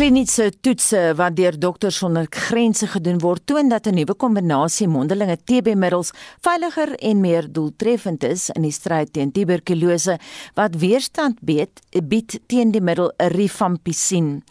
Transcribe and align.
Kliniese 0.00 0.46
toetse 0.64 1.00
wat 1.12 1.34
deur 1.36 1.58
dokters 1.60 1.98
sonder 2.00 2.24
grense 2.32 2.86
gedoen 2.88 3.18
word, 3.20 3.42
toon 3.44 3.68
dat 3.68 3.86
'n 3.86 3.94
nuwe 3.94 4.14
kombinasie 4.14 4.88
mondelinge 4.88 5.36
TB-middels 5.36 6.12
veiliger 6.40 6.94
en 6.98 7.20
meer 7.20 7.52
doeltreffend 7.52 8.24
is 8.24 8.48
in 8.48 8.62
die 8.62 8.72
stryd 8.72 9.12
teen 9.12 9.30
tuberkulose 9.32 10.18
wat 10.54 10.76
weerstand 10.76 11.36
bied, 11.42 11.80
bied 12.08 12.40
teen 12.46 12.70
die 12.72 12.80
middel 12.80 13.12
rifampicin. 13.18 14.42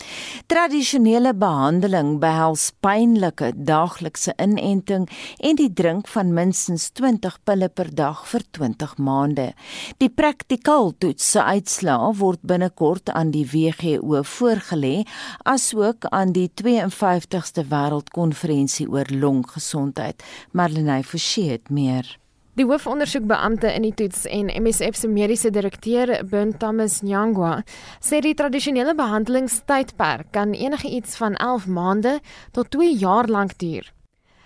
Tradisionele 0.46 1.34
behandeling 1.34 2.20
behels 2.20 2.72
pynlike 2.80 3.52
daaglikse 3.56 4.34
inenting 4.38 5.10
en 5.40 5.56
die 5.56 5.74
drink 5.74 6.08
van 6.08 6.34
minstens 6.34 6.92
20 6.92 7.38
pille 7.44 7.70
per 7.70 7.96
dag 7.96 8.28
vir 8.28 8.42
20 8.52 8.98
maande. 8.98 9.54
Die 9.98 10.10
praktikaal 10.10 10.94
toets 11.00 11.32
se 11.32 11.42
uitslae 11.44 12.14
word 12.14 12.40
binnekort 12.42 13.10
aan 13.10 13.32
die 13.32 13.46
WGO 13.46 14.22
voorgelê 14.24 15.06
asook 15.44 16.06
aan 16.10 16.32
die 16.36 16.50
52ste 16.62 17.64
wêreldkonferensie 17.70 18.88
oor 18.90 19.08
longgesondheid. 19.12 20.24
Marlenae 20.52 21.04
Forsie 21.04 21.50
het 21.52 21.70
meer. 21.70 22.18
Die 22.60 22.66
hoofondersoekbeampte 22.68 23.70
in 23.72 23.86
die 23.88 23.94
toets 23.96 24.26
en 24.28 24.50
MSF 24.52 24.98
se 25.00 25.08
mediese 25.08 25.52
direkteur, 25.56 26.12
Ben 26.28 26.52
Thomas 26.60 26.98
Nyangwa, 27.02 27.62
sê 28.04 28.20
die 28.20 28.34
tradisionele 28.36 28.96
behandelingstydperk 29.00 30.34
kan 30.36 30.52
enige 30.52 30.92
iets 30.92 31.16
van 31.22 31.38
11 31.40 31.70
maande 31.72 32.18
tot 32.52 32.72
2 32.76 32.98
jaar 33.00 33.32
lank 33.32 33.56
duur. 33.64 33.88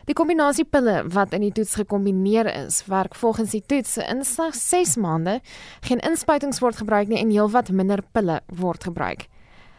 Die 0.05 0.13
kombinasie 0.13 0.65
pille 0.67 0.97
wat 1.15 1.33
in 1.33 1.45
die 1.45 1.53
toets 1.55 1.77
gekombineer 1.79 2.49
is, 2.51 2.81
werk 2.91 3.15
volgens 3.15 3.55
die 3.55 3.63
toets 3.65 3.95
in 4.03 4.25
slegs 4.27 4.61
6 4.69 4.97
maande. 4.99 5.39
Geen 5.87 6.03
inspuitings 6.03 6.59
word 6.59 6.83
gebruik 6.83 7.07
nie 7.07 7.21
en 7.21 7.31
heelwat 7.31 7.71
minder 7.71 8.03
pille 8.11 8.41
word 8.51 8.83
gebruik. 8.83 9.29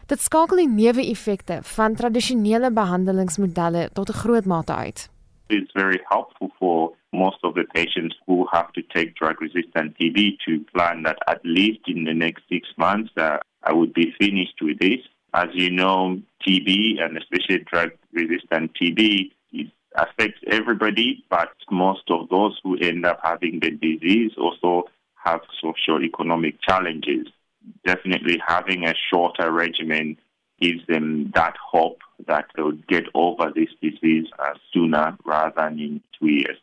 Dit 0.05 0.21
skakel 0.21 0.59
die 0.61 0.69
neeweffekte 0.69 1.55
van 1.65 1.95
tradisionele 1.97 2.69
behandelingsmodelle 2.71 3.87
tot 3.97 4.09
'n 4.09 4.19
groot 4.21 4.45
mate 4.45 4.73
uit. 4.73 5.09
It's 5.47 5.71
very 5.73 5.99
helpful 6.03 6.49
for 6.59 6.93
most 7.09 7.43
of 7.43 7.53
the 7.53 7.65
patients 7.73 8.15
who 8.25 8.45
have 8.51 8.71
to 8.73 8.81
take 8.93 9.13
drug 9.13 9.39
resistant 9.39 9.95
TB 9.97 10.37
to 10.45 10.51
plan 10.73 11.01
that 11.03 11.17
at 11.25 11.39
least 11.41 11.87
in 11.87 12.03
the 12.03 12.13
next 12.13 12.43
6 12.47 12.73
months 12.75 13.11
uh, 13.17 13.37
I 13.69 13.73
would 13.73 13.93
be 13.93 14.13
finished 14.17 14.61
with 14.61 14.77
this. 14.79 15.01
As 15.33 15.49
you 15.53 15.69
know, 15.71 16.21
TB 16.43 16.69
and 17.03 17.17
especially 17.17 17.65
drug 17.71 17.89
resistant 18.13 18.71
TB 18.77 19.31
it 19.51 19.67
affects 19.95 20.41
everybody, 20.51 21.25
but 21.29 21.53
most 21.71 22.11
of 22.11 22.29
those 22.29 22.59
who 22.63 22.77
end 22.77 23.05
up 23.05 23.19
having 23.23 23.59
the 23.59 23.71
disease 23.71 24.33
also 24.37 24.83
have 25.25 25.41
social 25.61 26.03
economic 26.03 26.61
challenges. 26.61 27.27
Definitely 27.83 28.41
having 28.45 28.85
a 28.85 28.93
shorter 29.09 29.51
regimen 29.51 30.17
gives 30.59 30.85
them 30.87 31.31
that 31.33 31.55
hope 31.71 31.99
that 32.27 32.45
they'll 32.55 32.79
get 32.87 33.05
over 33.13 33.51
this 33.55 33.69
disease 33.81 34.27
uh, 34.39 34.53
sooner 34.71 35.17
rather 35.25 35.53
than 35.57 35.79
in 35.79 36.01
two 36.19 36.27
years. 36.27 36.57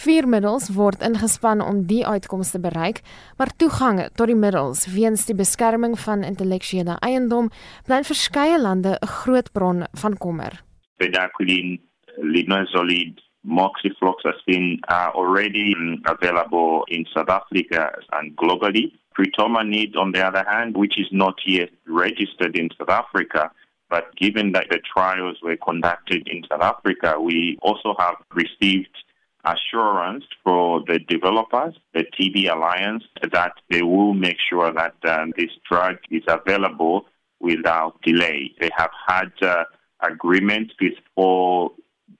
Vier 0.00 0.24
middels 0.26 0.70
word 0.72 1.02
ingespan 1.04 1.60
om 1.60 1.82
die 1.84 2.04
uitkomste 2.06 2.56
te 2.56 2.62
bereik, 2.62 3.00
maar 3.36 3.50
toegang 3.60 3.98
tot 4.16 4.30
die 4.30 4.38
middels 4.38 4.86
weens 4.88 5.26
die 5.28 5.36
beskerming 5.36 5.96
van 5.98 6.22
intellektuele 6.24 6.96
eiendom 7.04 7.50
bly 7.88 7.98
in 8.00 8.08
verskeie 8.08 8.58
lande 8.60 8.96
'n 8.96 9.12
groot 9.20 9.52
bron 9.52 9.84
van 10.02 10.16
kommer. 10.16 10.62
Bedaquiline, 10.96 11.80
linezolid, 12.16 13.20
moxifloxacin 13.42 14.78
are 14.88 15.10
already 15.14 15.74
available 16.04 16.84
in 16.88 17.04
South 17.12 17.28
Africa 17.28 17.92
and 18.12 18.36
globally. 18.36 18.92
Pritomanid, 19.16 19.96
on 19.96 20.12
the 20.12 20.24
other 20.24 20.44
hand, 20.48 20.76
which 20.76 20.98
is 20.98 21.08
not 21.10 21.34
yet 21.46 21.70
registered 21.86 22.56
in 22.56 22.70
South 22.78 22.90
Africa, 22.90 23.50
but 23.88 24.14
given 24.16 24.52
that 24.52 24.66
the 24.70 24.78
trials 24.78 25.38
were 25.42 25.56
conducted 25.56 26.28
in 26.28 26.44
South 26.48 26.62
Africa, 26.62 27.20
we 27.20 27.58
also 27.62 27.94
have 27.98 28.16
received 28.32 28.96
assurance 29.44 30.24
for 30.44 30.82
the 30.86 30.98
developers, 30.98 31.74
the 31.94 32.04
TB 32.04 32.52
Alliance, 32.52 33.04
that 33.32 33.52
they 33.70 33.82
will 33.82 34.14
make 34.14 34.36
sure 34.48 34.72
that 34.72 34.94
um, 35.08 35.32
this 35.36 35.50
drug 35.68 35.96
is 36.10 36.22
available 36.28 37.06
without 37.40 38.00
delay. 38.02 38.52
They 38.60 38.70
have 38.76 38.90
had 39.06 39.32
uh, 39.42 39.64
agreements 40.02 40.74
with 40.80 40.92
four 41.14 41.72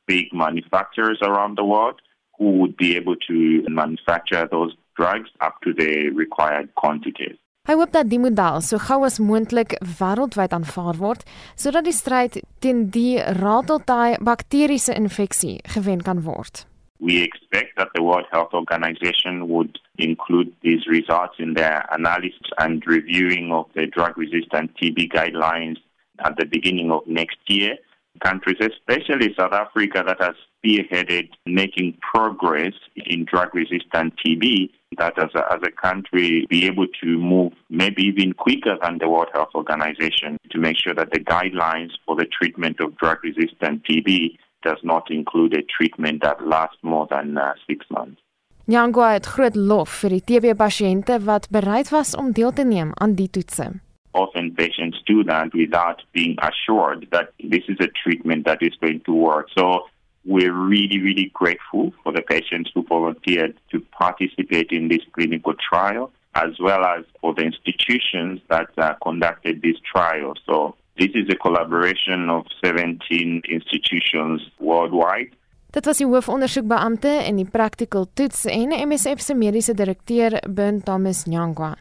big 0.06 0.32
manufacturers 0.32 1.18
around 1.22 1.56
the 1.56 1.64
world 1.64 2.00
who 2.38 2.52
would 2.58 2.76
be 2.76 2.96
able 2.96 3.16
to 3.16 3.64
manufacture 3.68 4.48
those 4.50 4.74
drugs 5.00 5.30
up 5.40 5.60
to 5.64 5.72
the 5.80 6.10
required 6.22 6.68
quantities. 6.82 7.36
Hy 7.68 7.76
hoop 7.76 7.92
dat 7.92 8.08
die 8.10 8.20
model 8.20 8.62
so 8.64 8.80
gou 8.80 9.04
as 9.06 9.18
moontlik 9.20 9.76
wêreldwyd 9.98 10.54
aanvaar 10.56 10.96
word 11.00 11.26
sodat 11.60 11.86
die 11.88 11.96
stryd 11.96 12.40
teen 12.64 12.86
die 12.94 13.20
rateltaai 13.40 14.16
bakteriese 14.30 14.96
infeksie 14.96 15.58
gewen 15.76 16.04
kan 16.08 16.24
word. 16.28 16.64
We 17.00 17.22
expect 17.24 17.76
that 17.76 17.92
the 17.94 18.02
World 18.04 18.26
Health 18.32 18.52
Organization 18.52 19.46
would 19.48 19.78
include 19.96 20.52
these 20.60 20.84
results 20.86 21.38
in 21.38 21.54
their 21.54 21.86
analysis 21.96 22.52
and 22.58 22.84
reviewing 22.86 23.52
of 23.52 23.70
the 23.76 23.86
drug 23.86 24.18
resistant 24.20 24.74
TB 24.76 25.08
guidelines 25.14 25.80
at 26.26 26.36
the 26.36 26.44
beginning 26.44 26.90
of 26.92 27.06
next 27.06 27.40
year. 27.48 27.78
countries, 28.18 28.56
especially 28.60 29.34
South 29.38 29.52
Africa, 29.52 30.02
that 30.06 30.20
has 30.20 30.34
spearheaded 30.62 31.28
making 31.46 31.98
progress 32.00 32.72
in 32.96 33.24
drug 33.24 33.54
resistant 33.54 34.14
TB, 34.24 34.70
that 34.98 35.18
as 35.18 35.30
a, 35.34 35.52
as 35.52 35.60
a 35.62 35.70
country 35.70 36.46
be 36.48 36.66
able 36.66 36.86
to 37.02 37.18
move 37.18 37.52
maybe 37.68 38.02
even 38.02 38.32
quicker 38.32 38.76
than 38.82 38.98
the 38.98 39.08
World 39.08 39.28
Health 39.32 39.50
Organization 39.54 40.36
to 40.50 40.58
make 40.58 40.76
sure 40.76 40.94
that 40.94 41.10
the 41.12 41.20
guidelines 41.20 41.92
for 42.04 42.16
the 42.16 42.26
treatment 42.26 42.80
of 42.80 42.96
drug 42.96 43.18
resistant 43.22 43.84
TB 43.84 44.36
does 44.62 44.78
not 44.82 45.10
include 45.10 45.54
a 45.54 45.62
treatment 45.62 46.22
that 46.22 46.46
lasts 46.46 46.78
more 46.82 47.06
than 47.10 47.38
uh, 47.38 47.52
six 47.66 47.86
months. 47.90 48.20
Nyangwa 48.68 49.12
het 49.16 49.26
groot 49.26 49.56
lof 49.56 49.90
vir 50.02 50.12
die 50.14 50.24
TB-pasiënte 50.28 51.16
wat 51.26 51.48
bereid 51.50 51.88
was 51.90 52.12
om 52.14 52.30
deel 52.36 52.52
te 52.52 52.62
neem 52.62 52.92
aan 53.02 53.16
die 53.18 53.30
toetse. 53.32 53.80
often 54.12 54.54
patients 54.54 54.98
do 55.06 55.22
that 55.24 55.54
without 55.54 56.02
being 56.12 56.36
assured 56.42 57.06
that 57.12 57.32
this 57.38 57.62
is 57.68 57.76
a 57.80 57.88
treatment 58.02 58.44
that 58.44 58.58
is 58.60 58.74
going 58.80 59.00
to 59.06 59.12
work. 59.12 59.48
So 59.56 59.86
we're 60.24 60.52
really, 60.52 61.00
really 61.00 61.30
grateful 61.34 61.92
for 62.02 62.12
the 62.12 62.22
patients 62.22 62.70
who 62.74 62.84
volunteered 62.84 63.54
to 63.70 63.80
participate 63.98 64.70
in 64.70 64.88
this 64.88 65.00
clinical 65.12 65.54
trial, 65.54 66.12
as 66.34 66.58
well 66.60 66.84
as 66.84 67.04
for 67.20 67.34
the 67.34 67.42
institutions 67.42 68.40
that 68.48 68.68
uh, 68.78 68.94
conducted 69.02 69.62
this 69.62 69.76
trial. 69.92 70.34
So 70.46 70.76
this 70.98 71.10
is 71.14 71.28
a 71.30 71.36
collaboration 71.36 72.28
of 72.28 72.44
17 72.64 73.42
institutions 73.48 74.42
worldwide. 74.58 75.30
Dit 75.70 75.86
was 75.86 76.00
die 76.02 76.06
hoofondersoekbeampte 76.06 77.12
in 77.28 77.36
die 77.38 77.46
practical 77.46 78.08
toets 78.14 78.44
en 78.50 78.72
MSF 78.74 79.20
se 79.22 79.34
mediese 79.34 79.74
direkteur 79.74 80.40
Ben 80.50 80.82
Thomas 80.82 81.24
Nyangwa. 81.30 81.76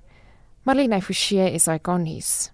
Marlene 0.64 1.02
Forsie 1.02 1.50
is 1.54 1.68
ikonies. 1.68 2.52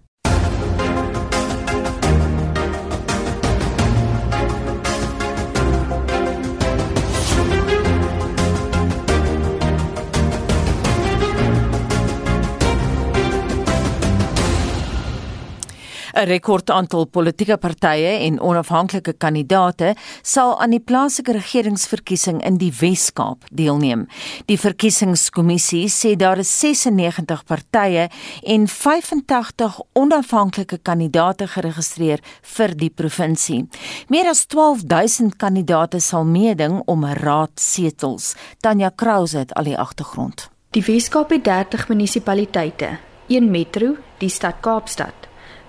'n 16.16 16.24
rekord 16.24 16.70
aantal 16.70 17.04
politieke 17.04 17.56
partye 17.60 18.12
en 18.24 18.38
onafhanklike 18.40 19.12
kandidate 19.20 19.94
sal 20.22 20.54
aan 20.60 20.72
die 20.72 20.80
plaaslike 20.80 21.32
regeringsverkiesing 21.36 22.40
in 22.44 22.56
die 22.56 22.72
Wes-Kaap 22.80 23.44
deelneem. 23.52 24.06
Die 24.48 24.56
verkiesingskommissie 24.56 25.84
sê 25.92 26.14
daar 26.16 26.40
is 26.40 26.52
96 26.60 27.44
partye 27.44 28.08
en 28.42 28.64
85 28.68 29.80
onafhanklike 29.92 30.78
kandidate 30.82 31.46
geregistreer 31.52 32.24
vir 32.56 32.74
die 32.74 32.90
provinsie. 32.90 33.66
Meer 34.08 34.32
as 34.32 34.46
12000 34.46 35.36
kandidate 35.36 36.00
sal 36.00 36.24
meeding 36.24 36.80
om 36.86 37.04
raadsetels. 37.04 38.34
Tanya 38.60 38.90
Krause 38.90 39.44
het 39.44 39.54
al 39.54 39.64
die 39.64 39.78
agtergrond. 39.78 40.48
Die 40.70 40.84
Wes-Kaap 40.84 41.30
het 41.30 41.44
30 41.44 41.88
munisipaliteite, 41.88 42.98
een 43.28 43.50
metro, 43.50 43.96
die 44.18 44.32
stad 44.32 44.60
Kaapstad 44.60 45.25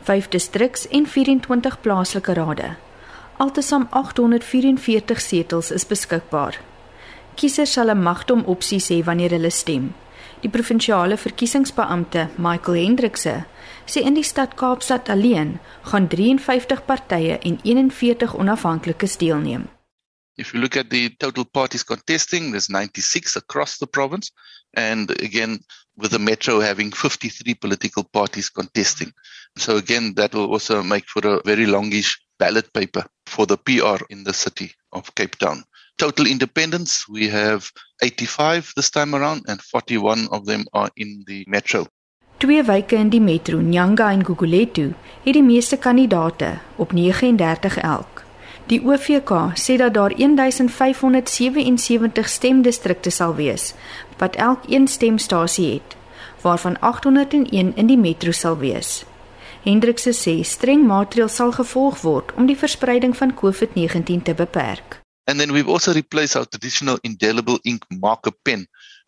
5 0.08 0.28
distriks 0.32 0.88
en 0.88 1.06
24 1.06 1.82
plaaslike 1.82 2.34
rade. 2.34 2.76
Altesaam 3.38 3.88
844 3.92 5.20
setels 5.20 5.72
is 5.72 5.86
beskikbaar. 5.86 6.56
Kiesers 7.36 7.74
sal 7.76 7.90
'n 7.92 8.04
magdom 8.04 8.42
opsies 8.54 8.88
hê 8.90 9.04
wanneer 9.04 9.32
hulle 9.36 9.52
stem. 9.52 9.94
Die 10.42 10.50
provinsiale 10.50 11.18
verkiesingsbeampte, 11.18 12.30
Michael 12.38 12.78
Hendrikse, 12.84 13.46
sê 13.86 14.00
in 14.02 14.14
die 14.14 14.24
stad 14.24 14.56
Kaapstad 14.56 15.10
alleen 15.10 15.60
gaan 15.82 16.08
53 16.10 16.86
partye 16.86 17.40
en 17.40 17.60
41 17.64 18.34
onafhanklikes 18.36 19.18
deelneem. 19.18 19.68
If 20.36 20.54
you 20.54 20.62
look 20.62 20.76
at 20.78 20.90
the 20.90 21.16
total 21.18 21.46
parties 21.46 21.84
contesting, 21.84 22.52
there's 22.52 22.70
96 22.70 23.36
across 23.36 23.78
the 23.78 23.88
province. 23.88 24.32
And 24.74 25.10
again, 25.24 25.66
with 25.98 26.12
the 26.12 26.20
metro 26.20 26.62
having 26.62 26.92
53 26.92 27.56
political 27.56 28.04
parties 28.04 28.52
contesting. 28.52 29.14
So 29.58 29.78
again, 29.78 30.14
that 30.16 30.34
will 30.34 30.52
also 30.52 30.84
make 30.84 31.06
for 31.08 31.28
a 31.28 31.42
very 31.44 31.66
longish 31.66 32.18
ballot 32.40 32.72
paper 32.74 33.06
for 33.26 33.46
the 33.46 33.58
PR 33.58 34.04
in 34.10 34.24
the 34.24 34.34
city 34.34 34.72
of 34.92 35.14
Cape 35.16 35.38
Town. 35.38 35.64
Total 35.98 36.28
independents, 36.28 37.08
we 37.10 37.30
have 37.30 37.72
85 38.02 38.74
this 38.76 38.92
time 38.92 39.16
around 39.16 39.46
and 39.48 39.62
41 39.62 40.28
of 40.32 40.46
them 40.46 40.66
are 40.74 40.90
in 40.96 41.24
the 41.28 41.44
metro. 41.48 41.88
Twee 42.38 42.64
wyke 42.64 42.96
in 42.96 43.10
die 43.10 43.22
metro, 43.22 43.58
Nyanga 43.58 44.12
en 44.12 44.26
Gugulethu, 44.26 44.94
het 45.24 45.34
die 45.34 45.44
meeste 45.44 45.78
kandidate 45.78 46.60
op 46.76 46.94
39 46.94 47.78
elk. 47.78 48.24
Die 48.68 48.82
OVK 48.86 49.32
sê 49.58 49.76
dat 49.82 49.94
daar 49.94 50.16
1577 50.16 52.30
stemdistrikte 52.30 53.10
sal 53.10 53.36
wees 53.36 53.74
wat 54.18 54.36
elk 54.36 54.60
een 54.70 54.88
stemstasie 54.88 55.74
het, 55.74 55.96
waarvan 56.42 56.80
801 56.80 57.76
in 57.76 57.88
die 57.88 57.98
metro 57.98 58.32
sal 58.32 58.58
wees. 58.58 59.06
Hendrikse 59.68 60.14
sê 60.16 60.34
streng 60.48 60.86
maatreëls 60.88 61.34
sal 61.38 61.50
gevolg 61.52 61.98
word 62.00 62.30
om 62.40 62.46
die 62.48 62.56
verspreiding 62.56 63.12
van 63.20 63.34
COVID-19 63.36 64.22
te 64.24 64.34
beperk. 64.40 65.02
And 65.28 65.42
then 65.42 65.52
we've 65.52 65.68
also 65.68 65.92
replaced 65.92 66.38
our 66.40 66.48
traditional 66.48 67.00
indelible 67.04 67.60
ink 67.66 67.84
marker 67.92 68.32
pen 68.48 68.64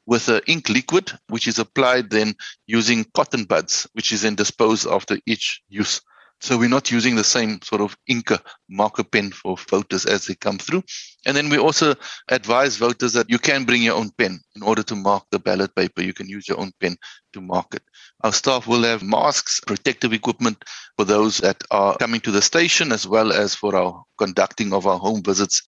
with 0.05 0.27
a 0.27 0.41
ink 0.51 0.67
liquid 0.67 1.15
which 1.31 1.47
is 1.47 1.59
applied 1.63 2.09
then 2.09 2.35
using 2.67 3.05
cotton 3.15 3.45
buds 3.45 3.87
which 3.93 4.11
is 4.11 4.27
then 4.27 4.35
disposed 4.35 4.85
after 4.85 5.15
each 5.25 5.61
use. 5.69 6.01
So 6.41 6.57
we're 6.57 6.69
not 6.69 6.91
using 6.91 7.15
the 7.15 7.23
same 7.23 7.61
sort 7.61 7.81
of 7.81 7.97
Inca 8.07 8.41
marker 8.69 9.03
pen 9.03 9.31
for 9.31 9.57
voters 9.69 10.05
as 10.05 10.25
they 10.25 10.35
come 10.35 10.57
through. 10.57 10.83
And 11.25 11.35
then 11.35 11.49
we 11.49 11.57
also 11.57 11.95
advise 12.29 12.77
voters 12.77 13.13
that 13.13 13.29
you 13.29 13.39
can 13.39 13.65
bring 13.65 13.81
your 13.83 13.95
own 13.95 14.11
pen 14.17 14.39
in 14.55 14.63
order 14.63 14.83
to 14.83 14.95
mark 14.95 15.23
the 15.31 15.39
ballot 15.39 15.75
paper. 15.75 16.01
You 16.01 16.13
can 16.13 16.29
use 16.29 16.47
your 16.47 16.59
own 16.59 16.71
pen 16.79 16.95
to 17.33 17.41
mark 17.41 17.75
it. 17.75 17.83
Our 18.23 18.31
staff 18.31 18.67
will 18.67 18.83
have 18.83 19.03
masks, 19.03 19.59
protective 19.59 20.13
equipment 20.13 20.63
for 20.97 21.05
those 21.05 21.37
that 21.39 21.61
are 21.71 21.97
coming 21.97 22.21
to 22.21 22.31
the 22.31 22.41
station 22.41 22.91
as 22.91 23.05
well 23.05 23.33
as 23.33 23.53
for 23.53 23.75
our 23.75 24.03
conducting 24.17 24.73
of 24.73 24.87
our 24.87 24.97
home 24.97 25.21
visits. 25.21 25.61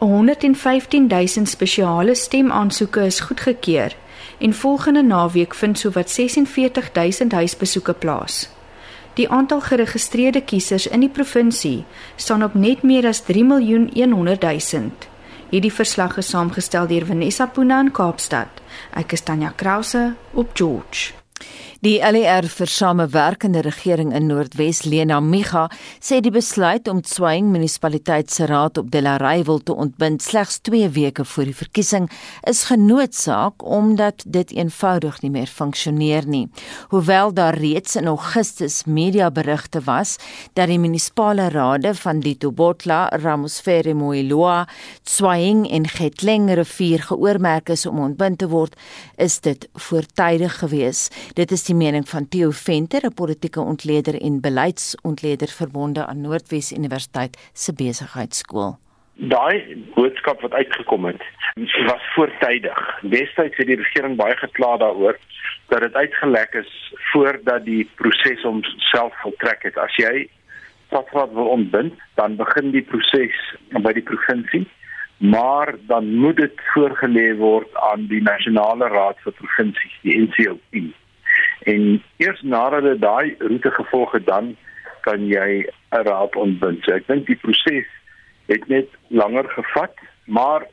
115000 0.00 1.46
spesiale 1.46 2.14
stemaansoeke 2.14 3.04
is 3.04 3.20
goedgekeur 3.20 3.96
en 4.38 4.54
volgende 4.54 5.02
naweek 5.02 5.54
vind 5.54 5.78
sowat 5.78 6.10
46000 6.10 7.32
huisbesoeke 7.32 7.94
plaas. 7.94 8.48
Die 9.14 9.28
aantal 9.28 9.60
geregistreerde 9.60 10.40
kiesers 10.40 10.86
in 10.86 11.02
die 11.02 11.10
provinsie 11.10 11.84
staan 12.16 12.44
op 12.46 12.54
net 12.54 12.82
meer 12.82 13.08
as 13.10 13.24
3 13.26 13.44
miljoen 13.44 13.88
100 13.94 14.42
000. 14.42 14.90
Hierdie 15.50 15.72
verslag 15.74 16.16
is 16.16 16.30
saamgestel 16.30 16.86
deur 16.86 17.06
Vanessa 17.06 17.46
Puna 17.46 17.80
in 17.80 17.90
Kaapstad. 17.90 18.62
Ek 18.94 19.12
is 19.12 19.24
Tanya 19.26 19.50
Krause 19.56 20.14
op 20.32 20.54
George. 20.54 21.10
Die 21.80 21.96
LER 22.04 22.44
vir 22.44 22.68
samewerkende 22.68 23.62
regering 23.64 24.10
in 24.12 24.26
Noordwes 24.28 24.82
Lena 24.84 25.16
Miga 25.24 25.62
sê 25.96 26.18
die 26.20 26.32
besluit 26.34 26.90
om 26.92 26.98
Tswaing 27.00 27.46
munisipaliteit 27.54 28.28
se 28.28 28.44
raad 28.50 28.76
op 28.76 28.90
Delaray 28.92 29.46
wil 29.48 29.62
te 29.64 29.72
ontbind 29.72 30.20
slegs 30.20 30.58
2 30.68 30.90
weke 30.92 31.24
voor 31.24 31.48
die 31.48 31.56
verkiesing 31.56 32.10
is 32.52 32.66
genoodsaak 32.68 33.64
omdat 33.64 34.20
dit 34.26 34.52
eenvoudig 34.52 35.22
nie 35.22 35.30
meer 35.32 35.48
funksioneer 35.48 36.28
nie. 36.28 36.50
Hoewel 36.92 37.32
daar 37.32 37.56
reeds 37.56 37.96
in 37.96 38.12
Augustus 38.12 38.82
mediaberigte 38.84 39.80
was 39.88 40.18
dat 40.52 40.68
die 40.68 40.76
munisipale 40.76 41.48
rade 41.48 41.94
van 42.02 42.20
Ditobotla, 42.20 43.06
Ramosfere 43.24 43.96
Moiloa, 43.96 44.66
Tswaing 45.08 45.64
en 45.64 45.88
Getleng 45.88 46.52
rivier 46.60 47.08
geoormerk 47.08 47.72
is 47.72 47.86
om 47.88 48.04
ontbind 48.04 48.42
te 48.44 48.52
word, 48.52 48.76
is 49.16 49.40
dit 49.40 49.64
voortydig 49.88 50.60
geweest. 50.60 51.16
Dit 51.40 51.56
is 51.56 51.69
die 51.70 51.78
mening 51.78 52.06
van 52.08 52.26
Theo 52.28 52.50
Venter, 52.50 53.02
'n 53.06 53.14
politieke 53.14 53.60
ontleder 53.60 54.14
en 54.20 54.40
beleidsontleder 54.40 55.48
verbonde 55.48 56.06
aan 56.06 56.20
Noordwes 56.20 56.72
Universiteit 56.72 57.50
se 57.52 57.72
besigheidskool. 57.72 58.78
Daai 59.14 59.84
boodskap 59.94 60.40
wat 60.40 60.52
uitgekom 60.52 61.04
het, 61.04 61.22
was 61.90 62.04
voortydig. 62.14 62.78
Destyds 63.02 63.56
het 63.56 63.66
die 63.66 63.76
regering 63.76 64.16
baie 64.16 64.36
gekla 64.36 64.76
daaroor 64.76 65.18
dat 65.68 65.80
dit 65.80 65.94
uitgelek 65.94 66.54
is 66.54 66.94
voordat 67.12 67.64
die 67.64 67.90
proses 67.94 68.42
homself 68.42 69.14
voltrek 69.22 69.62
het. 69.62 69.76
As 69.76 69.94
jy 69.96 70.28
stadsraad 70.86 71.32
wil 71.32 71.46
ontbind, 71.46 71.94
dan 72.14 72.36
begin 72.36 72.70
die 72.70 72.82
proses 72.82 73.36
by 73.68 73.92
die 73.92 74.08
provinsie 74.12 74.66
maar 75.20 75.74
dan 75.86 76.14
moet 76.14 76.36
dit 76.36 76.60
voorgelê 76.72 77.36
word 77.36 77.68
aan 77.74 78.06
die 78.06 78.22
nasionale 78.22 78.88
raad 78.88 79.18
vir 79.20 79.32
provinsies 79.32 79.96
die 80.00 80.16
NCOP 80.16 80.94
en 81.68 82.02
eers 82.16 82.42
nadat 82.42 82.84
jy 82.84 82.96
daai 82.98 83.36
roete 83.38 83.70
gevolg 83.70 84.12
het 84.12 84.26
dan 84.26 84.56
kan 85.00 85.26
jy 85.26 85.66
'n 85.92 86.04
raad 86.06 86.36
ontbind. 86.36 86.84
So 86.84 86.92
ek 86.92 87.06
dink 87.06 87.26
die 87.26 87.36
proses 87.36 87.86
het 88.46 88.68
net 88.68 88.88
langer 89.08 89.48
gevat, 89.48 89.94
maar 90.26 90.66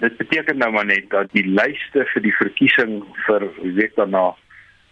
dit 0.00 0.16
beteken 0.16 0.58
nou 0.58 0.70
maar 0.72 0.86
net 0.86 1.10
dat 1.10 1.32
die 1.32 1.46
lyste 1.46 2.06
vir 2.12 2.22
die 2.22 2.36
verkiesing 2.36 3.04
vir 3.26 3.48
week 3.62 3.94
daarna 3.96 4.34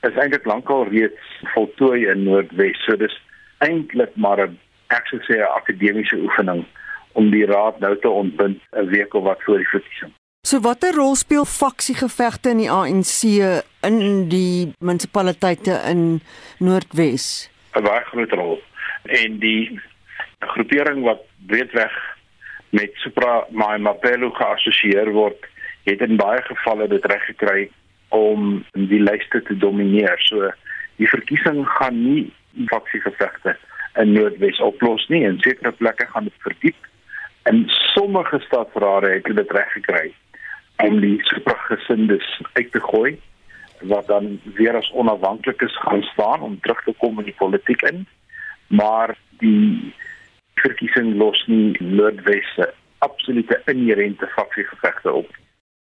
is 0.02 0.16
eintlik 0.18 0.44
lankal 0.44 0.88
reeds 0.88 1.42
voltooi 1.54 2.06
in 2.06 2.24
Noordwes. 2.24 2.84
So 2.84 2.96
dis 2.96 3.20
eintlik 3.58 4.16
maar 4.16 4.40
'n 4.46 4.58
ek 4.88 5.06
sou 5.06 5.20
sê 5.20 5.38
'n 5.38 5.54
akademiese 5.58 6.16
oefening 6.16 6.64
om 7.12 7.30
die 7.30 7.46
raad 7.46 7.80
nou 7.80 7.94
te 7.98 8.10
ontbind 8.10 8.60
'n 8.72 8.86
week 8.86 9.14
of 9.14 9.24
wat 9.24 9.42
voor 9.42 9.56
die 9.56 9.68
verkiesing. 9.68 10.12
So 10.44 10.58
watter 10.58 10.90
rol 10.90 11.14
speel 11.14 11.44
faksiegevegte 11.46 12.50
in 12.50 12.58
die 12.58 12.70
ANC 12.76 13.12
in 13.86 13.98
die 14.28 14.72
munisipaliteite 14.82 15.76
in 15.86 16.00
Noordwes? 16.58 17.26
'n 17.78 17.84
Baie 17.86 18.00
groot 18.08 18.32
rol. 18.40 18.56
En 19.22 19.36
die 19.38 19.78
groepering 20.40 21.04
wat 21.06 21.22
breedweg 21.46 21.94
met 22.74 22.90
Supra 23.04 23.46
Mai 23.50 23.78
Mapelo 23.78 24.32
geassosieer 24.34 25.12
word, 25.14 25.46
het 25.86 26.02
in 26.02 26.18
baie 26.18 26.42
gevalle 26.48 26.88
dit 26.88 27.06
reg 27.06 27.22
gekry 27.30 27.70
om 28.08 28.64
die 28.72 29.00
lyste 29.00 29.42
te 29.46 29.54
domineer. 29.56 30.18
So 30.26 30.50
die 30.96 31.08
verkiesing 31.08 31.62
gaan 31.78 32.02
nie 32.02 32.32
faksiegevegte 32.74 33.54
in 33.94 34.12
Noordwes 34.18 34.58
oplos 34.58 35.06
nie. 35.06 35.22
In 35.22 35.38
sekere 35.38 35.70
plekke 35.70 36.06
gaan 36.10 36.24
dit 36.24 36.42
verdiep. 36.42 36.90
En 37.42 37.64
sommige 37.94 38.42
stadsrade 38.48 39.14
het 39.14 39.36
dit 39.36 39.50
reg 39.50 39.72
gekry 39.78 40.10
om 40.76 41.00
die 41.00 41.18
supergesindes 41.22 42.40
uit 42.52 42.72
te 42.72 42.80
gooi 42.80 43.20
wat 43.82 44.06
dan 44.06 44.40
weer 44.54 44.76
as 44.76 44.92
onafhanklikes 44.92 45.78
gaan 45.78 46.02
staan 46.02 46.40
om 46.40 46.60
terug 46.60 46.82
te 46.84 46.94
kom 46.98 47.18
in 47.18 47.24
die 47.24 47.38
politiek 47.38 47.82
in. 47.82 48.06
Maar 48.66 49.18
die 49.42 49.94
verkiesing 50.54 51.14
los 51.16 51.44
nie 51.46 51.76
Noordwesse 51.80 52.74
absolute 52.98 53.62
inherente 53.66 54.26
faksiegevegte 54.36 55.12
op. 55.12 55.30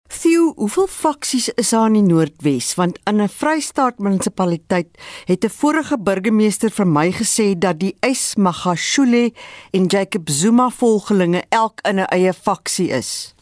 Theo, 0.10 0.54
hoeveel 0.56 0.88
faksies 0.88 1.50
is 1.50 1.70
daar 1.70 1.86
in 1.88 2.00
die 2.00 2.08
Noordwes? 2.08 2.74
Want 2.76 3.00
in 3.06 3.22
'n 3.22 3.30
Vrystaat 3.30 4.00
munisipaliteit 4.00 4.90
het 5.26 5.44
'n 5.46 5.50
vorige 5.50 5.98
burgemeester 6.00 6.72
vir 6.72 6.88
my 6.88 7.12
gesê 7.12 7.58
dat 7.58 7.80
die 7.80 7.96
Ismagashule 8.02 9.32
en 9.72 9.86
Jacob 9.86 10.30
Zuma 10.30 10.70
volgelinge 10.70 11.44
elk 11.50 11.80
in 11.82 12.00
'n 12.00 12.10
eie 12.10 12.34
faksie 12.34 12.90
is 12.90 13.36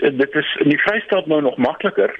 dit 0.00 0.34
is 0.34 0.56
in 0.64 0.68
die 0.68 0.80
Vrystaat 0.80 1.26
nou 1.26 1.40
nog 1.42 1.56
makliker 1.56 2.14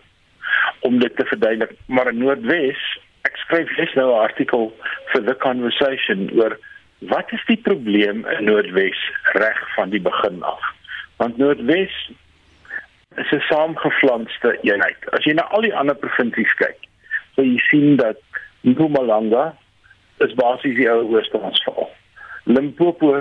om 0.80 0.98
dit 0.98 1.16
te 1.16 1.24
verduidelik, 1.24 1.72
maar 1.86 2.08
in 2.08 2.18
Noordwes, 2.18 2.82
ek 3.22 3.36
skryf 3.36 3.70
net 3.76 3.94
nou 3.94 4.10
'n 4.10 4.24
artikel 4.28 4.72
vir 5.12 5.24
the 5.24 5.34
conversation 5.34 6.30
oor 6.34 6.58
wat 7.10 7.32
is 7.32 7.44
die 7.46 7.56
probleem 7.56 8.26
in 8.26 8.44
Noordwes 8.44 8.98
reg 9.32 9.74
van 9.74 9.90
die 9.90 10.00
begin 10.00 10.42
af? 10.42 10.62
Want 11.16 11.36
Noordwes 11.36 11.94
is 13.16 13.30
'n 13.30 13.40
saamgeflanste 13.48 14.58
eenheid. 14.62 15.10
As 15.12 15.24
jy 15.24 15.32
na 15.32 15.42
al 15.42 15.60
die 15.60 15.74
ander 15.74 15.94
provinsies 15.94 16.54
kyk, 16.54 16.78
sal 17.34 17.44
jy 17.44 17.58
sien 17.58 17.96
dat 17.96 18.18
Mpumalanga 18.62 19.56
is 20.18 20.34
basies 20.34 20.76
die 20.76 20.90
ou 20.90 21.02
Oos-Transvaal. 21.14 21.90
Limpopo 22.44 23.14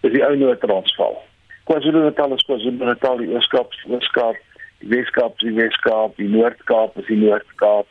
is 0.00 0.12
die 0.12 0.22
ou 0.26 0.36
Noord-Transvaal. 0.36 1.22
KwaZulu-Natal 1.64 2.34
is 2.34 2.44
KwaZulu-Natal, 2.48 3.16
die 3.18 3.30
Ooskaap, 3.34 3.72
Ooskaap, 3.88 4.36
die 4.80 4.88
Weskaap, 4.88 5.38
die 5.38 5.54
Weskaap, 5.56 6.16
die 6.16 6.28
Noord-Kaap 6.28 6.98
is 7.00 7.06
die 7.06 7.20
Noord-Kaap. 7.20 7.86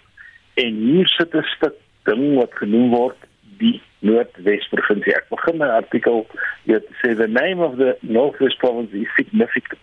En 0.61 0.75
hier 0.75 1.07
sit 1.07 1.33
'n 1.33 1.43
stuk 1.55 1.75
ding 2.03 2.35
wat 2.35 2.53
genoem 2.53 2.89
word 2.89 3.17
die 3.57 3.81
Noordwes 3.99 4.67
provinsie. 4.67 5.15
Ek 5.15 5.29
begin 5.29 5.57
my 5.57 5.67
artikel 5.67 6.27
met 6.63 6.83
sê 7.01 7.15
the 7.15 7.27
name 7.27 7.63
of 7.63 7.77
the 7.77 7.97
Northwest 8.01 8.57
province 8.57 8.91
is 8.91 9.07
significant 9.15 9.79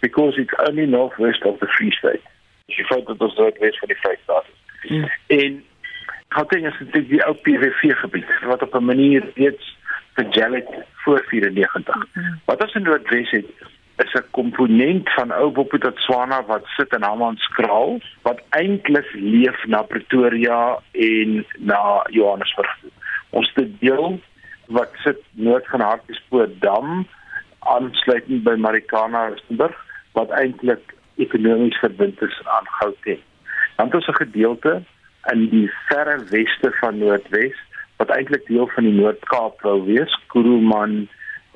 because 0.00 0.36
it's 0.36 0.54
only 0.68 0.86
northwest 0.86 1.44
of 1.44 1.58
the 1.60 1.66
Free 1.66 1.90
State. 1.90 2.22
Jy 2.66 2.84
dat 2.88 3.18
dit 3.18 3.36
Noordwes 3.38 3.78
van 3.78 3.88
die 3.88 4.00
Vrystaat. 4.02 4.46
Hmm. 4.82 5.10
En 5.26 5.64
Gauteng 6.28 6.66
is 6.66 6.78
natuurlik 6.78 7.08
die 7.08 7.24
ou 7.26 7.34
PVV 7.34 7.94
gebied 8.02 8.32
wat 8.44 8.62
op 8.62 8.74
'n 8.74 8.84
manier 8.84 9.24
reeds 9.34 9.76
vergel 10.18 10.52
het 10.52 10.70
voor 11.04 11.24
94. 11.26 11.94
Mm-hmm. 11.96 12.40
Wat 12.44 12.62
ons 12.62 12.74
in 12.74 12.82
Noordwes 12.82 13.30
het 13.30 13.50
is 14.04 14.14
'n 14.14 14.30
komponent 14.30 15.10
van 15.12 15.30
ou 15.30 15.50
Boputswana 15.50 16.44
wat 16.46 16.64
sit 16.76 16.92
in 16.92 17.02
Hammanskraal 17.02 17.98
wat 18.22 18.40
eintlik 18.50 19.08
leef 19.12 19.66
na 19.66 19.82
Pretoria 19.82 20.78
en 20.92 21.46
na 21.58 22.06
Johannesburg. 22.10 22.76
Ons 23.30 23.52
'n 23.54 23.76
deel 23.80 24.20
wat 24.66 24.90
sit 25.04 25.20
noord 25.32 25.66
van 25.66 25.80
Hartbeespoort 25.80 26.60
dam 26.60 27.06
aansluitend 27.58 28.42
by 28.42 28.54
Marikana 28.54 29.28
Rustenburg 29.28 29.76
wat 30.12 30.30
eintlik 30.30 30.94
ekonomies 31.16 31.78
verbind 31.78 32.22
is 32.22 32.40
aan 32.44 32.66
Gauteng. 32.78 33.22
Dan 33.76 33.86
het 33.86 33.94
ons 33.94 34.06
'n 34.06 34.22
gedeelte 34.24 34.82
in 35.32 35.48
die 35.48 35.70
verre 35.88 36.24
weste 36.24 36.70
van 36.80 36.98
Noordwes 36.98 37.56
wat 37.98 38.10
eintlik 38.14 38.46
deel 38.46 38.68
van 38.74 38.86
die 38.86 38.94
Noord-Kaap 38.94 39.62
wou 39.66 39.78
wees, 39.86 40.12
Kuruman 40.32 41.08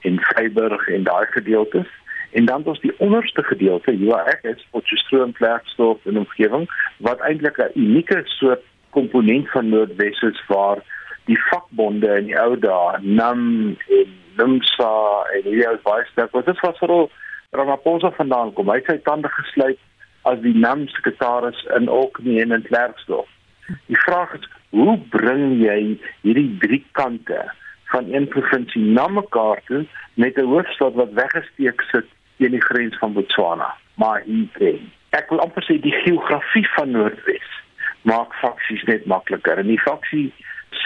en 0.02 0.18
Vryburg 0.28 0.88
en 0.88 1.04
daai 1.06 1.26
gedeeltes. 1.30 1.88
En 2.32 2.48
dan 2.48 2.64
ons 2.64 2.80
die 2.80 2.94
onderste 2.98 3.42
gedeelte, 3.42 3.92
hier 3.92 4.10
waar 4.10 4.30
ek 4.32 4.46
is, 4.54 4.66
Potchefstroom, 4.74 5.34
Klerksdorp 5.38 6.06
en 6.08 6.18
omgewing, 6.24 6.66
wat 7.06 7.20
eintlik 7.28 7.58
'n 7.58 7.78
unieke 7.78 8.22
soort 8.24 8.64
komponent 8.90 9.50
van 9.50 9.68
Noordwes 9.68 10.22
is 10.22 10.42
waar 10.46 10.82
die 11.24 11.38
vakbonde 11.50 12.16
in 12.18 12.30
die 12.30 12.38
ou 12.40 12.56
dae, 12.58 12.98
NAM 13.00 13.76
en 13.88 14.10
NUMSA 14.36 14.94
en 15.36 15.42
hierdie 15.42 15.68
ou 15.68 15.78
was. 15.82 16.08
Dit 16.14 16.60
was 16.60 16.78
veral 16.78 17.10
Ramaphosa 17.50 18.10
vandaan 18.16 18.52
kom. 18.52 18.70
Hy 18.70 18.80
het 18.80 18.88
sy 18.90 18.98
tande 19.04 19.28
gesluit 19.28 19.78
as 20.28 20.40
die 20.40 20.54
NAM 20.56 20.86
sekretaris 20.88 21.64
in 21.76 21.88
Oknie 21.88 22.40
en 22.40 22.54
in 22.56 22.62
Klerksdorp. 22.62 23.28
Die 23.86 24.00
vraag 24.06 24.34
is, 24.38 24.48
hoe 24.72 24.96
bring 25.12 25.60
jy 25.60 25.78
hierdie 26.24 26.56
drie 26.62 26.82
kante 26.96 27.44
van 27.92 28.08
een 28.12 28.28
provinsie 28.32 28.82
na 28.96 29.06
mekaar 29.08 29.60
toe 29.68 29.84
met 30.14 30.36
'n 30.36 30.48
hoofstad 30.48 30.94
wat 30.94 31.12
weggesteek 31.12 31.80
sit 31.92 32.08
teen 32.36 32.50
die 32.56 32.66
grens 32.68 32.96
van 32.98 33.12
Botswana? 33.12 33.74
Maar 33.94 34.22
hier 34.24 34.80
ek 35.10 35.28
wil 35.28 35.40
amper 35.40 35.64
sê 35.64 35.80
die 35.80 35.98
geografie 36.04 36.68
van 36.74 36.90
Noordwes 36.90 37.50
maak 38.02 38.34
faksies 38.34 38.82
net 38.82 39.04
makliker. 39.06 39.58
En 39.58 39.66
die 39.66 39.80
faksie 39.80 40.32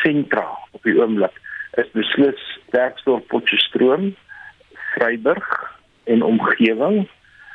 sentra 0.02 0.46
op 0.70 0.82
die 0.82 0.98
oomblik 0.98 1.32
is 1.80 1.90
beslis 1.92 2.42
Werksdorp 2.70 3.26
Potchefstroom, 3.26 4.16
Vryburg 4.94 5.46
en 6.04 6.22
omgewing. 6.22 7.08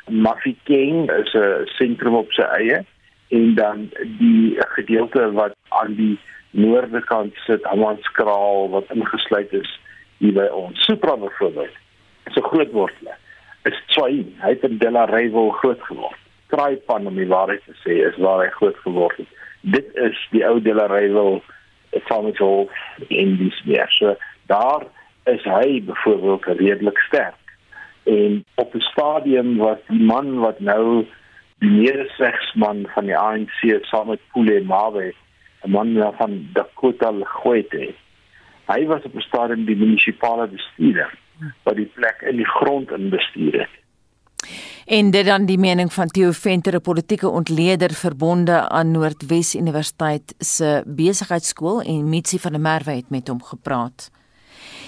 Mafeking 0.08 1.10
is 1.10 1.34
'n 1.34 1.66
sentrum 1.66 2.14
op 2.14 2.32
sy 2.32 2.42
eie 2.42 2.84
en 3.32 3.54
dan 3.54 3.88
die 4.18 4.56
gedeelte 4.76 5.30
wat 5.32 5.54
aan 5.68 5.94
die 5.94 6.18
noorde 6.50 7.00
kant 7.04 7.34
sit, 7.46 7.64
Amanskraal 7.64 8.68
wat 8.70 8.90
ingesluit 8.92 9.52
is 9.56 9.70
hier 10.18 10.34
by 10.36 10.48
ons. 10.52 10.84
Supra 10.84 11.16
byvoorbeeld. 11.16 11.78
So 12.34 12.44
groot 12.44 12.72
word 12.76 12.98
hulle. 13.00 13.16
Is 13.68 13.78
Tswai, 13.92 14.20
hy 14.42 14.52
het 14.52 14.66
in 14.68 14.76
Delareyville 14.82 15.54
groot 15.62 15.80
geword. 15.88 16.18
Kraaipan 16.52 17.08
om 17.08 17.16
die 17.16 17.28
waarheid 17.30 17.64
te 17.64 17.76
sê 17.80 18.02
is 18.04 18.18
waar 18.20 18.44
hy 18.44 18.50
groot 18.58 18.76
geword 18.84 19.16
het. 19.22 19.32
Dit 19.76 19.88
is 20.04 20.18
die 20.34 20.44
ou 20.46 20.58
Delareyville 20.60 21.40
Farmers 22.08 22.42
in 23.08 23.36
die 23.40 23.52
meer. 23.64 23.88
So 23.96 24.16
daar 24.52 24.84
is 25.30 25.44
hy 25.48 25.80
byvoorbeeld 25.88 26.44
redelik 26.60 27.00
sterk. 27.08 27.38
En 28.04 28.44
op 28.60 28.74
'n 28.74 28.84
stadium 28.92 29.56
was 29.56 29.78
die 29.88 30.02
man 30.02 30.38
wat 30.38 30.60
nou 30.60 31.06
die 31.62 31.70
meeresregsman 31.70 32.86
van 32.94 33.06
die 33.06 33.16
ANC 33.18 33.60
saam 33.86 34.10
met 34.10 34.22
Pule 34.34 34.60
Mawe, 34.66 35.12
'n 35.64 35.70
man 35.70 35.94
van 36.18 36.48
Dakota 36.52 37.10
Legoete. 37.10 37.94
Hy 38.66 38.86
was 38.86 39.04
op 39.04 39.14
'n 39.14 39.20
stadium 39.20 39.64
die 39.64 39.76
munisipale 39.76 40.48
bestuurder 40.48 41.10
wat 41.62 41.76
die 41.76 41.90
plek 41.94 42.22
in 42.30 42.36
die 42.36 42.50
grond 42.58 42.90
inbestuur 42.90 43.52
het. 43.60 43.74
En 44.86 45.10
dit 45.10 45.26
dan 45.26 45.46
die 45.46 45.58
mening 45.58 45.92
van 45.92 46.08
Theo 46.08 46.30
Venter, 46.32 46.74
'n 46.74 46.80
politieke 46.80 47.28
ontleder 47.28 47.90
verbonde 47.90 48.68
aan 48.68 48.90
Noordwes 48.90 49.54
Universiteit 49.54 50.34
se 50.38 50.82
besigheidskool 50.86 51.80
en 51.80 52.08
Mitsi 52.08 52.38
van 52.38 52.52
der 52.52 52.60
Merwe 52.60 52.90
het 52.90 53.10
met 53.10 53.28
hom 53.28 53.42
gepraat. 53.42 54.10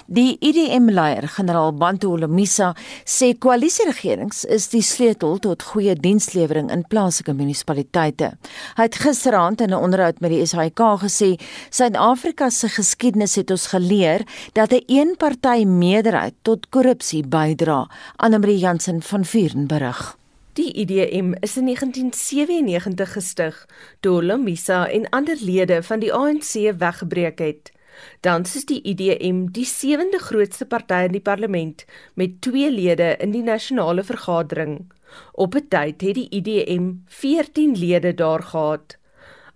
Die 0.06 0.37
IDM-leier, 0.44 1.25
generaal 1.32 1.70
Bantu 1.73 2.11
Olomisa, 2.12 2.75
sê 3.08 3.30
koalisieregerings 3.40 4.42
is 4.52 4.66
die 4.68 4.82
sleutel 4.84 5.38
tot 5.40 5.62
goeie 5.70 5.94
dienslewering 5.96 6.68
in 6.75 6.82
plaaslike 6.84 7.32
munisipaliteite. 7.32 8.34
Hy 8.76 8.84
het 8.84 8.99
gisteraand 9.00 9.62
in 9.64 9.73
'n 9.73 9.80
onderhoud 9.80 10.20
met 10.20 10.30
die 10.30 10.44
SAK 10.44 11.00
gesê, 11.00 11.40
Suid-Afrika 11.70 12.50
se 12.50 12.68
geskiedenis 12.68 13.37
het 13.37 13.50
ons 13.50 13.66
geleer 13.66 14.26
dat 14.52 14.73
'n 14.73 14.84
eenparty 14.87 15.64
meerderheid 15.64 16.34
tot 16.42 16.68
korrupsie 16.68 17.26
bydra. 17.26 17.88
Annelie 18.16 18.58
Jansen 18.58 19.02
van 19.02 19.25
Vuren 19.25 19.66
berig. 19.66 20.18
Die 20.52 20.73
IDM 20.73 21.32
is 21.40 21.56
in 21.56 21.64
1997 21.64 23.12
gestig 23.12 23.66
toe 24.00 24.12
Olomisa 24.12 24.87
en 24.87 25.08
ander 25.08 25.37
lede 25.40 25.82
van 25.82 25.99
die 25.99 26.12
ANC 26.12 26.76
weggebreek 26.78 27.38
het. 27.38 27.73
Tans 28.20 28.56
is 28.56 28.66
die 28.66 28.80
IDM 28.82 29.46
die 29.52 29.66
sewende 29.68 30.18
grootste 30.18 30.66
party 30.66 31.04
in 31.08 31.12
die 31.12 31.22
parlement 31.24 31.84
met 32.14 32.40
2 32.46 32.70
lede 32.70 33.16
in 33.20 33.32
die 33.32 33.42
nasionale 33.42 34.04
vergadering. 34.04 34.92
Op 35.32 35.54
'n 35.54 35.68
tyd 35.68 36.00
het 36.00 36.14
die 36.14 36.28
IDM 36.30 36.92
14 37.06 37.74
lede 37.78 38.14
daar 38.14 38.42
gehad. 38.42 38.98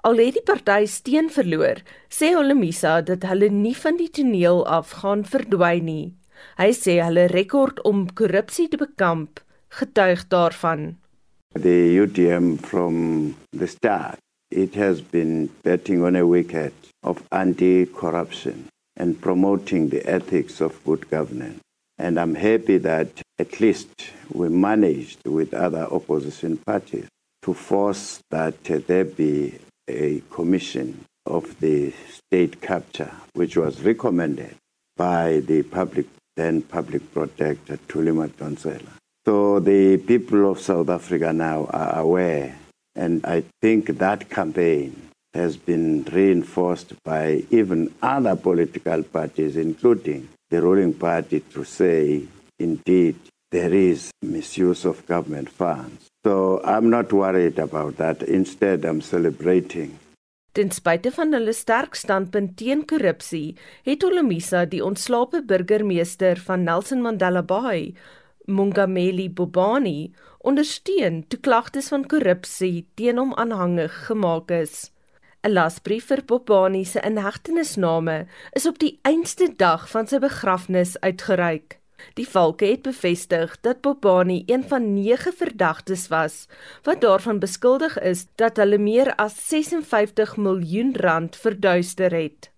Al 0.07 0.17
het 0.17 0.35
die 0.35 0.43
party 0.43 0.87
steen 0.87 1.31
verloor, 1.31 1.83
sê 2.09 2.37
Olemisa 2.37 3.01
dat 3.01 3.23
hulle 3.23 3.51
nie 3.51 3.77
van 3.77 3.97
die 3.97 4.11
toneel 4.11 4.67
af 4.67 4.91
gaan 4.91 5.25
verdwyn 5.25 5.85
nie. 5.85 6.15
Hy 6.57 6.71
sê 6.73 7.01
hulle 7.03 7.27
rekord 7.27 7.83
om 7.83 8.07
korrupsie 8.15 8.69
te 8.69 8.77
bekamp 8.77 9.41
getuig 9.69 10.29
daarvan. 10.29 10.97
The 11.53 11.99
UDM 11.99 12.57
from 12.57 13.35
the 13.51 13.67
start 13.67 14.19
it 14.51 14.75
has 14.75 15.01
been 15.01 15.51
betting 15.63 16.03
on 16.03 16.17
a 16.17 16.25
wicket 16.25 16.73
of 17.03 17.23
anti 17.33 17.87
corruption 17.87 18.69
and 18.97 19.21
promoting 19.21 19.89
the 19.89 20.05
ethics 20.09 20.61
of 20.61 20.85
good 20.85 21.09
governance. 21.11 21.61
And 21.99 22.19
I'm 22.19 22.35
happy 22.35 22.79
that 22.79 23.11
at 23.39 23.61
least 23.61 23.89
we 24.33 24.49
managed 24.49 25.27
with 25.27 25.55
other 25.55 25.85
opposition 25.91 26.59
parties 26.59 27.09
to 27.43 27.55
force 27.55 28.21
that 28.31 28.63
there 28.65 29.05
be 29.05 29.59
a 29.89 30.23
commission 30.31 31.05
of 31.27 31.59
the 31.61 31.93
state 32.09 32.61
capture, 32.61 33.13
which 33.35 33.57
was 33.57 33.83
recommended 33.83 34.55
by 34.97 35.41
the 35.41 35.63
public 35.63 36.07
then 36.37 36.63
public 36.63 37.13
protector 37.13 37.77
Tulima 37.89 38.29
Tonsela. 38.29 38.93
So 39.27 39.59
the 39.59 39.97
people 39.97 40.51
of 40.53 40.61
South 40.61 40.89
Africa 40.89 41.33
now 41.33 41.67
are 41.67 41.99
aware, 41.99 42.57
and 42.95 43.27
I 43.27 43.43
think 43.61 43.99
that 43.99 44.31
campaign 44.31 45.08
has 45.39 45.57
been 45.57 46.05
reinforced 46.13 46.91
by 47.05 47.45
even 47.51 47.81
other 48.03 48.37
political 48.37 49.03
parties, 49.03 49.57
including 49.57 50.29
the 50.51 50.61
ruling 50.61 50.93
party, 50.93 51.41
to 51.55 51.65
say, 51.65 52.27
indeed, 52.59 53.17
there 53.51 53.73
is 53.73 54.11
misuse 54.23 54.85
of 54.85 55.07
government 55.07 55.49
funds. 55.49 56.11
So 56.25 56.61
I'm 56.65 56.91
not 56.91 57.13
worried 57.13 57.59
about 57.59 57.97
that. 57.97 58.23
Instead, 58.23 58.85
I'm 58.85 59.01
celebrating. 59.01 59.99
Ten 60.53 60.73
spyte 60.75 61.13
van 61.15 61.33
hulle 61.37 61.53
sterk 61.55 61.95
standpunt 61.95 62.57
teen 62.59 62.83
korrupsie, 62.91 63.55
het 63.87 64.03
Olomisa 64.05 64.65
die 64.67 64.81
ontslape 64.85 65.45
burgemeester 65.47 66.41
van 66.49 66.65
Nelson 66.67 67.05
Mandela 67.05 67.45
Bay, 67.47 67.93
Mungameli 68.49 69.29
Bobani, 69.31 70.11
ondersteun 70.43 71.23
toe 71.29 71.39
klagtes 71.41 71.93
van 71.93 72.07
korrupsie 72.11 72.87
teen 72.99 73.21
hom 73.23 73.37
aanhangig 73.39 73.95
gemaak 74.09 74.51
is. 74.59 74.89
'n 75.45 75.53
Lasbrief 75.53 76.09
vir 76.11 76.23
Bobani 76.27 76.85
se 76.85 77.01
inhegtenisname 77.01 78.27
is 78.59 78.67
op 78.67 78.79
die 78.79 78.99
einste 79.03 79.47
dag 79.57 79.89
van 79.91 80.07
sy 80.11 80.19
begrafnis 80.19 80.97
uitgereik. 81.01 81.79
Die 82.19 82.27
valke 82.27 82.67
het 82.67 82.83
bevestig 82.83 83.55
dat 83.63 83.81
Bobani 83.83 84.43
een 84.47 84.65
van 84.65 84.95
9 84.95 85.33
verdagtes 85.33 86.09
was 86.09 86.49
wat 86.83 87.01
daarvan 87.01 87.39
beskuldig 87.39 87.99
is 88.01 88.27
dat 88.35 88.57
hulle 88.57 88.79
meer 88.79 89.15
as 89.15 89.39
56 89.49 90.37
miljoen 90.37 90.95
rand 90.97 91.37
verduister 91.37 92.15
het. 92.15 92.51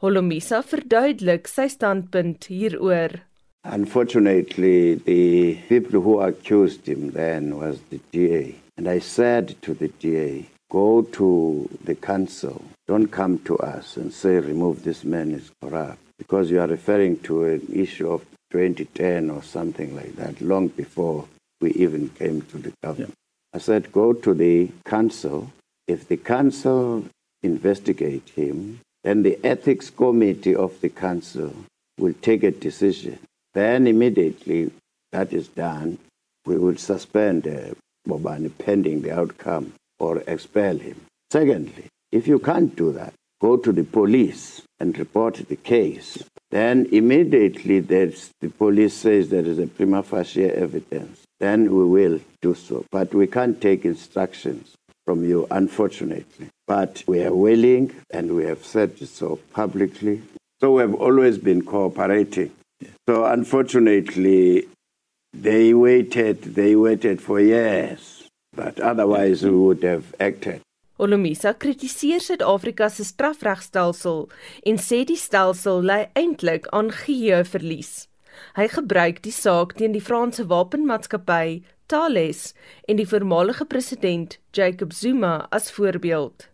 Holomisa 0.00 0.62
verduidelik 0.62 1.46
sy 1.48 1.68
standpunt 1.68 2.48
hieroor. 2.48 3.20
Unfortunately, 3.64 5.00
the 5.04 5.56
people 5.68 6.00
who 6.00 6.20
accused 6.20 6.86
him 6.86 7.12
then 7.12 7.56
was 7.56 7.76
the 7.88 8.00
DA. 8.12 8.54
And 8.76 8.88
I 8.88 8.98
said 9.00 9.56
to 9.62 9.74
the 9.74 9.90
DA, 10.00 10.44
go 10.70 11.02
to 11.02 11.68
the 11.84 11.94
council. 11.94 12.64
Don't 12.86 13.08
come 13.08 13.38
to 13.40 13.56
us 13.58 13.96
and 13.96 14.12
say, 14.12 14.38
remove 14.38 14.84
this 14.84 15.04
man 15.04 15.32
is 15.32 15.50
corrupt. 15.62 15.98
Because 16.18 16.50
you 16.50 16.60
are 16.60 16.66
referring 16.66 17.18
to 17.20 17.44
an 17.44 17.66
issue 17.72 18.10
of 18.10 18.24
2010 18.50 19.30
or 19.30 19.42
something 19.42 19.96
like 19.96 20.14
that, 20.16 20.40
long 20.40 20.68
before 20.68 21.26
we 21.60 21.72
even 21.72 22.08
came 22.10 22.42
to 22.42 22.58
the 22.58 22.72
government. 22.82 23.14
Yeah. 23.16 23.56
I 23.56 23.58
said, 23.58 23.92
go 23.92 24.12
to 24.12 24.34
the 24.34 24.70
council. 24.84 25.50
If 25.86 26.08
the 26.08 26.16
council 26.16 27.04
investigate 27.42 28.30
him, 28.30 28.80
then 29.02 29.22
the 29.22 29.38
ethics 29.44 29.90
committee 29.90 30.54
of 30.54 30.80
the 30.80 30.88
council 30.88 31.54
will 31.98 32.14
take 32.22 32.42
a 32.42 32.50
decision. 32.50 33.18
Then 33.52 33.86
immediately 33.86 34.70
that 35.12 35.32
is 35.32 35.48
done, 35.48 35.98
we 36.44 36.58
will 36.58 36.76
suspend 36.76 37.46
uh, 37.46 37.74
Bobani 38.08 38.50
pending 38.58 39.02
the 39.02 39.12
outcome 39.12 39.72
or 40.04 40.22
expel 40.26 40.76
him. 40.78 41.00
Secondly, 41.30 41.86
if 42.12 42.28
you 42.28 42.38
can't 42.38 42.76
do 42.76 42.92
that, 42.92 43.12
go 43.40 43.56
to 43.56 43.72
the 43.72 43.84
police 43.84 44.62
and 44.80 44.98
report 44.98 45.34
the 45.48 45.56
case, 45.56 46.22
then 46.50 46.86
immediately 46.92 47.80
there's, 47.80 48.30
the 48.40 48.48
police 48.48 48.94
says 48.94 49.28
there 49.28 49.44
is 49.52 49.58
a 49.58 49.66
prima 49.66 50.02
facie 50.02 50.44
evidence, 50.44 51.22
then 51.40 51.74
we 51.74 51.84
will 51.84 52.20
do 52.40 52.54
so. 52.54 52.84
But 52.92 53.14
we 53.14 53.26
can't 53.26 53.60
take 53.60 53.84
instructions 53.84 54.74
from 55.04 55.24
you, 55.24 55.46
unfortunately. 55.50 56.48
But 56.66 57.02
we 57.06 57.22
are 57.24 57.34
willing 57.34 57.94
and 58.10 58.34
we 58.34 58.44
have 58.44 58.64
said 58.64 58.98
so 58.98 59.40
publicly. 59.52 60.22
So 60.60 60.72
we 60.76 60.82
have 60.82 60.94
always 60.94 61.38
been 61.38 61.62
cooperating. 61.64 62.52
So 63.08 63.24
unfortunately, 63.24 64.68
they 65.32 65.74
waited, 65.74 66.42
they 66.54 66.76
waited 66.76 67.20
for 67.20 67.40
years, 67.40 68.23
but 68.56 68.80
otherwise 68.80 69.42
we 69.42 69.50
would 69.50 69.82
have 69.82 70.14
acted. 70.20 70.60
Olomisa 70.98 71.54
kritiseer 71.54 72.20
Suid-Afrika 72.22 72.88
se 72.88 73.04
strafregstelsel 73.04 74.28
en 74.66 74.76
sê 74.78 75.02
die 75.04 75.18
stelsel 75.18 75.82
lei 75.82 76.04
eintlik 76.14 76.68
aan 76.70 76.92
geheueverlies. 76.94 78.06
Hy 78.54 78.66
gebruik 78.70 79.20
die 79.22 79.34
saak 79.34 79.74
teen 79.78 79.94
die 79.94 80.02
Franse 80.02 80.46
wapenmaatskappy 80.50 81.62
Thales 81.90 82.52
en 82.88 82.98
die 82.98 83.06
voormalige 83.06 83.66
president 83.66 84.38
Jacob 84.54 84.92
Zuma 84.92 85.46
as 85.50 85.70
voorbeeld. 85.74 86.48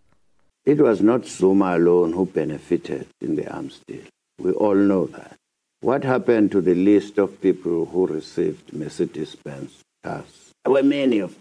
It 0.67 0.81
was 0.81 1.01
not 1.01 1.27
Zuma 1.27 1.75
alone 1.75 2.13
who 2.13 2.27
benefited 2.27 3.07
in 3.21 3.37
the 3.37 3.49
arms 3.49 3.81
deal. 3.87 4.05
We 4.43 4.53
all 4.53 4.77
know 4.77 5.07
that. 5.07 5.37
What 5.83 6.05
happened 6.05 6.51
to 6.53 6.61
the 6.61 6.75
list 6.75 7.19
of 7.19 7.41
people 7.41 7.87
who 7.87 8.07
received 8.07 8.73
Mercedes-Benz 8.73 9.81
cars? 10.05 10.53
There 10.65 10.75
were 10.75 10.83
many 10.83 11.21
of 11.21 11.40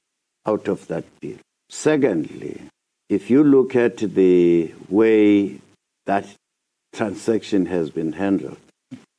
out 0.50 0.68
of 0.68 0.88
that 0.88 1.06
deal. 1.22 1.38
Secondly, 1.70 2.56
if 3.18 3.30
you 3.32 3.44
look 3.44 3.76
at 3.76 3.98
the 3.98 4.74
way 4.90 5.60
that 6.06 6.26
transaction 6.94 7.66
has 7.76 7.90
been 7.90 8.14
handled, 8.14 8.58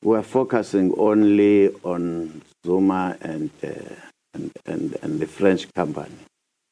we're 0.02 0.28
focusing 0.38 0.92
only 1.08 1.54
on 1.94 2.42
Zuma 2.66 3.16
and, 3.20 3.50
uh, 3.62 3.94
and, 4.34 4.50
and, 4.66 4.96
and 5.02 5.12
the 5.20 5.26
French 5.26 5.62
company. 5.74 6.20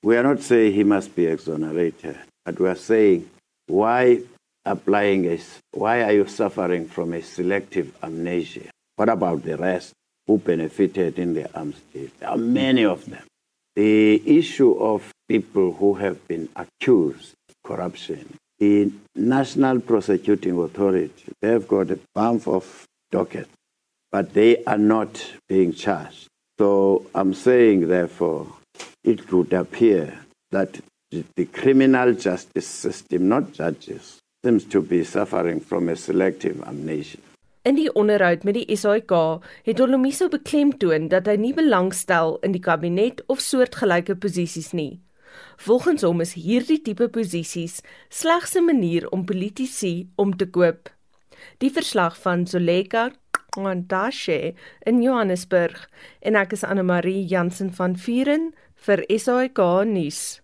We 0.03 0.17
are 0.17 0.23
not 0.23 0.41
saying 0.41 0.73
he 0.73 0.85
must 0.85 1.15
be 1.15 1.27
exonerated, 1.27 2.17
but 2.45 2.59
we 2.59 2.69
are 2.69 2.83
saying 2.93 3.29
why 3.67 4.23
applying 4.65 5.27
a, 5.27 5.39
why 5.73 6.03
are 6.03 6.13
you 6.13 6.27
suffering 6.27 6.87
from 6.89 7.13
a 7.13 7.23
selective 7.23 7.89
amnesia? 8.03 8.71
What 8.97 9.09
about 9.09 9.45
the 9.45 9.57
rest 9.57 9.93
who 10.27 10.39
benefited 10.39 11.19
in 11.19 11.35
the 11.35 11.45
arms 11.59 11.81
deal? 11.93 12.11
There 12.19 12.31
are 12.31 12.37
many 12.37 12.85
of 12.85 13.09
them. 13.11 13.25
The 13.79 14.21
issue 14.39 14.73
of 14.73 15.15
people 15.29 15.71
who 15.73 15.95
have 15.95 16.27
been 16.27 16.49
accused 16.57 17.35
of 17.49 17.55
corruption, 17.63 18.37
the 18.59 18.91
National 19.15 19.79
Prosecuting 19.79 20.59
Authority, 20.59 21.31
they've 21.41 21.69
got 21.69 21.93
a 21.93 22.01
bunch 22.13 22.49
of 22.49 22.85
dockets, 23.13 23.49
but 24.11 24.35
they 24.35 24.65
are 24.65 24.79
not 24.79 25.25
being 25.49 25.73
charged. 25.73 26.27
So 26.59 27.07
I'm 27.15 27.35
saying, 27.35 27.87
therefore, 27.87 28.49
it 29.05 29.31
would 29.31 29.53
appear 29.53 30.19
that 30.51 30.81
the 31.37 31.45
criminal 31.45 32.15
justice 32.15 32.67
system, 32.67 33.29
not 33.29 33.53
judges, 33.53 34.19
seems 34.45 34.65
to 34.65 34.83
be 34.83 35.05
suffering 35.05 35.61
from 35.61 35.89
a 35.89 35.95
selective 35.95 36.65
amnesia. 36.67 37.19
In 37.63 37.75
die 37.75 37.91
onderhoud 37.95 38.45
met 38.47 38.55
die 38.55 38.77
SAIK 38.77 39.13
het 39.67 39.81
Olomiso 39.81 40.29
beklemtoon 40.31 41.09
dat 41.11 41.27
hy 41.27 41.35
nie 41.41 41.55
belangstel 41.55 42.37
in 42.47 42.55
die 42.55 42.63
kabinet 42.63 43.25
of 43.27 43.43
soortgelyke 43.43 44.15
posisies 44.17 44.71
nie. 44.73 45.01
Volgens 45.59 46.05
hom 46.07 46.23
is 46.23 46.37
hierdie 46.39 46.79
tipe 46.83 47.09
posisies 47.09 47.81
slegs 48.09 48.55
'n 48.55 48.65
manier 48.65 49.09
om 49.11 49.25
politici 49.25 50.09
om 50.17 50.37
te 50.37 50.47
koop. 50.47 50.89
Die 51.59 51.71
verslag 51.71 52.17
van 52.19 52.47
Zoleka 52.47 53.11
Mwandashe 53.57 54.55
in 54.87 55.03
Johannesburg 55.03 55.89
en 56.21 56.35
ek 56.35 56.53
is 56.53 56.65
Anne 56.65 56.83
Marie 56.83 57.27
Jansen 57.27 57.73
van 57.75 57.97
Vuren 57.97 58.55
vir 58.75 59.05
SAIK 59.09 59.59
nuus. 59.85 60.41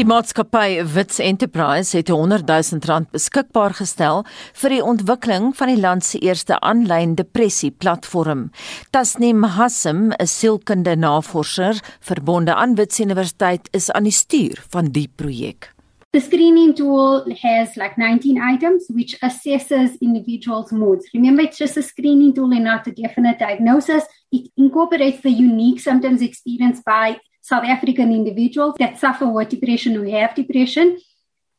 Die 0.00 0.06
maatskappy 0.08 0.80
Wits 0.94 1.18
Enterprise 1.20 1.92
het 1.92 2.08
100 2.08 2.46
000 2.48 2.86
rand 2.88 3.10
beskikbaar 3.12 3.74
gestel 3.76 4.22
vir 4.62 4.72
die 4.72 4.78
ontwikkeling 4.80 5.50
van 5.58 5.68
die 5.68 5.76
land 5.76 6.06
se 6.06 6.16
eerste 6.24 6.56
aanlyn 6.64 7.18
depressie 7.18 7.68
platform. 7.68 8.46
Tasneem 8.96 9.44
Hassim, 9.58 10.14
'n 10.16 10.26
sielkundige 10.26 10.96
navorser 10.96 11.82
verbonde 12.00 12.54
aan 12.54 12.78
Wits 12.80 13.00
Universiteit, 13.00 13.68
is 13.72 13.90
aan 13.90 14.08
die 14.08 14.16
stuur 14.22 14.64
van 14.70 14.88
die 14.88 15.08
projek. 15.16 15.74
The 16.12 16.20
screening 16.20 16.74
tool 16.74 17.22
has 17.42 17.76
like 17.76 17.98
19 17.98 18.40
items 18.54 18.88
which 18.88 19.20
assesses 19.20 19.98
individuals' 20.00 20.72
moods. 20.72 21.12
Remember, 21.12 21.44
it's 21.44 21.58
just 21.58 21.76
a 21.76 21.82
screening 21.82 22.34
tool 22.34 22.52
and 22.52 22.64
not 22.64 22.86
a 22.86 22.90
definite 22.90 23.38
diagnosis. 23.38 24.04
It 24.32 24.50
incorporates 24.56 25.20
the 25.20 25.30
unique 25.30 25.80
symptoms 25.80 26.22
experienced 26.22 26.84
by 26.84 27.20
South 27.50 27.64
African 27.64 28.12
individuals 28.12 28.76
that 28.78 28.98
suffer 28.98 29.26
with 29.28 29.48
depression 29.48 29.94
who 29.94 30.08
have 30.10 30.36
depression. 30.36 30.98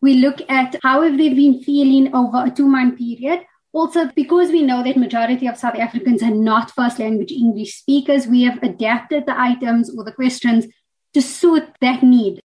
We 0.02 0.14
look 0.16 0.40
at 0.50 0.78
how 0.82 1.02
have 1.02 1.18
they 1.18 1.34
been 1.34 1.62
feeling 1.62 2.16
over 2.16 2.46
a 2.46 2.50
two 2.50 2.68
month 2.68 2.98
period. 2.98 3.42
Also, 3.74 4.06
because 4.16 4.52
we 4.52 4.62
know 4.64 4.84
that 4.84 4.98
majority 4.98 5.48
of 5.48 5.58
South 5.58 5.76
Africans 5.76 6.24
are 6.24 6.38
not 6.50 6.72
first 6.72 6.98
language 7.00 7.32
English 7.32 7.76
speakers, 7.80 8.28
we 8.28 8.44
have 8.44 8.62
adapted 8.64 9.26
the 9.26 9.38
items 9.40 9.94
or 9.96 10.06
the 10.06 10.12
questions 10.12 10.66
to 11.14 11.22
suit 11.22 11.64
that 11.82 12.04
need. 12.04 12.42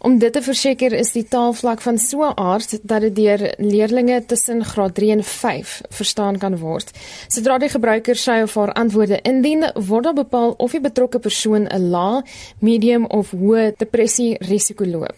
Om 0.00 0.14
dit 0.18 0.32
te 0.32 0.40
verseker 0.40 0.94
is 0.96 1.10
die 1.12 1.26
taalvlak 1.28 1.82
van 1.84 1.98
so 2.00 2.24
'n 2.24 2.38
aard 2.40 2.70
dat 2.88 3.00
dit 3.00 3.16
deur 3.16 3.54
leerders 3.58 4.26
tussen 4.26 4.64
graad 4.64 4.94
3 4.94 5.10
en 5.10 5.22
5 5.22 5.80
verstaan 5.88 6.38
kan 6.38 6.56
word. 6.56 6.90
Sodra 7.28 7.58
die 7.58 7.68
gebruiker 7.68 8.16
sy 8.16 8.40
of 8.42 8.54
haar 8.54 8.72
antwoorde 8.72 9.20
indien, 9.22 9.64
word 9.74 10.04
dan 10.04 10.14
bepaal 10.14 10.54
of 10.56 10.70
die 10.70 10.80
betrokke 10.80 11.18
persoon 11.18 11.66
'n 11.66 11.90
lae, 11.90 12.22
medium 12.60 13.04
of 13.04 13.30
hoë 13.30 13.76
depressie 13.76 14.36
risiko 14.40 14.84
loop. 14.84 15.16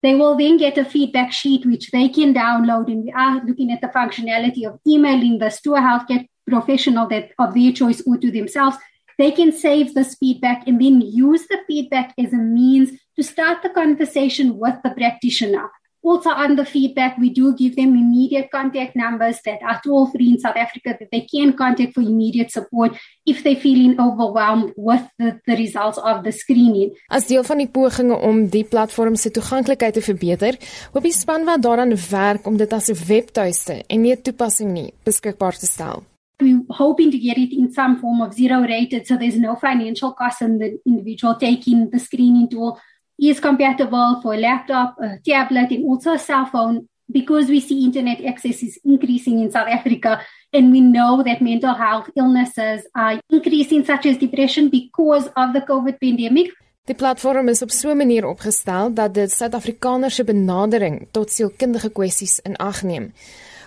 They 0.00 0.16
will 0.16 0.36
then 0.36 0.58
get 0.58 0.78
a 0.78 0.84
feedback 0.84 1.32
sheet 1.32 1.64
which 1.64 1.90
they 1.90 2.08
can 2.08 2.32
download 2.32 2.88
and 2.88 3.04
we 3.04 3.12
are 3.12 3.40
looking 3.46 3.70
at 3.72 3.80
the 3.80 3.90
functionality 3.98 4.66
of 4.66 4.78
emailing 4.84 5.38
this 5.38 5.60
to 5.60 5.74
a 5.74 5.80
healthcare 5.80 6.26
professional 6.44 7.06
that 7.08 7.30
of 7.38 7.54
their 7.54 7.72
choice 7.72 8.02
or 8.06 8.18
to 8.18 8.30
themselves. 8.30 8.76
They 9.16 9.30
can 9.30 9.52
save 9.52 9.94
this 9.94 10.16
feedback 10.16 10.66
and 10.66 10.80
then 10.80 11.00
use 11.00 11.46
the 11.48 11.58
feedback 11.66 12.14
as 12.18 12.32
a 12.32 12.36
means 12.36 12.90
to 13.18 13.24
start 13.24 13.62
the 13.62 13.68
conversation 13.68 14.56
with 14.58 14.76
the 14.84 14.90
practitioner. 14.90 15.68
Also, 16.00 16.30
on 16.30 16.54
the 16.54 16.64
feedback, 16.64 17.18
we 17.18 17.28
do 17.28 17.54
give 17.56 17.74
them 17.74 17.94
immediate 17.94 18.50
contact 18.52 18.94
numbers 18.94 19.40
that 19.44 19.60
are 19.62 19.80
toll 19.84 20.06
free 20.06 20.30
in 20.30 20.38
South 20.38 20.56
Africa 20.56 20.96
that 20.98 21.10
they 21.10 21.22
can 21.22 21.52
contact 21.52 21.94
for 21.94 22.02
immediate 22.02 22.52
support 22.52 22.96
if 23.26 23.42
they're 23.42 23.56
feeling 23.56 23.98
overwhelmed 24.00 24.72
with 24.76 25.02
the, 25.18 25.40
the 25.44 25.56
results 25.56 25.98
of 25.98 26.22
the 26.22 26.30
screening. 26.30 26.94
As 27.10 27.26
deel 27.26 27.42
van 27.42 27.58
die 27.58 27.66
pogings 27.66 28.14
om 28.14 28.44
die 28.46 28.62
platform 28.62 29.18
se 29.18 29.32
toeganklikheid 29.34 29.98
te 29.98 30.04
verbeter, 30.06 30.60
hoop 30.94 31.02
die 31.02 31.12
span 31.12 31.44
wat 31.48 31.66
daaraan 31.66 31.96
werk 32.10 32.46
om 32.46 32.56
dit 32.56 32.72
as 32.72 32.88
'n 32.88 33.02
webtuiste 33.08 33.82
en 33.88 34.00
nie 34.00 34.14
'n 34.14 34.22
toepassing 34.22 34.70
nie 34.72 34.92
beskikbaar 35.04 35.58
te 35.58 35.66
stel. 35.66 36.04
We're 36.40 36.62
hoping 36.68 37.10
to 37.10 37.18
get 37.18 37.36
it 37.36 37.50
in 37.50 37.72
some 37.72 37.98
form 37.98 38.22
of 38.22 38.32
zero 38.34 38.62
rated 38.62 39.06
so 39.06 39.16
there's 39.16 39.36
no 39.36 39.56
financial 39.56 40.14
cost 40.14 40.40
in 40.40 40.58
the 40.58 40.80
individual 40.86 41.34
taking 41.34 41.90
the 41.90 41.98
screening 41.98 42.48
tool 42.48 42.78
is 43.18 43.40
compatible 43.40 44.20
for 44.22 44.36
laptop, 44.36 44.96
a 45.00 45.18
tablet, 45.24 45.70
and 45.70 45.84
also 45.84 46.12
a 46.12 46.18
cell 46.18 46.46
phone 46.46 46.88
because 47.10 47.48
we 47.48 47.60
see 47.60 47.84
internet 47.84 48.24
access 48.24 48.62
is 48.62 48.78
increasing 48.84 49.40
in 49.40 49.50
South 49.50 49.68
Africa. 49.68 50.20
And 50.52 50.70
we 50.72 50.80
know 50.80 51.22
that 51.22 51.40
mental 51.40 51.74
health 51.74 52.10
illnesses 52.16 52.86
are 52.94 53.20
increasing, 53.30 53.84
such 53.84 54.06
as 54.06 54.18
depression, 54.18 54.70
because 54.70 55.26
of 55.36 55.52
the 55.52 55.60
COVID 55.60 55.98
pandemic. 56.00 56.52
Die 56.88 56.96
platform 56.96 57.48
is 57.48 57.62
op 57.62 57.70
so 57.70 57.90
'n 57.90 57.96
manier 57.96 58.26
opgestel 58.26 58.94
dat 58.94 59.14
dit 59.14 59.30
Suid-Afrikaners 59.30 60.14
se 60.14 60.24
benadering 60.24 61.08
tot 61.10 61.30
sielkundige 61.30 61.90
kwessies 61.90 62.38
in 62.38 62.56
ag 62.56 62.82
neem. 62.82 63.12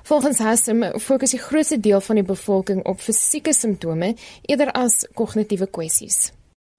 Volgens 0.04 0.38
Hassem 0.38 1.00
fokus 1.00 1.30
die 1.30 1.40
grootste 1.40 1.80
deel 1.80 2.02
van 2.02 2.16
die 2.16 2.24
bevolking 2.24 2.86
op 2.86 3.00
fisieke 3.00 3.54
simptome 3.54 4.16
eerder 4.42 4.72
as 4.72 5.08
kognitiewe 5.14 5.68
kwessies. 5.68 6.32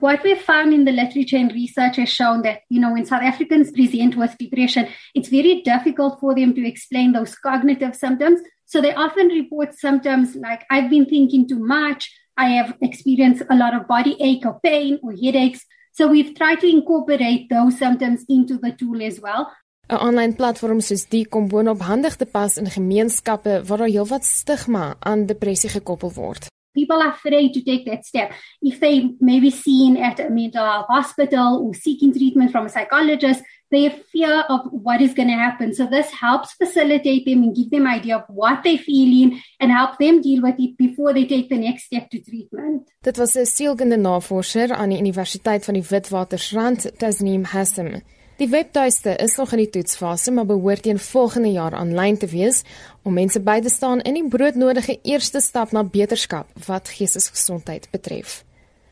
What 0.03 0.25
we've 0.25 0.43
found 0.43 0.75
in 0.75 0.85
the 0.85 0.91
literature 0.91 1.37
and 1.37 1.53
research 1.53 1.95
has 1.95 2.09
shown 2.09 2.43
that, 2.43 2.63
you 2.69 2.81
know, 2.81 2.91
when 2.91 3.07
South 3.07 3.23
Africans 3.23 3.71
present 3.71 4.17
with 4.17 4.37
depression, 4.37 4.89
it's 5.15 5.29
very 5.29 5.63
difficult 5.63 6.19
for 6.19 6.35
them 6.35 6.57
to 6.57 6.67
explain 6.67 7.13
those 7.13 7.37
cognitive 7.37 7.95
symptoms. 7.95 8.41
So 8.65 8.81
they 8.81 8.93
often 8.93 9.29
report 9.29 9.79
symptoms 9.79 10.35
like, 10.35 10.65
I've 10.69 10.91
been 10.91 11.07
thinking 11.07 11.47
too 11.47 11.61
much, 11.61 12.11
I 12.37 12.49
have 12.49 12.77
experienced 12.83 13.45
a 13.49 13.55
lot 13.55 13.75
of 13.75 13.87
body 13.87 14.17
ache 14.19 14.45
or 14.45 14.59
pain 14.61 14.99
or 15.05 15.13
headaches. 15.13 15.65
So 15.93 16.09
we've 16.09 16.35
tried 16.35 16.59
to 16.63 16.69
incorporate 16.69 17.49
those 17.49 17.79
symptoms 17.79 18.25
into 18.29 18.59
the 18.59 18.73
tool 18.73 19.01
as 19.05 19.21
well. 19.21 19.53
'n 19.89 19.99
Aanlyn 19.99 20.35
platform 20.35 20.81
soos 20.81 21.07
die 21.07 21.29
kom 21.31 21.47
boonop 21.49 21.81
handig 21.87 22.17
te 22.17 22.27
pas 22.27 22.57
in 22.57 22.67
gemeenskappe 22.67 23.63
waar 23.67 23.79
daar 23.79 23.95
heelwat 23.95 24.25
stigma 24.25 24.97
aan 24.99 25.27
depressie 25.27 25.71
gekoppel 25.71 26.13
word. 26.15 26.51
People 26.75 27.01
are 27.03 27.11
afraid 27.11 27.53
to 27.55 27.63
take 27.63 27.87
that 27.87 28.05
step. 28.05 28.33
If 28.61 28.81
they 28.81 29.11
maybe 29.21 29.51
seen 29.51 29.97
at 29.97 30.21
a 30.21 30.31
mental 30.31 30.65
health 30.65 30.87
hospital 30.89 31.65
or 31.65 31.75
seeking 31.75 32.13
treatment 32.13 32.53
from 32.53 32.67
a 32.67 32.69
psychologist, 32.69 33.43
they 33.73 33.89
fear 33.89 34.45
of 34.49 34.61
what 34.71 35.01
is 35.01 35.15
going 35.15 35.29
to 35.29 35.35
happen. 35.35 35.75
So 35.75 35.87
this 35.87 36.11
helps 36.13 36.53
facilitate 36.53 37.25
them 37.25 37.43
and 37.43 37.57
give 37.57 37.71
them 37.71 37.87
idea 37.87 38.17
of 38.19 38.25
what 38.29 38.63
they're 38.63 38.79
feeling 38.79 39.43
and 39.59 39.73
help 39.73 39.99
them 39.99 40.21
deal 40.21 40.43
with 40.43 40.57
it 40.59 40.77
before 40.77 41.13
they 41.15 41.25
take 41.25 41.49
the 41.49 41.59
next 41.59 41.85
step 41.85 42.11
to 42.11 42.21
treatment. 42.21 42.89
Dit 43.03 43.17
was 43.17 43.35
'n 43.37 43.47
sielkundige 43.47 44.01
navorser 44.01 44.75
aan 44.75 44.89
die 44.89 44.99
Universiteit 44.99 45.65
van 45.65 45.75
die 45.75 45.87
Witwatersrand, 45.89 46.93
Tasneem 46.99 47.45
Hassan. 47.45 48.03
Die 48.43 48.51
webtuiste 48.51 49.13
is 49.23 49.37
nog 49.39 49.53
in 49.55 49.61
die 49.61 49.71
toetsfase, 49.71 50.33
maar 50.35 50.47
behoort 50.47 50.83
teen 50.83 50.99
volgende 50.99 51.53
jaar 51.55 51.77
aanlyn 51.79 52.17
te 52.19 52.27
wees 52.27 52.65
om 53.07 53.15
mense 53.15 53.39
by 53.39 53.61
te 53.63 53.71
staan 53.71 54.01
in 54.03 54.17
die 54.19 54.25
broodnodige 54.29 54.97
eerste 55.07 55.39
stap 55.41 55.71
na 55.71 55.85
beterskap 55.87 56.49
wat 56.67 56.91
geestesgesondheid 56.91 57.87
betref. 57.95 58.41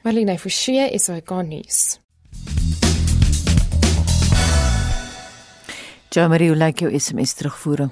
Marlene 0.07 0.39
Forsie 0.39 0.87
is 0.95 1.09
hy 1.11 1.19
gaan 1.27 1.51
nuus. 1.51 1.99
Jamarie, 6.15 6.53
hoe 6.55 6.61
lyk 6.63 6.87
jou 6.87 6.95
SMS 6.95 7.35
terugvoering? 7.35 7.91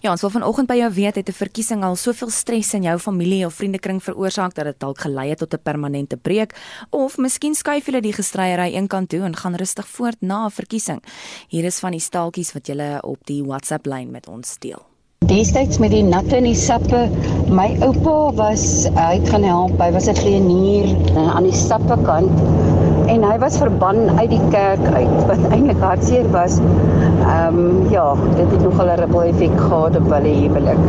Ja, 0.00 0.10
ons 0.10 0.20
wil 0.20 0.30
vanoggend 0.30 0.68
by 0.68 0.76
jou 0.80 0.90
weet 0.92 1.14
het 1.14 1.28
'n 1.28 1.32
verkiesing 1.32 1.84
al 1.84 1.96
soveel 1.96 2.30
stres 2.30 2.74
in 2.74 2.82
jou 2.82 2.98
familie 2.98 3.46
of 3.46 3.54
vriendekring 3.54 4.02
veroorsaak 4.02 4.54
dat 4.54 4.64
dit 4.64 4.80
dalk 4.80 5.00
gelei 5.00 5.28
het 5.28 5.38
tot 5.38 5.54
'n 5.54 5.62
permanente 5.62 6.16
breuk 6.16 6.54
of 6.90 7.16
miskien 7.16 7.54
skuif 7.54 7.86
julle 7.86 8.00
die 8.00 8.12
gestryery 8.12 8.74
eenkant 8.74 9.08
toe 9.08 9.20
en 9.20 9.36
gaan 9.36 9.54
rustig 9.54 9.88
voort 9.88 10.20
na 10.20 10.46
'n 10.46 10.50
verkiesing. 10.50 11.02
Hier 11.48 11.64
is 11.64 11.78
van 11.78 11.90
die 11.90 12.00
staaltjies 12.00 12.52
wat 12.52 12.66
julle 12.66 13.02
op 13.02 13.18
die 13.24 13.42
WhatsApp 13.44 13.86
lyn 13.86 14.10
met 14.10 14.28
ons 14.28 14.56
deel. 14.58 14.82
Destyds 15.24 15.78
met 15.78 15.90
die 15.90 16.02
natte 16.02 16.36
en 16.36 16.44
die 16.44 16.54
sappe, 16.54 17.08
my 17.48 17.76
oupa 17.80 18.34
was 18.36 18.84
hy 18.94 19.14
het 19.16 19.28
gaan 19.28 19.42
help. 19.42 19.80
Hy 19.80 19.90
was 19.92 20.06
'n 20.06 20.14
vleienier 20.14 20.86
aan 21.16 21.42
die 21.42 21.56
sappe 21.56 21.96
kant 22.04 22.30
en 23.06 23.22
hy 23.22 23.36
was 23.38 23.56
verban 23.60 24.08
uit 24.18 24.30
die 24.30 24.42
kerk 24.50 24.82
uit 24.94 25.16
wat 25.30 25.42
eintlik 25.54 25.82
hartseer 25.82 26.26
was. 26.34 26.58
Ehm 26.58 27.58
um, 27.58 27.90
ja, 27.90 28.06
dit 28.34 28.50
het 28.50 28.62
nogal 28.62 28.90
'n 28.94 28.98
ripple 29.00 29.24
effek 29.30 29.60
gehad 29.60 29.96
op 29.96 30.10
hulle 30.10 30.32
huwelik. 30.40 30.80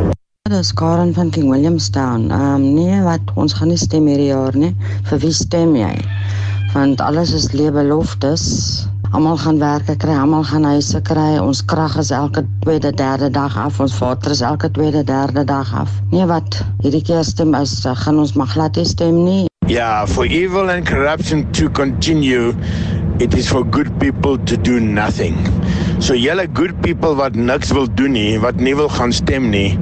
Dit 0.49 0.57
is 0.57 0.73
Karen 0.73 1.13
van 1.13 1.29
King 1.29 1.49
Williamstown. 1.51 2.29
Ehm 2.31 2.53
um, 2.55 2.73
nee, 2.73 3.01
wat 3.01 3.21
ons 3.35 3.53
gaan 3.53 3.67
nie 3.67 3.77
stem 3.77 4.05
hierdie 4.07 4.31
jaar 4.33 4.57
nie. 4.57 4.75
Vir 5.09 5.19
wie 5.19 5.33
stem 5.33 5.75
jy? 5.75 5.95
Want 6.73 7.01
alles 7.01 7.33
is 7.33 7.51
leebeloftes. 7.51 8.45
Almal 9.11 9.37
gaan 9.37 9.59
werke 9.59 9.95
kry, 9.95 10.15
almal 10.19 10.43
gaan 10.43 10.63
huise 10.63 11.01
kry. 11.01 11.37
Ons 11.39 11.65
krag 11.65 11.97
is 11.97 12.11
elke 12.11 12.45
tweede, 12.59 12.91
derde 12.91 13.29
dag 13.29 13.57
af. 13.57 13.79
Ons 13.79 13.97
water 13.99 14.31
is 14.31 14.41
elke 14.41 14.71
tweede, 14.71 15.03
derde 15.03 15.43
dag 15.43 15.73
af. 15.73 15.91
Nee, 16.11 16.25
wat 16.25 16.63
hierdie 16.81 17.01
keer 17.01 17.23
stem 17.23 17.53
is, 17.53 17.85
gaan 17.85 18.19
ons 18.19 18.33
maar 18.33 18.47
glad 18.47 18.75
nie 18.75 18.85
stem 18.85 19.23
nie. 19.23 19.47
Yeah, 19.67 20.05
for 20.05 20.25
evil 20.25 20.69
and 20.69 20.87
corruption 20.87 21.51
to 21.51 21.69
continue, 21.69 22.55
it 23.19 23.33
is 23.33 23.49
for 23.49 23.65
good 23.65 23.99
people 23.99 24.37
to 24.37 24.55
do 24.55 24.79
nothing. 24.79 25.35
So 25.99 26.15
julle 26.15 26.47
good 26.53 26.81
people 26.81 27.15
wat 27.19 27.35
niks 27.35 27.73
wil 27.75 27.87
doen 27.87 28.15
nie, 28.15 28.39
wat 28.39 28.63
nie 28.63 28.77
wil 28.79 28.87
gaan 28.87 29.11
stem 29.11 29.51
nie, 29.51 29.75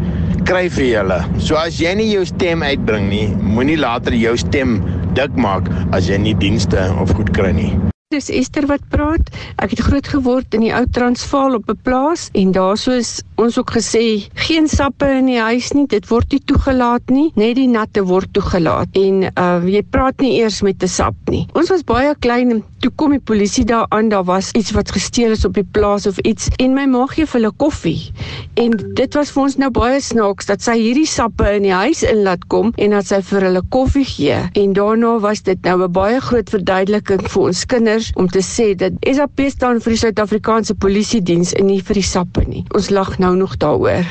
kry 0.49 0.67
vir 0.73 0.89
julle. 0.89 1.21
So 1.37 1.61
as 1.61 1.77
jy 1.77 1.93
nie 2.01 2.09
jou 2.15 2.25
stem 2.25 2.65
uitbring 2.65 3.11
nie, 3.13 3.27
moenie 3.37 3.77
later 3.77 4.17
jou 4.17 4.33
stem 4.41 4.79
dik 5.13 5.37
maak 5.37 5.69
as 5.93 6.09
jy 6.09 6.17
nie 6.17 6.33
dienste 6.33 6.89
of 6.97 7.13
goed 7.13 7.29
kry 7.37 7.53
nie. 7.53 7.75
Dis 8.15 8.29
Esther 8.31 8.63
wat 8.69 8.83
praat. 8.87 9.27
Ek 9.59 9.73
het 9.73 9.81
groot 9.89 10.07
geword 10.07 10.55
in 10.55 10.61
die 10.63 10.71
ou 10.71 10.85
Transvaal 10.95 11.57
op 11.57 11.67
'n 11.67 11.75
plaas 11.83 12.29
en 12.31 12.53
daarso 12.55 12.93
is 12.95 13.19
ons 13.35 13.57
ook 13.59 13.71
gesê 13.75 14.23
geen 14.47 14.69
sappe 14.71 15.05
in 15.05 15.25
die 15.25 15.39
huis 15.39 15.73
nie. 15.75 15.85
Dit 15.87 16.07
word 16.07 16.31
nie 16.31 16.39
toegelaat 16.39 17.09
nie. 17.11 17.31
Net 17.35 17.55
die 17.55 17.67
natte 17.67 18.05
word 18.07 18.31
toegelaat. 18.31 18.87
En 18.95 19.27
uh 19.35 19.59
jy 19.67 19.83
praat 19.83 20.21
nie 20.21 20.39
eers 20.39 20.61
met 20.61 20.81
'n 20.81 20.87
sap 20.87 21.15
nie. 21.27 21.47
Ons 21.53 21.69
was 21.69 21.83
baie 21.83 22.15
klein 22.19 22.51
en 22.51 22.63
toe 22.79 22.91
kom 22.95 23.11
die 23.11 23.19
polisie 23.19 23.65
daar 23.65 23.85
aan. 23.89 24.09
Daar 24.09 24.23
was 24.23 24.51
iets 24.51 24.71
wat 24.71 24.91
gesteel 24.91 25.31
is 25.31 25.45
op 25.45 25.53
die 25.53 25.67
plaas 25.71 26.07
of 26.07 26.17
iets 26.19 26.47
en 26.57 26.73
my 26.73 26.85
ma 26.85 27.05
gee 27.07 27.25
vir 27.25 27.41
hulle 27.41 27.51
koffie. 27.57 28.13
En 28.55 28.71
dit 28.93 29.13
was 29.13 29.31
vir 29.31 29.43
ons 29.43 29.57
nou 29.57 29.69
baie 29.71 29.99
snaaks 29.99 30.45
dat 30.45 30.61
sy 30.61 30.77
hierdie 30.79 31.07
sappe 31.07 31.55
in 31.55 31.63
die 31.63 31.73
huis 31.73 32.03
in 32.03 32.23
laat 32.23 32.47
kom 32.47 32.71
en 32.77 32.89
dat 32.91 33.05
sy 33.05 33.21
vir 33.21 33.41
hulle 33.41 33.63
koffie 33.69 34.05
gee. 34.05 34.39
En 34.53 34.73
daarna 34.73 35.19
was 35.19 35.41
dit 35.41 35.61
nou 35.63 35.83
'n 35.83 35.91
baie 35.91 36.21
groot 36.21 36.49
verduideliking 36.49 37.27
vir 37.27 37.41
ons 37.41 37.65
kinders 37.65 38.04
kinders 38.05 38.11
om 38.15 38.27
te 38.27 38.41
sê 38.41 38.75
dat 38.75 38.93
SAP 39.01 39.49
staan 39.49 39.79
vir 39.81 39.93
die 39.93 39.99
Suid-Afrikaanse 39.99 40.75
Polisie 40.75 41.21
Diens 41.21 41.53
en 41.53 41.67
nie 41.67 41.81
vir 41.81 41.95
die 41.95 42.03
sappe 42.03 42.45
nie. 42.47 42.65
Ons 42.75 42.89
lag 42.89 43.17
nou 43.19 43.35
nog 43.35 43.57
daaroor. 43.57 44.05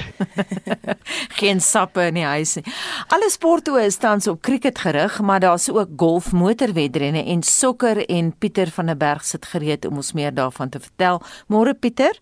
Geen 1.38 1.60
sappe 1.60 2.08
in 2.08 2.14
die 2.14 2.24
huis 2.24 2.56
nie. 2.56 2.64
Alle 3.08 3.30
sporte 3.30 3.74
is 3.82 3.98
tans 3.98 4.26
op 4.28 4.42
cricket 4.42 4.78
gerig, 4.78 5.20
maar 5.20 5.40
daar's 5.40 5.68
ook 5.68 5.90
golf, 5.96 6.32
motorwedrenne 6.32 7.24
en 7.24 7.42
sokker 7.42 8.04
en 8.08 8.32
Pieter 8.38 8.70
van 8.70 8.86
der 8.86 8.96
Berg 8.96 9.24
sit 9.24 9.46
gereed 9.46 9.84
om 9.84 9.96
ons 9.96 10.12
meer 10.12 10.34
daarvan 10.34 10.68
te 10.68 10.80
vertel. 10.80 11.22
Môre 11.48 11.74
Pieter? 11.74 12.20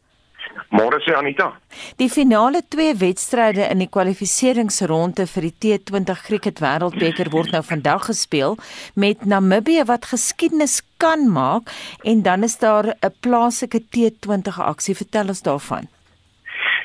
Môre 0.72 1.00
sê 1.04 1.14
Anita. 1.14 1.52
Die 2.00 2.08
finale 2.08 2.62
twee 2.68 2.94
wedstryde 3.00 3.66
in 3.68 3.82
die 3.82 3.90
kwalifikasieringsronde 3.92 5.26
vir 5.28 5.48
die 5.48 5.54
T20 5.64 6.22
Cricket 6.26 6.62
Wêreldbeker 6.64 7.30
word 7.32 7.52
nou 7.52 7.62
vandag 7.62 8.06
gespeel 8.08 8.56
met 8.94 9.26
Namibië 9.28 9.84
wat 9.90 10.08
geskiedenis 10.12 10.80
kan 10.96 11.28
maak 11.28 11.72
en 12.04 12.22
dan 12.22 12.42
is 12.42 12.58
daar 12.58 12.94
'n 12.94 13.14
plaaslike 13.20 13.82
T20 13.92 14.60
aksie. 14.60 14.96
Vertel 14.96 15.28
ons 15.28 15.42
daarvan. 15.42 15.88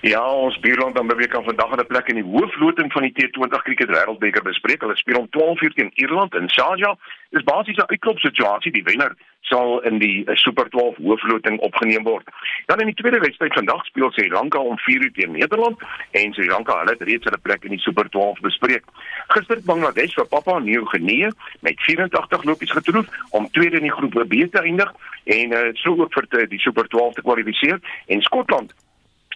Ja, 0.02 0.32
ons 0.32 0.60
buurland 0.60 0.96
dan 0.96 1.08
beweeg 1.08 1.28
kan 1.28 1.44
vandag 1.44 1.76
'n 1.76 1.86
plek 1.86 2.08
in 2.08 2.16
die 2.16 2.24
hoofloting 2.24 2.92
van 2.92 3.02
die 3.02 3.14
T20 3.14 3.62
Cricket 3.64 3.90
Wêreldbeker 3.90 4.44
bespreek. 4.44 4.82
Hulle 4.82 4.96
speel 4.96 5.20
om 5.20 5.30
12:00 5.30 5.74
teen 5.74 5.92
Ierland 5.94 6.36
in 6.36 6.50
Sharjah. 6.50 6.96
Dis 7.30 7.44
basies 7.44 7.78
'n 7.78 7.86
uitklop 7.86 8.20
situasie. 8.20 8.72
Die 8.72 8.84
wenner 8.84 9.16
sal 9.42 9.80
in 9.80 9.98
die 9.98 10.26
eh, 10.26 10.36
Super 10.36 10.70
12 10.70 10.96
hoofloting 10.98 11.60
opgeneem 11.60 12.04
word. 12.04 12.30
Dan 12.66 12.80
in 12.80 12.86
die 12.86 12.96
tweede 12.96 13.20
wedstryd 13.20 13.54
vandag 13.54 13.86
speel 13.86 14.12
Sri 14.12 14.30
Lanka 14.30 14.60
om 14.60 14.78
4:00 14.78 15.12
teen 15.12 15.32
Nederland 15.32 15.82
en 16.12 16.34
Sri 16.34 16.48
Lanka 16.48 16.78
hulle 16.78 16.92
het 16.92 17.02
reeds 17.02 17.24
hulle 17.24 17.38
plek 17.42 17.64
in 17.64 17.70
die 17.70 17.80
Super 17.80 18.10
12 18.10 18.40
bespreek. 18.40 18.84
Gister 19.28 19.60
Bangladesh 19.66 20.14
vir 20.14 20.28
Papua 20.28 20.60
Nieu-Guinea 20.60 21.32
met 21.60 21.82
84 21.82 22.44
lopies 22.44 22.72
getroof 22.72 23.08
om 23.30 23.52
tweede 23.52 23.76
in 23.76 23.84
die 23.84 23.92
groep 23.92 24.14
B 24.28 24.52
te 24.52 24.62
eindig 24.62 24.94
en 25.24 25.52
uh, 25.52 25.70
so 25.74 25.96
ook 25.96 26.14
vir 26.14 26.48
die 26.48 26.60
Super 26.60 26.88
12 26.88 27.14
te 27.14 27.22
kwalifiseer 27.22 27.80
en 28.08 28.22
Skotland 28.22 28.74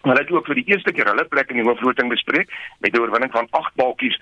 Hulle 0.02 0.20
het 0.20 0.32
ook 0.32 0.46
vir 0.46 0.56
die 0.56 0.70
eerste 0.74 0.92
keer 0.92 1.10
hulle 1.12 1.26
plek 1.30 1.50
in 1.50 1.62
die 1.62 1.68
hoofloting 1.68 2.10
bespreek 2.10 2.54
met 2.80 2.96
'n 2.96 3.02
oorwinning 3.02 3.32
van 3.32 3.48
8 3.52 3.76
balkies 3.76 4.18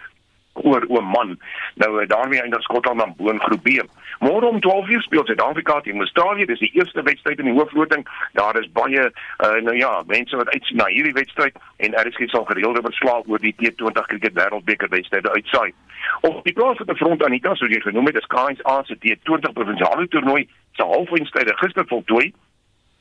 oor 0.54 0.86
Oman. 0.88 1.40
Nou 1.74 2.02
eh, 2.02 2.08
daarmee 2.08 2.42
eindig 2.42 2.62
Skotland 2.62 3.00
dan 3.00 3.14
bo 3.18 3.30
in 3.30 3.42
groep 3.42 3.64
B. 3.64 3.84
Môre 4.20 4.46
om 4.46 4.60
12:00 4.60 5.02
speel 5.02 5.26
Suid-Afrika 5.26 5.80
teen 5.82 6.00
Australië. 6.00 6.46
Dis 6.46 6.60
die 6.60 6.72
eerste 6.74 7.02
wedstryd 7.02 7.40
in 7.40 7.46
die 7.46 7.54
hoofloting. 7.54 8.08
Daar 8.34 8.60
is 8.60 8.72
baie 8.72 9.12
uh, 9.46 9.62
nou 9.64 9.78
ja, 9.78 10.04
mense 10.08 10.36
wat 10.36 10.50
uitsien 10.50 10.78
na 10.78 10.86
hierdie 10.86 11.14
wedstryd 11.14 11.56
en 11.78 11.96
RSG 12.08 12.28
sal 12.30 12.44
gereelde 12.44 12.82
verslae 12.82 13.24
oor 13.26 13.40
die 13.40 13.56
T20 13.56 14.06
Cricket 14.12 14.34
Wêreldbeker 14.34 14.90
wedstryde 14.90 15.32
uitsaai. 15.32 15.74
Op 16.22 16.44
die 16.44 16.54
plaas 16.54 16.78
van 16.78 16.86
die 16.86 16.96
front 16.96 17.24
Anita, 17.24 17.56
soos 17.56 17.72
jy 17.72 17.80
genoem 17.80 18.06
het, 18.06 18.20
is 18.20 18.28
KSA 18.28 18.84
se 18.84 18.98
T20 19.00 19.54
provinsiale 19.54 20.08
toernooi 20.08 20.48
se 20.72 20.84
halfeindstryde 20.84 21.58
gister 21.58 21.88
voltooi. 21.88 22.34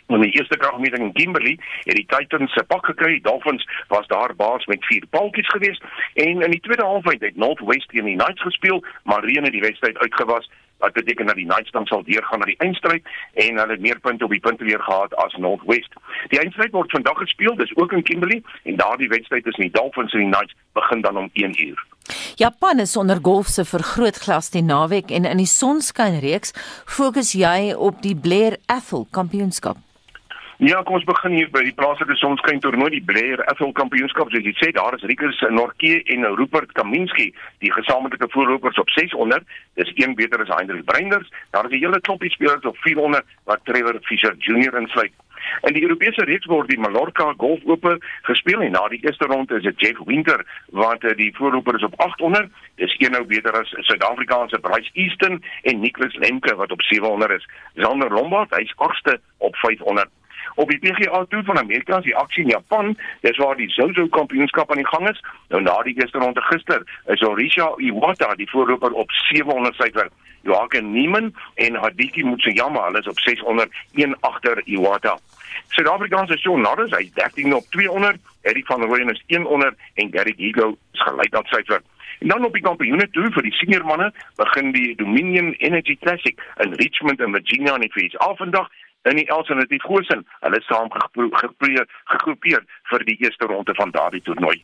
In 0.08 0.20
die 0.20 0.30
eerste 0.30 0.56
kragmeting 0.56 1.02
in 1.02 1.12
Kimberley 1.12 1.58
het 1.84 1.96
die 1.96 2.06
Titans 2.08 2.52
se 2.52 2.62
pak 2.64 2.86
gekry. 2.86 3.20
Dolphins 3.20 3.68
was 3.88 4.06
daar 4.06 4.34
baas 4.36 4.64
met 4.66 4.84
4 4.84 5.06
paltjies 5.10 5.48
geweest 5.48 5.82
en 6.14 6.40
in 6.42 6.50
die 6.50 6.60
tweede 6.60 6.84
halfwyd 6.84 7.20
het 7.20 7.36
Northwest 7.36 7.88
teen 7.88 8.04
die 8.04 8.16
Knights 8.16 8.42
gespeel, 8.42 8.84
maar 9.02 9.24
reën 9.24 9.44
het 9.44 9.52
die 9.52 9.60
wedstryd 9.60 9.98
uitgewas. 9.98 10.50
Wat 10.78 10.92
beteken 10.92 11.26
dat 11.26 11.34
die 11.34 11.44
Knights 11.44 11.70
dan 11.70 11.86
sal 11.86 12.02
deurgaan 12.04 12.38
na 12.38 12.48
die 12.48 12.56
eindstryd 12.64 13.04
en 13.34 13.58
hulle 13.60 13.74
het 13.76 13.80
meer 13.80 14.00
punte 14.00 14.24
op 14.24 14.30
die 14.30 14.40
punte 14.40 14.64
weer 14.64 14.80
gehad 14.80 15.14
as 15.14 15.36
Northwest. 15.36 15.92
Die 16.32 16.40
eindstryd 16.40 16.72
word 16.72 16.90
vandag 16.90 17.18
gespeel, 17.18 17.56
dis 17.56 17.76
ook 17.76 17.92
in 17.92 18.02
Kimberley 18.02 18.42
en 18.62 18.76
daardie 18.76 19.08
wedstryd 19.08 19.44
tussen 19.44 19.66
die 19.68 19.74
Dolphins 19.76 20.12
en 20.12 20.24
die 20.24 20.30
Knights 20.30 20.56
begin 20.72 21.00
dan 21.00 21.16
om 21.16 21.28
1 21.32 21.66
uur. 21.66 21.84
Japan 22.36 22.78
is 22.78 22.96
onder 22.96 23.18
golf 23.22 23.46
se 23.46 23.64
vergrootglas 23.64 24.48
die 24.56 24.62
naweek 24.62 25.10
en 25.10 25.28
in 25.28 25.42
die 25.42 25.50
sonskynreeks 25.50 26.54
fokus 26.86 27.34
jy 27.36 27.74
op 27.76 28.00
die 28.02 28.16
Blair 28.16 28.56
Athol 28.66 29.04
kampioenskap. 29.10 29.76
Ja, 30.58 30.80
kom 30.82 30.96
ons 30.96 31.04
begin 31.06 31.36
hier 31.36 31.50
by 31.54 31.60
die 31.62 31.74
plaaslike 31.78 32.16
sonskyn 32.18 32.58
toernooi, 32.58 32.88
die 32.90 33.04
Blair 33.06 33.38
Athol 33.46 33.70
Kampioenskap. 33.78 34.32
Jy 34.34 34.50
sê, 34.58 34.72
daar 34.74 34.96
is 34.96 35.04
Rikus 35.06 35.38
Norke 35.54 36.00
en 36.10 36.26
Rupert 36.34 36.72
Kaminski, 36.74 37.28
die 37.62 37.70
gesamentlike 37.70 38.26
voorlopers 38.32 38.80
op 38.82 38.90
600. 38.90 39.46
Dis 39.78 39.92
een 39.94 40.16
beter 40.18 40.42
as 40.42 40.50
Heinrich 40.56 40.82
Breinders. 40.90 41.30
Daar 41.54 41.70
is 41.70 41.76
'n 41.78 41.84
hele 41.84 42.00
klompie 42.00 42.34
spelers 42.34 42.66
op 42.66 42.76
400 42.82 43.24
wat 43.44 43.60
Trevor 43.70 44.00
Fisher 44.02 44.34
Jr. 44.38 44.74
insluit. 44.82 45.14
In 45.62 45.74
die 45.74 45.82
Europese 45.82 46.24
reeks 46.24 46.46
word 46.46 46.68
die 46.68 46.78
Mallorca 46.78 47.32
Golf 47.36 47.60
Ope 47.64 47.98
gespeel 48.22 48.60
en 48.60 48.72
na 48.72 48.88
die 48.88 49.04
eerste 49.06 49.26
ronde 49.26 49.56
is 49.56 49.62
dit 49.62 49.80
Jeff 49.80 50.00
Winter 50.06 50.44
wat 50.66 51.04
eh, 51.04 51.16
die 51.16 51.34
voorloper 51.36 51.74
is 51.76 51.84
op 51.84 51.94
800. 52.00 52.50
Dis 52.74 52.94
een 52.98 53.12
nou 53.12 53.24
beter 53.24 53.52
as 53.52 53.70
Suid-Afrikaanse 53.70 54.58
Bryce 54.58 54.90
Easton 54.92 55.42
en 55.62 55.80
Nicholas 55.80 56.14
Lemke 56.14 56.54
wat 56.54 56.72
op 56.72 56.82
700 56.82 57.30
is. 57.30 57.48
Zander 57.74 58.10
Lombard, 58.10 58.50
hy's 58.50 58.72
agste 58.76 59.20
op 59.38 59.56
500. 59.56 60.08
Op 60.54 60.68
die 60.68 60.78
PGA 60.78 61.24
Tour 61.28 61.44
van 61.44 61.58
Amerika 61.58 61.98
is 61.98 62.04
die 62.04 62.16
aksie 62.16 62.42
in 62.42 62.50
Japan, 62.50 62.96
dis 63.20 63.36
waar 63.36 63.56
die 63.56 63.70
Zozo 63.70 64.06
kampioenskap 64.06 64.70
aan 64.70 64.82
die 64.82 64.86
gang 64.86 65.08
is. 65.08 65.20
Nou 65.48 65.62
na 65.62 65.82
die 65.82 65.96
eerste 66.00 66.18
ronde 66.18 66.42
gister 66.50 66.82
is 67.06 67.22
Orisha 67.22 67.72
Iwata 67.76 68.34
die 68.34 68.50
voorloper 68.50 68.92
op 68.92 69.10
700 69.10 69.74
syfer. 69.74 70.10
Joaquin 70.42 70.92
Niemann 70.92 71.34
en 71.54 71.78
Hideki 71.82 72.24
Matsuyama, 72.24 72.84
hulle 72.86 72.98
is 72.98 73.08
op 73.08 73.18
600 73.20 73.72
een 73.94 74.16
agter 74.20 74.62
Iwata. 74.64 75.18
Suid-Afrikaanse 75.68 76.38
Shaun 76.38 76.60
Norris, 76.60 76.94
hy 76.96 77.10
13 77.14 77.54
op 77.54 77.64
200, 77.70 78.18
Eddie 78.42 78.64
van 78.66 78.82
Rooyen 78.82 79.10
is 79.10 79.22
100 79.26 79.76
en 79.94 80.10
Gary 80.12 80.34
Higo 80.36 80.76
is 80.92 81.02
gelyk 81.02 81.34
aan 81.34 81.44
syfer. 81.44 81.82
En 82.18 82.28
dan 82.28 82.44
op 82.44 82.52
die 82.52 82.62
kampioene 82.62 83.06
toe 83.10 83.28
vir 83.30 83.46
die 83.46 83.54
senior 83.54 83.84
manne 83.86 84.08
begin 84.40 84.72
die 84.74 84.94
Dominion 84.98 85.52
Energy 85.58 85.96
Classic 86.00 86.40
in 86.64 86.74
Richmond 86.80 87.20
in 87.20 87.32
Virginia 87.36 87.74
in 87.74 87.86
die 87.86 87.92
VS 87.94 88.16
vandag 88.40 88.70
in 89.10 89.20
die 89.20 89.30
alternatief 89.32 89.84
Goosen. 89.86 90.24
Hulle 90.40 90.60
saam 90.66 90.90
gegroepeer 90.92 92.64
vir 92.90 93.06
die 93.08 93.16
eerste 93.24 93.48
ronde 93.50 93.74
van 93.78 93.94
daardie 93.94 94.22
toernooi. 94.26 94.58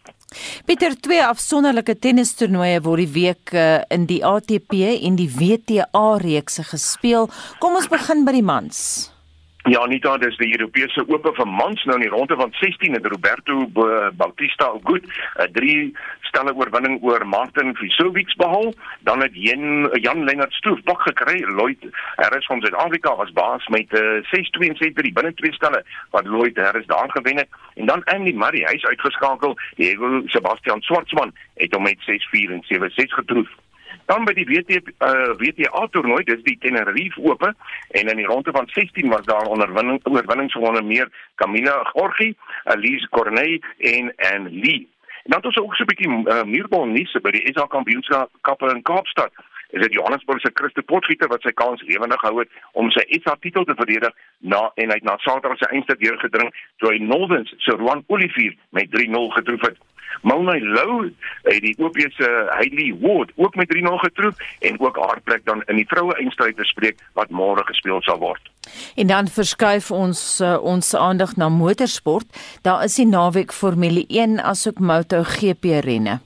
Pieter, 0.66 0.96
twee 1.00 1.22
afsonderlike 1.24 1.98
tennistoernooie 2.02 2.83
word 2.85 3.04
die 3.04 3.12
week 3.14 3.54
uh, 3.54 3.80
in 3.94 4.09
die 4.11 4.22
ATP 4.26 4.78
en 5.00 5.18
die 5.20 5.30
WTA 5.30 6.07
reekse 6.22 6.66
gespeel. 6.74 7.30
Kom 7.62 7.76
ons 7.78 7.90
begin 7.92 8.24
by 8.26 8.38
die 8.38 8.46
mans. 8.46 9.13
Ja, 9.66 9.81
Anita, 9.81 10.18
dis 10.20 10.35
die 10.37 10.50
Europese 10.53 11.07
Ope 11.09 11.31
vir 11.33 11.48
mans 11.48 11.81
nou 11.88 11.94
in 11.96 12.03
die 12.05 12.11
ronde 12.12 12.37
van 12.37 12.50
16 12.59 12.98
het 12.98 13.07
Roberto 13.09 13.62
Bautista 14.12 14.66
goed 14.85 15.07
'n 15.40 15.53
3 15.53 15.96
stelle 16.20 16.53
oorwinning 16.53 16.98
oor 17.03 17.24
Martin 17.27 17.72
Fisovic 17.77 18.37
behaal. 18.37 18.74
Dan 19.09 19.22
het 19.22 19.31
Jan 19.33 19.88
Jan 20.05 20.24
Lennard 20.24 20.53
Stoef 20.53 20.83
pak 20.83 21.00
gekry. 21.00 21.40
Lloyd 21.44 21.81
Harris 22.16 22.46
van 22.46 22.61
Suid-Afrika 22.61 23.16
was 23.16 23.33
baas 23.33 23.66
met 23.66 23.88
'n 23.92 23.96
uh, 23.96 24.22
6-2 24.33 24.68
en 24.68 24.77
6-3 24.77 25.12
binne 25.12 25.35
twee 25.35 25.53
stelle 25.53 25.85
wat 26.11 26.27
Lloyd 26.27 26.57
Harris 26.57 26.87
daar 26.87 27.11
gewen 27.11 27.37
het. 27.37 27.48
En 27.74 27.87
dan 27.87 28.05
Andy 28.05 28.33
Murray, 28.33 28.64
hy's 28.68 28.85
uitgeskakel. 28.85 29.57
Diego 29.77 30.22
Sebastian 30.27 30.83
Schwartzman 30.83 31.33
het 31.55 31.74
hom 31.74 31.83
met 31.83 31.98
6-4 31.98 32.53
en 32.53 32.64
7-6 32.64 33.14
getroof. 33.14 33.63
Dan 34.06 34.24
by 34.24 34.34
die 34.36 34.44
WT 34.44 34.70
uh, 35.00 35.32
WTA 35.40 35.86
toernooi, 35.90 36.24
dis 36.28 36.42
die 36.44 36.58
Tenerife 36.60 37.20
Ope 37.24 37.54
en 37.96 38.10
in 38.10 38.20
die 38.20 38.26
ronde 38.28 38.52
van 38.52 38.68
16 38.68 39.08
was 39.08 39.24
daar 39.24 39.48
onderwinning 39.48 40.00
oorwinnings 40.02 40.56
onder 40.56 40.84
meer 40.84 41.08
Camila 41.34 41.78
Gorgi, 41.92 42.34
Elise 42.64 43.08
Cornet 43.08 43.64
en 43.78 44.12
en 44.16 44.48
Lee. 44.50 44.88
En 45.24 45.30
dan 45.32 45.38
het 45.38 45.46
ons 45.46 45.58
ook 45.58 45.74
so 45.74 45.82
'n 45.82 45.86
bietjie 45.86 46.08
uh, 46.08 46.42
muurbal 46.42 46.84
nuus 46.86 47.16
by 47.22 47.30
die 47.30 47.52
SA 47.52 47.66
Kampioenskappe 47.66 48.68
in 48.74 48.82
Kaapstad. 48.82 49.32
Is 49.74 49.82
dit 49.82 49.96
Johannesburg 49.98 50.40
se 50.40 50.50
Christo 50.54 50.82
Potgieter 50.87 51.28
wat 51.32 51.42
sy 51.42 51.50
kans 51.58 51.82
lewendig 51.88 52.20
gehou 52.22 52.44
het 52.44 52.60
om 52.78 52.92
sy 52.94 53.02
SA 53.22 53.34
titel 53.42 53.66
te 53.66 53.74
verdedig 53.78 54.14
na 54.38 54.68
en 54.78 54.92
hy 54.92 55.00
het 55.00 55.08
na 55.08 55.16
Saterdag 55.24 55.58
se 55.58 55.70
eindstryd 55.72 56.02
deurgedring 56.04 56.52
toe 56.78 56.92
hy 56.92 57.00
Northern 57.02 57.48
se 57.58 57.74
Roan 57.80 58.04
Olivier 58.06 58.54
met 58.70 58.92
3-0 58.94 59.34
getroof 59.38 59.66
het. 59.66 59.82
Maunai 60.22 60.60
Lou 60.62 61.10
het 61.42 61.62
die 61.64 61.74
OP 61.82 61.98
se 62.16 62.28
Hailey 62.54 62.94
Ward 63.00 63.32
ook 63.37 63.54
met 63.54 63.72
3-0 63.74 63.98
getroof 64.06 64.37
en 64.60 64.80
ook 64.80 64.96
haar 64.96 65.20
plek 65.20 65.44
dan 65.44 65.62
in 65.66 65.80
die 65.82 65.88
vroue 65.88 66.14
eindstryd 66.14 66.56
bespreek 66.56 67.00
wat 67.18 67.34
môre 67.34 67.64
gespeel 67.66 68.02
sal 68.06 68.20
word. 68.22 68.40
En 68.96 69.10
dan 69.10 69.28
verskuif 69.28 69.90
ons 69.90 70.22
uh, 70.40 70.56
ons 70.62 70.94
aandag 70.94 71.37
na 71.37 71.48
motorsport. 71.48 72.30
Daar 72.62 72.84
is 72.84 72.96
die 73.00 73.08
naweek 73.10 73.52
Formule 73.52 74.06
1 74.08 74.38
asook 74.40 74.78
MotoGP 74.78 75.82
renne. 75.84 76.20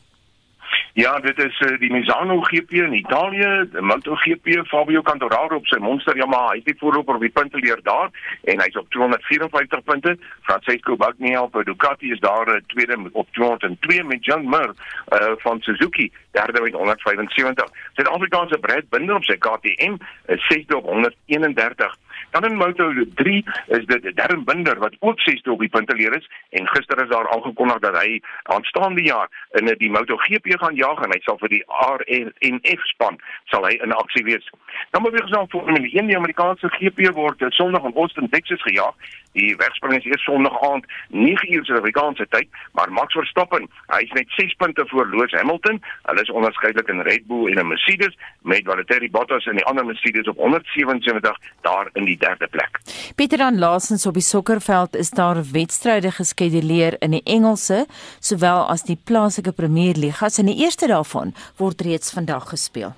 Ja, 0.98 1.18
dit 1.20 1.38
is 1.38 1.61
uh, 1.61 1.78
die 1.78 1.92
Misano 1.92 2.40
GP 2.40 2.72
in 2.72 2.92
Italië, 2.92 3.68
die 3.70 3.80
MotoGP 3.80 4.66
Fabio 4.66 5.02
Quartararo 5.06 5.61
op 5.61 5.68
sy 5.70 5.78
monster 5.78 6.16
Yamaha. 6.18 6.56
Hy 6.56 6.62
het 6.64 6.80
voorloper 6.80 7.14
op 7.14 7.22
die 7.22 7.30
punteleer 7.30 7.78
daar 7.87 8.11
en 8.50 8.58
hy's 8.64 8.78
op 8.80 8.88
254 8.90 9.84
punte. 9.87 10.16
Francesco 10.48 10.96
Bagnaia 10.98 11.44
op 11.44 11.54
Ducati 11.68 12.11
is 12.11 12.18
daar 12.24 12.50
uh, 12.50 12.58
tweede 12.74 12.98
op 13.12 13.30
202 13.38 14.02
met 14.11 14.24
John 14.26 14.50
Mir 14.50 14.74
uh, 14.74 15.30
van 15.44 15.62
Suzuki 15.62 16.11
derde 16.34 16.66
met 16.66 16.74
175. 16.74 17.70
Suid-Afrikaanse 17.94 18.58
Brad 18.58 18.90
Binder 18.90 19.22
op 19.22 19.30
sy 19.30 19.38
KTM 19.38 20.02
is 20.34 20.50
sesde 20.50 20.82
op 20.82 20.90
131. 20.90 21.94
Dan 22.30 22.44
in 22.44 22.56
Moto 22.56 22.92
3 23.14 23.44
is 23.66 23.84
dit 23.86 24.16
Darren 24.16 24.44
Binder 24.44 24.78
wat 24.78 24.96
ook 24.98 25.20
6de 25.20 25.50
op 25.50 25.60
die 25.60 25.68
punteleer 25.68 26.16
is 26.16 26.28
en 26.50 26.68
gister 26.68 27.02
is 27.02 27.08
daar 27.08 27.30
aangekondig 27.30 27.78
dat 27.78 27.96
hy 28.02 28.20
aanstaande 28.42 29.02
jaar 29.02 29.28
in 29.50 29.74
die 29.78 29.90
Moto 29.90 30.16
GP 30.16 30.60
gaan 30.60 30.74
jaag 30.74 31.00
en 31.04 31.12
hy 31.12 31.20
sal 31.24 31.38
vir 31.40 31.48
die 31.48 31.62
RNF 31.66 32.84
span 32.92 33.16
sal 33.44 33.64
hy 33.64 33.78
in 33.82 33.96
aksie 33.96 34.24
wees. 34.24 34.50
Dan 34.90 35.02
beweeg 35.02 35.24
ons 35.24 35.38
aan 35.38 35.48
Formule 35.48 35.88
1 35.88 36.12
die 36.12 36.16
Amerikaanse 36.16 36.68
GP 36.76 37.14
word 37.16 37.44
Sondag 37.56 37.84
in 37.88 37.96
Austin 37.96 38.28
Texas 38.28 38.62
gejaag. 38.62 38.94
Die 39.32 39.56
wegspring 39.56 39.96
is 39.96 40.04
eers 40.04 40.24
Sondag 40.24 40.56
aand 40.68 40.86
9uur 41.12 41.64
Suid-Afrikaanse 41.64 42.26
tyd, 42.28 42.48
maar 42.72 42.92
Max 42.92 43.12
Verstappen, 43.16 43.68
hy 43.92 44.00
is 44.04 44.14
net 44.16 44.30
6 44.36 44.54
punte 44.60 44.84
voor 44.92 45.08
Lewis 45.12 45.36
Hamilton. 45.36 45.80
Hulle 46.08 46.24
is 46.24 46.32
onderskeidelik 46.32 46.88
in 46.92 47.04
Red 47.08 47.26
Bull 47.26 47.48
en 47.52 47.60
'n 47.60 47.68
Mercedes 47.68 48.16
met 48.42 48.64
Valtteri 48.64 49.10
Bottas 49.10 49.46
en 49.46 49.56
die 49.56 49.64
ander 49.64 49.86
Mercedes 49.86 50.28
op 50.28 50.36
177 50.36 51.36
daar 51.60 51.88
in 51.92 52.04
die 52.04 52.17
derde 52.18 52.48
plek. 52.50 52.81
Pieter 53.14 53.40
aan 53.40 53.59
laasens 53.59 54.07
op 54.07 54.14
die 54.14 54.22
sokkerveld 54.22 54.96
is 54.96 55.11
daar 55.11 55.42
wedstryde 55.52 56.11
geskeduleer 56.11 56.96
in 57.00 57.16
die 57.16 57.24
Engelse 57.24 57.87
sowel 58.20 58.68
as 58.68 58.87
die 58.87 58.98
plaaslike 59.04 59.52
Premier 59.52 59.94
Ligas 59.96 60.38
en 60.38 60.46
die 60.46 60.59
eerste 60.64 60.87
daarvan 60.87 61.35
word 61.57 61.81
reeds 61.81 62.12
vandag 62.12 62.48
gespeel. 62.48 62.94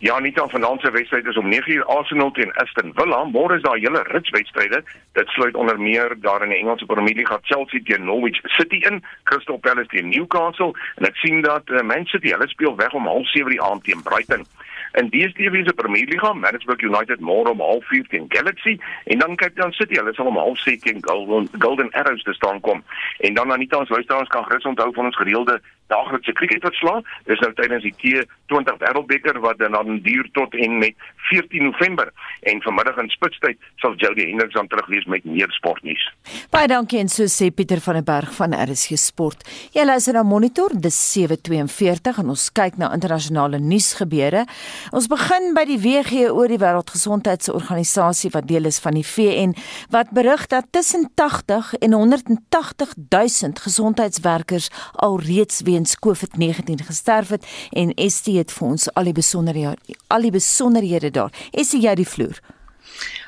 Ja, 0.00 0.18
nie 0.18 0.32
dan 0.32 0.50
vanaand 0.50 0.80
se 0.80 0.90
wedstryd 0.90 1.26
is 1.26 1.36
om 1.36 1.52
9uur 1.52 1.84
Arsenal 1.84 2.30
teen 2.30 2.52
Aston 2.52 2.92
Villa. 2.94 3.24
Môre 3.24 3.56
is 3.56 3.62
daar 3.62 3.76
hele 3.76 4.02
rits 4.02 4.30
wedstryde. 4.30 4.82
Dit 5.12 5.28
sluit 5.28 5.54
onder 5.54 5.80
meer 5.80 6.14
daar 6.20 6.42
in 6.42 6.48
die 6.48 6.58
Engelse 6.58 6.86
Premier 6.86 7.14
League 7.14 7.26
gaan 7.26 7.42
Chelsea 7.42 7.80
teen 7.84 8.04
Norwich 8.04 8.38
City 8.42 8.76
in, 8.76 9.02
Crystal 9.22 9.56
Palace 9.56 9.88
teen 9.88 10.08
Newcastle 10.08 10.72
en 10.94 11.08
ek 11.10 11.16
sien 11.16 11.42
dat 11.42 11.66
uh, 11.66 11.82
Man 11.82 12.06
City, 12.06 12.30
hulle 12.30 12.48
speel 12.48 12.76
weg 12.76 12.94
om 12.94 13.10
07:30 13.10 13.50
die 13.50 13.62
aand 13.62 13.84
teen 13.84 14.02
Brighton. 14.02 14.46
In 14.92 15.10
DStv 15.10 15.64
se 15.64 15.72
Premier 15.72 16.06
League, 16.06 16.34
Manchester 16.34 16.76
United 16.80 17.20
môre 17.20 17.50
om 17.50 17.60
04:30 17.60 18.08
teen 18.08 18.26
Galaxy 18.28 18.78
en 19.04 19.18
dan 19.18 19.36
Cape 19.36 19.60
Town 19.60 19.72
City, 19.72 19.94
hulle 19.94 20.14
sal 20.14 20.26
om 20.26 20.38
06:30 20.56 20.80
teen 20.82 20.98
Golden 21.00 21.48
Golden 21.58 21.90
Arrows 21.92 22.22
te 22.22 22.32
staan 22.32 22.60
kom. 22.60 22.82
En 23.18 23.34
dan 23.34 23.52
Anita, 23.52 23.78
ons 23.78 23.88
luisteraars 23.88 24.28
kan 24.28 24.44
gerus 24.44 24.64
onthou 24.64 24.92
van 24.94 25.04
ons 25.04 25.16
gereelde 25.16 25.60
daaglikse 25.92 26.32
cricketverslag. 26.32 27.04
Dis 27.28 27.40
nou 27.44 27.52
tydens 27.58 27.84
die 27.86 27.94
T20 28.00 28.80
Wêreldbeker 28.82 29.40
wat 29.44 29.60
dan 29.60 30.00
duur 30.04 30.28
tot 30.36 30.54
en 30.54 30.78
met 30.78 30.94
14 31.28 31.64
November 31.64 32.12
en 32.50 32.62
vanmiddag 32.62 32.96
in 33.02 33.10
spitstyd 33.12 33.58
sal 33.82 33.96
Jody 34.00 34.28
Hendricks 34.30 34.54
dan 34.56 34.68
terug 34.68 34.86
wees 34.92 35.04
met 35.04 35.24
meer 35.24 35.50
sportnuus. 35.56 36.04
Baie 36.52 36.68
dankie 36.70 37.00
en 37.02 37.10
so 37.12 37.28
sê 37.28 37.50
Pieter 37.54 37.80
van 37.84 37.98
der 37.98 38.06
Berg 38.06 38.32
van 38.36 38.54
RSG 38.56 38.98
Sport. 39.00 39.44
Jy 39.76 39.84
luister 39.88 40.16
na 40.16 40.24
Monitor, 40.26 40.72
dis 40.74 40.98
7:42 41.12 42.22
en 42.22 42.32
ons 42.34 42.46
kyk 42.52 42.78
na 42.80 42.92
internasionale 42.94 43.60
nuusgebeure. 43.60 44.44
Ons 44.92 45.08
begin 45.10 45.52
by 45.56 45.64
die 45.68 45.80
WHO, 45.82 46.46
die 46.48 46.60
Wêreldgesondheidsorganisasie 46.60 48.32
wat 48.34 48.48
deel 48.48 48.68
is 48.70 48.80
van 48.84 48.96
die 48.98 49.06
VN, 49.06 49.54
wat 49.90 50.12
berig 50.16 50.46
dat 50.46 50.70
tussen 50.70 51.08
80 51.14 51.74
en 51.80 51.92
180 51.92 52.94
000 53.08 53.52
gesondheidswerkers 53.62 54.70
alreeds 54.92 55.62
weens 55.78 55.96
COVID-19 56.06 56.86
gesterf 56.86 57.28
het 57.28 57.46
en 57.70 57.92
ST 58.10 58.26
het 58.26 58.52
vir 58.52 58.68
ons 58.68 58.88
al 58.94 59.04
die 59.04 59.16
besonderhede 59.16 59.96
al 60.08 60.24
die 60.24 60.34
besonderhede 60.34 61.10
daar. 61.10 61.32
Is 61.52 61.72
jy 61.72 61.94
die 61.94 62.08
vloer? 62.08 62.40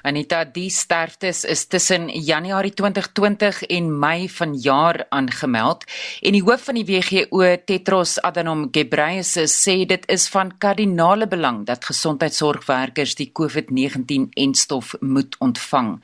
Anita, 0.03 0.45
die 0.45 0.71
sterftes 0.71 1.45
is 1.45 1.67
tussen 1.67 2.09
Januarie 2.09 2.73
2020 2.75 3.63
en 3.69 3.91
Mei 3.99 4.29
vanjaar 4.29 5.05
aangemeld 5.11 5.85
en 6.23 6.37
die 6.37 6.43
hoof 6.45 6.65
van 6.71 6.79
die 6.81 6.87
WHO, 6.89 7.45
Tedros 7.67 8.17
Adhanom 8.25 8.69
Ghebreyesus, 8.73 9.55
sê 9.65 9.85
dit 9.89 10.05
is 10.13 10.27
van 10.33 10.53
kardinale 10.59 11.29
belang 11.31 11.63
dat 11.69 11.85
gesondheidsorgwerkers 11.89 13.15
die 13.19 13.31
COVID-19-enstof 13.37 14.95
moet 15.01 15.37
ontvang. 15.45 15.97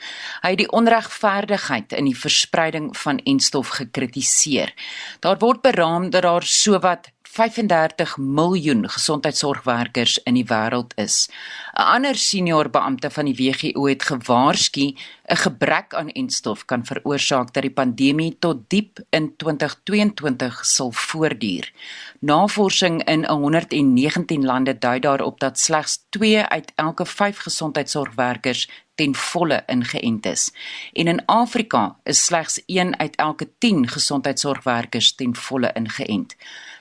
Hy 0.45 0.53
het 0.55 0.63
die 0.63 0.71
onregverdigheid 0.71 1.97
in 1.97 2.11
die 2.11 2.17
verspreiding 2.19 2.93
van 2.97 3.21
enstof 3.25 3.77
gekritiseer. 3.81 4.73
Daar 5.25 5.41
word 5.43 5.63
beraam 5.65 6.11
dat 6.11 6.27
daar 6.27 6.45
sowat 6.47 7.11
35 7.37 8.17
miljoen 8.17 8.87
gesondheidsorgwerkers 8.89 10.15
in 10.25 10.39
die 10.39 10.47
wêreld 10.49 10.95
is. 10.97 11.29
'n 11.77 11.85
Ander 11.95 12.17
senior 12.17 12.71
beampte 12.71 13.11
van 13.11 13.29
die 13.29 13.37
WHO 13.37 13.87
het 13.87 14.03
gewaarsku 14.03 14.87
'n 15.29 15.41
gebrek 15.45 15.95
aan 15.95 16.09
enstof 16.09 16.65
kan 16.65 16.85
veroorsaak 16.85 17.53
dat 17.53 17.63
die 17.63 17.77
pandemie 17.81 18.37
tot 18.39 18.71
diep 18.71 19.05
in 19.11 19.37
2022 19.37 20.65
sal 20.65 20.93
voortduur. 20.93 21.73
Navorsing 22.21 23.05
in 23.05 23.27
119 23.27 24.45
lande 24.45 24.79
dui 24.79 24.99
daarop 25.01 25.41
dat 25.41 25.59
slegs 25.59 26.05
2 26.09 26.43
uit 26.43 26.73
elke 26.75 27.07
5 27.07 27.39
gesondheidsorgwerkers 27.39 28.69
ten 28.95 29.15
volle 29.15 29.63
ingeënt 29.67 30.27
is. 30.27 30.53
En 30.93 31.07
in 31.07 31.25
Afrika 31.27 31.97
is 32.05 32.25
slegs 32.25 32.63
1 32.67 32.99
uit 32.99 33.17
elke 33.17 33.49
10 33.59 33.89
gesondheidsorgwerkers 33.89 35.15
ten 35.15 35.37
volle 35.37 35.71
ingeënt. 35.75 36.37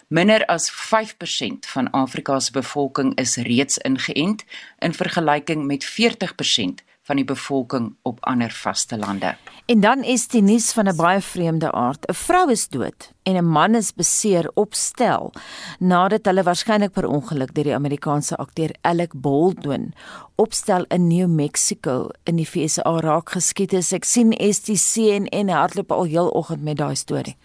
Minder 0.07 0.45
as 0.45 0.69
5% 0.69 1.65
van 1.65 1.89
Afrika 1.91 2.39
se 2.39 2.51
bevolking 2.51 3.15
is 3.17 3.35
reeds 3.35 3.77
ingeënt 3.77 4.43
in 4.79 4.93
vergelyking 4.93 5.65
met 5.65 5.85
40% 5.85 6.83
van 7.05 7.15
die 7.15 7.25
bevolking 7.25 7.95
op 8.01 8.17
ander 8.25 8.51
vastelande. 8.51 9.35
En 9.65 9.79
dan 9.79 10.03
is 10.03 10.27
die 10.27 10.41
nuus 10.41 10.71
van 10.73 10.87
'n 10.87 10.95
baie 10.95 11.21
vreemde 11.21 11.71
aard. 11.71 12.05
'n 12.09 12.13
Vrou 12.13 12.51
is 12.51 12.67
dood 12.67 13.11
en 13.23 13.35
'n 13.35 13.49
man 13.49 13.75
is 13.75 13.93
beseer 13.93 14.51
op 14.53 14.73
stel 14.73 15.33
nadat 15.79 16.25
hulle 16.25 16.43
waarskynlik 16.43 16.91
per 16.91 17.07
ongeluk 17.07 17.53
deur 17.53 17.63
die 17.63 17.75
Amerikaanse 17.75 18.35
akteur 18.35 18.75
Alec 18.81 19.11
Baldwin 19.13 19.93
opstel 20.35 20.85
in 20.87 21.07
New 21.07 21.27
Mexico 21.27 22.09
in 22.23 22.35
die 22.35 22.49
VSA 22.49 22.99
raak 22.99 23.29
geskiet 23.29 23.73
is. 23.73 23.91
Ek 23.91 24.03
sien 24.03 24.33
STC 24.53 24.95
en 24.95 25.25
en 25.25 25.49
hardloop 25.49 25.91
al 25.91 26.03
heel 26.03 26.29
oggend 26.29 26.61
met 26.61 26.77
daai 26.77 26.95
storie. 26.95 27.37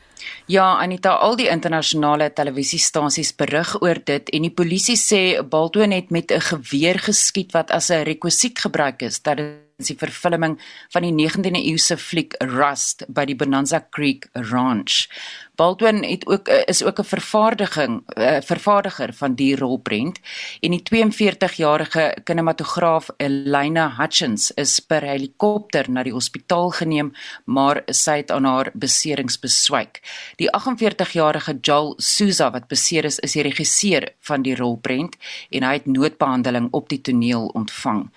Ja, 0.47 0.79
Anita, 0.79 1.15
al 1.23 1.37
die 1.37 1.49
internasionale 1.49 2.33
televisiestasies 2.33 3.33
berig 3.37 3.75
oor 3.83 4.01
dit 4.05 4.29
en 4.35 4.43
die 4.43 4.55
polisie 4.55 4.97
sê 4.97 5.23
Baldwin 5.43 5.93
het 5.93 6.11
met 6.11 6.33
'n 6.33 6.41
geweer 6.41 6.99
geskiet 6.99 7.53
wat 7.53 7.71
as 7.71 7.91
'n 7.91 8.05
rekwisiet 8.05 8.59
gebruik 8.59 9.03
is 9.03 9.23
dat 9.23 9.39
die 9.87 9.97
vervulling 9.97 10.59
van 10.93 11.03
die 11.03 11.13
19de 11.13 11.63
eeuse 11.63 11.97
fliek 11.97 12.35
Rust 12.41 13.05
by 13.09 13.25
die 13.25 13.37
Bonanza 13.37 13.81
Creek 13.91 14.29
Ranch. 14.35 15.07
Baldwin 15.61 16.05
het 16.05 16.27
ook 16.27 16.49
eh, 16.49 16.63
is 16.67 16.83
ook 16.83 16.99
'n 16.99 17.05
vervaardiging 17.05 18.03
uh, 18.19 18.41
vervaardiger 18.41 19.13
van 19.13 19.35
die 19.35 19.57
rolprent 19.57 20.21
en 20.61 20.71
die 20.71 20.83
42-jarige 20.83 22.17
kinematograaf 22.25 23.11
Elena 23.17 23.95
Hutchins 23.99 24.51
is 24.51 24.81
per 24.81 25.03
helikopter 25.03 25.91
na 25.91 26.03
die 26.03 26.13
hospitaal 26.13 26.71
geneem, 26.71 27.13
maar 27.45 27.83
sy 27.87 28.17
het 28.17 28.31
aan 28.31 28.45
haar 28.45 28.71
beserings 28.75 29.39
beswyk. 29.39 30.01
Die 30.37 30.49
48-jarige 30.49 31.59
Joel 31.61 31.95
Souza 31.97 32.51
wat 32.51 32.69
beseer 32.69 33.05
is, 33.05 33.19
is 33.19 33.33
die 33.33 33.43
regisseur 33.43 34.09
van 34.21 34.43
die 34.43 34.57
rolprent 34.57 35.17
en 35.51 35.63
hy 35.63 35.73
het 35.73 35.87
noodbehandeling 35.87 36.69
op 36.71 36.89
die 36.89 37.01
toneel 37.01 37.47
ontvang. 37.47 38.11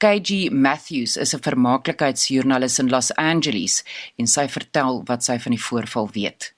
KG 0.00 0.48
Matthews 0.50 1.18
is 1.18 1.34
'n 1.34 1.42
vermaaklikheidsjoernalis 1.44 2.78
in 2.78 2.88
Los 2.88 3.10
Angeles 3.16 3.84
en 4.16 4.26
sy 4.26 4.46
vertel 4.48 5.02
wat 5.04 5.24
sy 5.24 5.36
van 5.38 5.52
die 5.52 5.60
voorval 5.60 6.08
weet. 6.14 6.54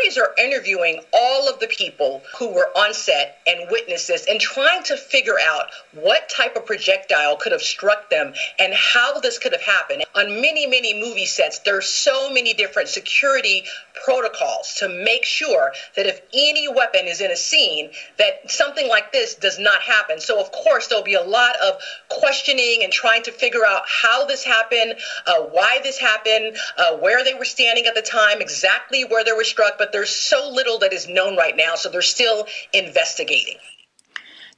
Authorities 0.00 0.18
are 0.18 0.34
interviewing 0.42 1.00
all 1.12 1.48
of 1.48 1.60
the 1.60 1.66
people 1.66 2.22
who 2.38 2.48
were 2.48 2.70
on 2.74 2.94
set 2.94 3.38
and 3.46 3.70
witnesses 3.70 4.24
and 4.26 4.40
trying 4.40 4.82
to 4.84 4.96
figure 4.96 5.38
out 5.38 5.66
what 5.92 6.28
type 6.30 6.56
of 6.56 6.64
projectile 6.64 7.36
could 7.36 7.52
have 7.52 7.60
struck 7.60 8.08
them 8.08 8.32
and 8.58 8.72
how 8.72 9.20
this 9.20 9.38
could 9.38 9.52
have 9.52 9.60
happened. 9.60 10.04
On 10.14 10.40
many, 10.40 10.66
many 10.66 10.98
movie 10.98 11.26
sets, 11.26 11.58
there's 11.60 11.86
so 11.86 12.32
many 12.32 12.54
different 12.54 12.88
security 12.88 13.64
protocols 14.02 14.74
to 14.78 14.88
make 14.88 15.24
sure 15.24 15.72
that 15.96 16.06
if 16.06 16.22
any 16.32 16.66
weapon 16.66 17.06
is 17.06 17.20
in 17.20 17.30
a 17.30 17.36
scene, 17.36 17.90
that 18.16 18.50
something 18.50 18.88
like 18.88 19.12
this 19.12 19.34
does 19.34 19.58
not 19.58 19.82
happen. 19.82 20.18
So, 20.18 20.40
of 20.40 20.50
course, 20.50 20.86
there'll 20.86 21.04
be 21.04 21.14
a 21.14 21.22
lot 21.22 21.56
of 21.60 21.78
questioning 22.08 22.80
and 22.82 22.92
trying 22.92 23.22
to 23.24 23.32
figure 23.32 23.66
out 23.66 23.82
how 23.86 24.24
this 24.24 24.42
happened, 24.44 24.94
uh, 25.26 25.40
why 25.40 25.80
this 25.82 25.98
happened, 25.98 26.56
uh, 26.78 26.96
where 26.96 27.22
they 27.22 27.34
were 27.34 27.44
standing 27.44 27.84
at 27.84 27.94
the 27.94 28.02
time, 28.02 28.40
exactly 28.40 29.04
where 29.04 29.24
they 29.24 29.32
were 29.32 29.44
struck. 29.44 29.76
But 29.76 29.89
there's 29.92 30.14
so 30.14 30.50
little 30.50 30.78
that 30.78 30.92
is 30.92 31.06
known 31.06 31.36
right 31.36 31.56
now, 31.56 31.74
so 31.76 31.88
they're 31.90 32.02
still 32.02 32.46
investigating. 32.72 33.58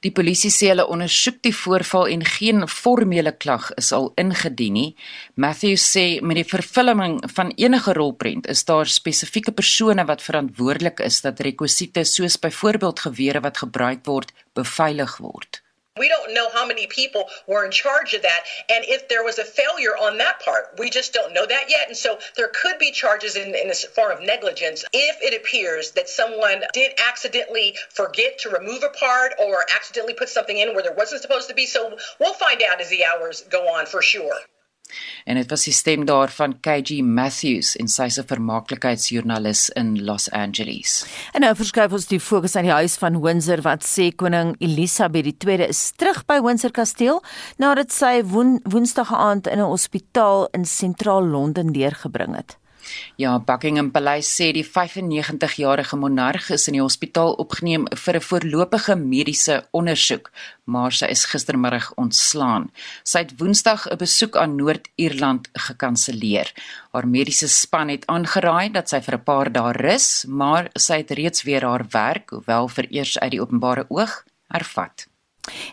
Die 0.03 0.11
polisie 0.11 0.51
sê 0.51 0.67
hulle 0.73 0.83
ondersoek 0.91 1.37
die 1.47 1.53
voorval 1.55 2.09
en 2.11 2.25
geen 2.27 2.65
formele 2.67 3.31
klag 3.31 3.69
is 3.79 3.93
al 3.95 4.09
ingedien 4.19 4.75
nie. 4.75 4.89
Matthew 5.39 5.77
sê 5.79 6.19
met 6.19 6.41
die 6.41 6.47
vervulling 6.47 7.21
van 7.37 7.53
enige 7.55 7.95
rolprent 7.95 8.49
is 8.51 8.65
daar 8.67 8.91
spesifieke 8.91 9.55
persone 9.55 10.03
wat 10.09 10.25
verantwoordelik 10.25 10.99
is 11.07 11.21
dat 11.23 11.39
rekwisiete 11.47 12.03
soos 12.03 12.35
byvoorbeeld 12.35 13.05
gewere 13.07 13.45
wat 13.47 13.63
gebruik 13.63 14.03
word 14.03 14.35
beveilig 14.59 15.17
word. 15.23 15.62
We 15.95 16.07
don't 16.07 16.33
know 16.33 16.49
how 16.49 16.65
many 16.65 16.87
people 16.87 17.29
were 17.45 17.63
in 17.65 17.71
charge 17.71 18.15
of 18.15 18.23
that 18.23 18.45
and 18.67 18.83
if 18.85 19.07
there 19.07 19.23
was 19.23 19.37
a 19.37 19.45
failure 19.45 19.95
on 19.95 20.17
that 20.17 20.39
part. 20.39 20.79
We 20.79 20.89
just 20.89 21.13
don't 21.13 21.33
know 21.33 21.45
that 21.45 21.69
yet. 21.69 21.87
And 21.87 21.95
so 21.95 22.17
there 22.35 22.47
could 22.47 22.79
be 22.79 22.91
charges 22.91 23.35
in, 23.35 23.53
in 23.53 23.69
a 23.69 23.75
form 23.75 24.11
of 24.11 24.21
negligence 24.21 24.83
if 24.91 25.21
it 25.21 25.39
appears 25.39 25.91
that 25.91 26.09
someone 26.09 26.63
did 26.73 26.93
accidentally 26.97 27.77
forget 27.89 28.39
to 28.39 28.49
remove 28.49 28.81
a 28.81 28.89
part 28.89 29.33
or 29.37 29.65
accidentally 29.73 30.15
put 30.15 30.29
something 30.29 30.57
in 30.57 30.73
where 30.73 30.81
there 30.81 30.95
wasn't 30.95 31.21
supposed 31.21 31.47
to 31.49 31.53
be. 31.53 31.67
So 31.67 31.95
we'll 32.19 32.33
find 32.33 32.63
out 32.63 32.81
as 32.81 32.89
the 32.89 33.05
hours 33.05 33.41
go 33.49 33.67
on 33.67 33.85
for 33.85 34.01
sure. 34.01 34.39
En 35.25 35.39
dit 35.39 35.49
was 35.49 35.65
die 35.67 35.73
stem 35.73 36.05
daarvan 36.05 36.55
KG 36.63 37.01
Matthews 37.01 37.73
en 37.79 37.89
sy 37.91 38.09
se 38.13 38.23
vermaaklikheidsjoernalis 38.27 39.69
in 39.79 39.95
Los 40.05 40.29
Angeles. 40.31 41.03
En 41.33 41.45
nou 41.45 41.53
verskuif 41.57 41.95
ons 41.95 42.09
die 42.11 42.21
fokus 42.21 42.57
aan 42.59 42.67
die 42.67 42.75
huis 42.75 42.97
van 43.01 43.19
Windsor 43.23 43.63
wat 43.65 43.85
sê 43.87 44.09
koning 44.15 44.55
Elisabeth 44.63 45.45
II 45.45 45.67
is 45.67 45.85
terug 45.97 46.23
by 46.29 46.39
Windsor 46.43 46.73
Kasteel 46.75 47.21
nadat 47.61 47.93
sy 47.95 48.19
woen, 48.33 48.59
woensdag 48.69 49.13
aand 49.13 49.47
in 49.47 49.59
'n 49.59 49.71
hospitaal 49.71 50.47
in 50.53 50.65
sentraal 50.65 51.23
Londen 51.23 51.73
deurgebring 51.73 52.35
het. 52.35 52.57
Ja, 53.15 53.39
Buckingham 53.39 53.91
Paleis 53.91 54.27
sê 54.27 54.51
die 54.55 54.65
95-jarige 54.65 55.97
monarg 55.97 56.49
is 56.55 56.67
in 56.67 56.77
die 56.77 56.81
hospitaal 56.81 57.35
opgeneem 57.43 57.85
vir 58.05 58.15
'n 58.17 58.27
voorlopige 58.29 58.95
mediese 58.95 59.63
ondersoek, 59.71 60.31
maar 60.65 60.91
sy 60.91 61.05
is 61.05 61.25
gistermiddag 61.25 61.93
ontslaan. 61.95 62.71
Sy 63.03 63.19
het 63.19 63.33
Woensdag 63.39 63.87
'n 63.87 63.97
besoek 63.97 64.35
aan 64.35 64.55
Noord-Ierland 64.55 65.49
gekanselleer. 65.53 66.53
Haar 66.91 67.07
mediese 67.07 67.47
span 67.47 67.89
het 67.89 68.07
aangeraai 68.07 68.71
dat 68.71 68.89
sy 68.89 69.01
vir 69.01 69.15
'n 69.15 69.23
paar 69.23 69.51
dae 69.51 69.71
rus, 69.71 70.25
maar 70.27 70.69
sy 70.75 70.97
het 70.97 71.11
reeds 71.11 71.43
weer 71.43 71.63
haar 71.65 71.85
werk, 71.89 72.29
hoewel 72.29 72.67
vereers 72.67 73.19
uit 73.19 73.31
die 73.31 73.41
openbare 73.41 73.85
oog, 73.89 74.23
hervat. 74.47 75.12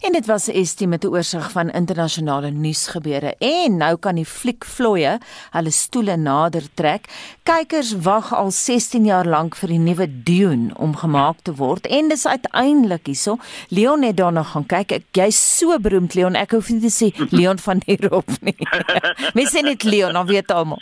En 0.01 0.13
dit 0.13 0.27
was 0.27 0.47
'n 0.47 0.51
estimate 0.51 1.11
oorsig 1.11 1.51
van 1.51 1.71
internasionale 1.71 2.51
nuusgebeure. 2.51 3.35
En 3.39 3.77
nou 3.77 3.97
kan 3.97 4.15
die 4.15 4.27
fliekvloeie 4.27 5.19
hulle 5.51 5.71
stoele 5.71 6.17
nader 6.17 6.63
trek. 6.75 7.05
Kykers 7.43 7.95
wag 8.03 8.35
al 8.35 8.51
16 8.51 9.05
jaar 9.05 9.27
lank 9.27 9.55
vir 9.57 9.69
die 9.69 9.79
nuwe 9.79 10.23
Dune 10.23 10.75
om 10.75 10.97
gemaak 10.97 11.37
te 11.43 11.55
word 11.55 11.87
en 11.87 12.09
dis 12.09 12.27
uiteindelik 12.27 13.07
hierso. 13.07 13.37
Leon 13.69 14.03
het 14.03 14.17
daarna 14.17 14.43
gaan 14.43 14.67
kyk. 14.67 14.93
Ek 14.93 15.05
jy's 15.13 15.59
so 15.59 15.79
beroemd 15.79 16.15
Leon. 16.15 16.35
Ek 16.35 16.51
hoef 16.51 16.69
nie 16.69 16.81
te 16.81 16.91
sê 16.91 17.15
Leon 17.39 17.59
van 17.59 17.83
der 17.87 18.09
Hof 18.11 18.41
nie. 18.41 18.57
Mens 19.35 19.55
sê 19.55 19.63
net 19.63 19.83
Leon, 19.83 20.13
dan 20.13 20.27
weet 20.27 20.51
almal. 20.51 20.81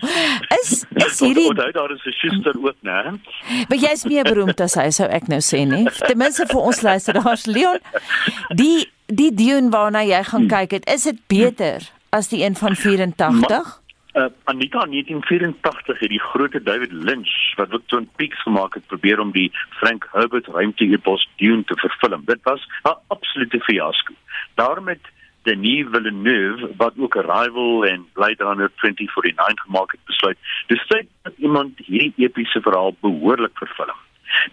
Is 0.63 0.85
is 0.95 1.21
hierdie 1.21 1.49
Onthou 1.49 1.73
daar 1.73 1.91
is 1.91 2.01
'n 2.07 2.13
suster 2.13 2.55
ook, 2.63 2.77
né? 2.83 3.21
Maar 3.69 3.79
jy's 3.79 4.05
meer 4.05 4.25
beroemd 4.25 4.61
as 4.61 4.75
hy, 4.75 4.91
sou 4.91 5.09
ek 5.09 5.29
nou 5.29 5.41
sê, 5.41 5.67
nee. 5.67 5.85
Ten 6.07 6.19
minste 6.19 6.47
vir 6.47 6.61
ons 6.61 6.81
luisteraars, 6.81 7.47
Leon. 7.47 7.79
Die 8.55 8.78
die 9.09 9.33
Dune 9.35 9.71
waarna 9.73 10.03
jy 10.05 10.23
gaan 10.23 10.47
hmm. 10.47 10.53
kyk, 10.53 10.71
het, 10.71 10.89
is 10.89 11.09
dit 11.09 11.21
beter 11.27 11.91
as 12.11 12.29
die 12.29 12.45
een 12.45 12.57
van 12.57 12.77
84? 12.77 13.49
Ma 13.49 13.87
Uh, 14.19 14.25
Anita 14.51 14.81
1984 14.89 15.99
het 15.99 16.09
die 16.11 16.21
groot 16.21 16.55
David 16.65 16.93
Lynch 16.93 17.55
wat 17.57 17.73
ook 17.73 17.83
Twin 17.87 18.09
Peaks 18.17 18.43
gemaak 18.43 18.75
het 18.75 18.87
probeer 18.87 19.21
om 19.21 19.31
die 19.31 19.53
Frank 19.79 20.09
Herbert 20.13 20.47
ruimteepos 20.47 21.29
Dune 21.37 21.65
te 21.65 21.77
vervilm. 21.77 22.23
Dit 22.25 22.41
was 22.43 22.67
'n 22.83 22.97
absolute 23.07 23.61
fiasco. 23.61 24.13
Daarom 24.55 24.89
het 24.89 25.05
Denis 25.43 25.87
Villeneuve 25.91 26.71
wat 26.77 26.93
ook 26.97 27.15
'n 27.17 27.31
rival 27.31 27.87
en 27.87 28.07
Blade 28.13 28.45
Runner 28.45 28.71
2049 28.75 29.65
gemaak 29.65 29.91
het 29.91 30.05
besluit, 30.05 30.39
dis 30.67 30.87
tyd 30.87 31.07
dat 31.23 31.33
iemand 31.37 31.79
hierdie 31.79 32.13
epiese 32.17 32.61
verhaal 32.61 32.97
behoorlik 33.01 33.59
vervilm. 33.59 33.99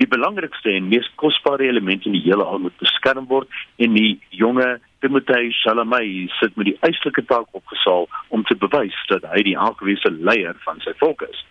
Die 0.01 0.07
belangrikste 0.07 0.73
en 0.75 0.89
mees 0.91 1.07
kosbare 1.21 1.67
element 1.67 2.05
in 2.05 2.15
die 2.17 2.23
hele 2.25 2.43
al 2.43 2.59
moet 2.59 2.77
beskerm 2.81 3.27
word 3.31 3.49
en 3.77 3.97
die 3.97 4.19
jonge 4.29 4.79
Timothée 5.03 5.51
Chalamet 5.61 6.31
sit 6.39 6.55
met 6.57 6.71
die 6.71 6.77
eislike 6.87 7.25
taak 7.29 7.47
opgesaal 7.51 8.07
om 8.29 8.43
te 8.43 8.55
bewys 8.55 8.97
dat 9.11 9.27
hy 9.33 9.43
die 9.45 9.57
aangewese 9.57 10.11
leier 10.11 10.57
van 10.65 10.81
sy 10.85 10.95
volk 11.01 11.21
is. 11.29 11.43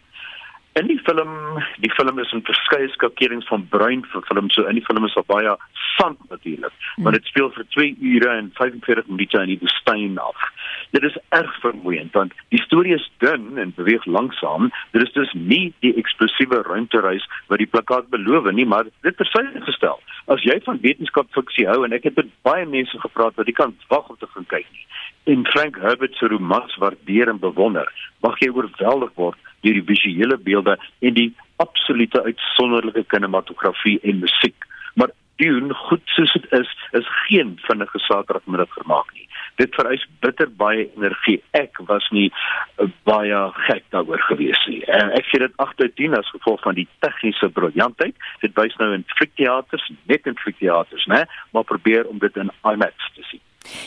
In 0.74 0.88
die 0.90 0.98
film, 0.98 1.30
die 1.78 1.90
film 1.94 2.18
is 2.18 2.32
in 2.34 2.40
verskeie 2.42 2.88
skakerings 2.90 3.46
van 3.46 3.62
bruin 3.70 4.00
verfilm, 4.10 4.48
so 4.50 4.64
in 4.66 4.74
die 4.74 4.82
film 4.82 5.04
is 5.06 5.12
daar 5.14 5.26
baie 5.28 5.52
sand 5.96 6.18
natuurlik, 6.32 6.72
hmm. 6.94 7.04
maar 7.04 7.14
dit 7.14 7.28
speel 7.30 7.52
vir 7.54 7.66
2 7.76 7.92
ure 8.00 8.32
en 8.40 8.48
45 8.56 9.06
minute 9.06 9.42
in 9.44 9.52
die 9.52 9.58
woestyn 9.60 10.18
af. 10.18 10.48
Dit 10.96 11.06
is 11.06 11.20
erg 11.38 11.52
vermoeiend 11.62 12.18
want 12.18 12.34
die 12.50 12.62
storie 12.64 12.96
is 12.96 13.06
dun 13.22 13.54
en 13.62 13.70
beweeg 13.78 14.02
langsaam. 14.16 14.72
Dit 14.96 15.06
is 15.06 15.14
dus 15.14 15.36
nie 15.38 15.70
die 15.86 15.94
eksplosiewe 16.02 16.64
ruimtereis 16.66 17.28
wat 17.52 17.62
die 17.62 17.70
plakkaat 17.70 18.10
beloof 18.10 18.50
nie, 18.50 18.66
maar 18.66 18.90
dit 19.06 19.22
versuig 19.22 19.54
gestel. 19.70 20.02
As 20.26 20.42
jy 20.42 20.58
van 20.66 20.82
wetenskap 20.82 21.30
fiksie 21.38 21.70
hou 21.70 21.84
en 21.86 21.94
ek 21.94 22.10
het 22.10 22.18
met 22.18 22.34
baie 22.42 22.66
mense 22.66 22.98
gepraat 23.06 23.38
wat 23.38 23.46
jy 23.46 23.54
kan 23.62 23.78
wag 23.94 24.10
om 24.10 24.18
te 24.18 24.32
gaan 24.34 24.50
kyk 24.50 24.66
nie. 24.66 24.86
En 25.30 25.46
Frank 25.54 25.78
Herbert 25.86 26.18
se 26.18 26.26
romans 26.34 26.74
waardeer 26.82 27.30
en 27.30 27.38
bewonder, 27.38 27.86
mag 28.26 28.42
jy 28.42 28.50
oorweldig 28.50 29.14
word 29.14 29.38
deur 29.64 29.80
die 29.80 29.88
visuele 29.90 30.38
beelde 30.38 30.78
en 31.00 31.16
die 31.16 31.30
absolute 31.62 32.22
uitsonderlike 32.22 33.04
kinematografie 33.12 33.98
en 34.02 34.22
musiek. 34.24 34.66
Maar 34.94 35.10
Dune, 35.36 35.74
goed 35.74 36.02
soos 36.14 36.32
dit 36.32 36.46
is, 36.52 36.70
is 36.90 37.06
geen 37.26 37.58
vinnige 37.66 37.98
Saterdagmiddag 37.98 38.72
vermaak 38.74 39.10
nie. 39.14 39.26
Dit 39.58 39.74
vereis 39.74 40.02
bitter 40.22 40.50
baie 40.50 40.86
energie. 40.96 41.40
Ek 41.58 41.78
was 41.88 42.06
nie 42.14 42.28
uh, 42.30 42.88
baie 43.06 43.40
gek 43.66 43.86
daaroor 43.94 44.22
gewees 44.28 44.60
nie. 44.70 44.82
En 44.90 45.10
ek 45.18 45.26
sê 45.30 45.40
dit 45.42 45.56
8 45.62 45.82
uit 45.82 45.96
10 46.00 46.18
as 46.18 46.30
gevolg 46.34 46.62
van 46.66 46.78
die 46.78 46.86
tegniese 47.06 47.50
briljantheid. 47.54 48.14
Dit 48.42 48.54
wys 48.58 48.74
nou 48.82 48.92
in 48.94 49.06
fliekteaters, 49.14 49.90
net 50.10 50.30
in 50.30 50.38
fliekteaters, 50.42 51.06
né, 51.10 51.24
maar 51.54 51.66
probeer 51.70 52.06
om 52.10 52.22
dit 52.22 52.42
in 52.42 52.54
IMAX 52.62 53.10
te 53.18 53.26
sien. 53.30 53.42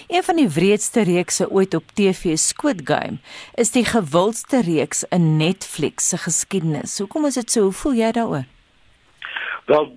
Een 0.08 0.24
van 0.24 0.36
die 0.36 0.50
wreedste 0.50 1.04
reekse 1.04 1.50
ooit 1.50 1.74
op 1.74 1.84
TV, 1.94 2.38
Squid 2.38 2.82
Game, 2.84 3.18
is 3.56 3.72
die 3.72 3.86
gewildste 3.86 4.62
reeks 4.62 5.04
in 5.04 5.38
Netflix 5.38 6.10
se 6.10 6.18
geskiedenis. 6.18 6.98
Hoekom 6.98 7.26
is 7.26 7.34
dit 7.34 7.52
so? 7.52 7.62
Hoe 7.62 7.72
voel 7.72 7.94
jy 7.94 8.12
daaroor? 8.12 8.46
Wel, 9.66 9.92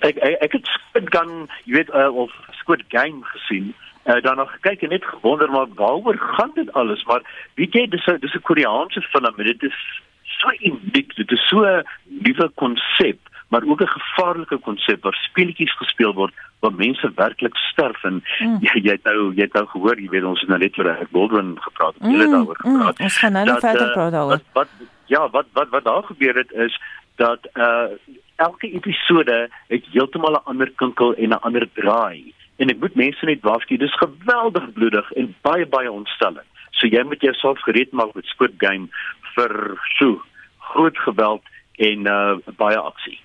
ek 0.00 0.16
ek, 0.16 0.38
ek 0.46 0.52
het 0.52 0.66
Squid 0.66 1.10
Game, 1.10 1.46
jy 1.64 1.80
weet, 1.80 1.90
uh, 1.94 2.08
of 2.16 2.32
Squid 2.60 2.84
Game 2.88 3.24
gesien. 3.34 3.74
Uh, 4.06 4.20
dan 4.22 4.36
nog 4.36 4.52
kyk 4.62 4.82
en 4.86 4.94
net 4.94 5.04
gewonder 5.04 5.50
maar 5.50 5.66
waaroor 5.74 6.18
gaan 6.38 6.52
dit 6.54 6.72
alles? 6.72 7.04
Maar 7.04 7.22
weet 7.54 7.72
jy, 7.72 7.86
dis 7.90 8.06
'n 8.06 8.20
dis 8.20 8.34
'n 8.34 8.46
Koreaanse 8.46 9.02
film, 9.02 9.34
dit 9.36 9.62
is 9.62 9.78
so 10.22 10.48
uniek, 10.60 11.14
dit 11.16 11.32
is 11.32 11.48
so 11.48 11.64
'n 11.64 11.84
nuwe 12.04 12.50
konsep 12.54 13.18
maar 13.48 13.62
ook 13.64 13.80
'n 13.80 13.98
gevaarlike 13.98 14.58
konsep 14.58 15.02
waar 15.02 15.14
speletjies 15.14 15.76
gespeel 15.76 16.14
word 16.14 16.34
waar 16.58 16.74
mense 16.74 17.12
werklik 17.14 17.56
sterf. 17.56 18.04
En 18.04 18.24
mm. 18.38 18.58
jy 18.60 18.80
jy 18.82 18.90
het 18.90 19.02
nou 19.02 19.34
jy 19.34 19.42
het 19.42 19.52
nou 19.52 19.66
gehoor 19.66 20.00
jy 20.00 20.08
weet 20.08 20.24
ons 20.24 20.40
het 20.40 20.48
nou 20.48 20.58
net 20.58 20.78
oor 20.78 20.86
Eric 20.86 21.10
Baldwin 21.10 21.56
gepraat 21.60 21.94
het 21.94 22.10
julle 22.10 22.26
mm, 22.26 22.32
daaroor 22.32 22.58
mm. 22.62 22.70
gepraat. 22.70 22.98
Mm, 22.98 23.04
ons 23.04 23.18
gaan 23.18 23.32
nou 23.32 23.60
verder 23.60 23.92
praat 23.92 24.12
daaroor. 24.12 24.30
wat, 24.30 24.42
wat 24.52 24.68
ja 25.06 25.28
wat 25.30 25.46
wat 25.52 25.68
wat 25.68 25.84
daar 25.84 26.02
gebeur 26.02 26.34
het 26.34 26.52
is 26.52 26.80
dat 27.16 27.48
uh 27.54 27.88
elke 28.36 28.70
episode 28.72 29.50
het 29.68 29.84
heeltemal 29.90 30.32
'n 30.32 30.44
ander 30.44 30.70
kinkel 30.70 31.14
en 31.14 31.28
'n 31.28 31.40
ander 31.40 31.68
draai. 31.72 32.34
En 32.56 32.68
ek 32.68 32.80
moet 32.80 32.94
mense 32.94 33.24
net 33.24 33.40
waarsku 33.40 33.76
dis 33.76 33.96
geweldig 33.96 34.72
bloedig 34.72 35.12
en 35.12 35.34
baie 35.40 35.66
baie 35.66 35.92
ontstellend. 35.92 36.46
So 36.70 36.86
jy 36.86 37.02
moet 37.02 37.20
jouself 37.20 37.60
gereed 37.60 37.92
maak 37.92 38.14
met 38.14 38.24
Squid 38.24 38.54
Game 38.56 38.88
vir 39.34 39.78
so 39.98 40.22
groot 40.58 40.98
geweld 40.98 41.42
en 41.76 42.06
uh 42.06 42.36
baie 42.56 42.78
aksie 42.78 43.20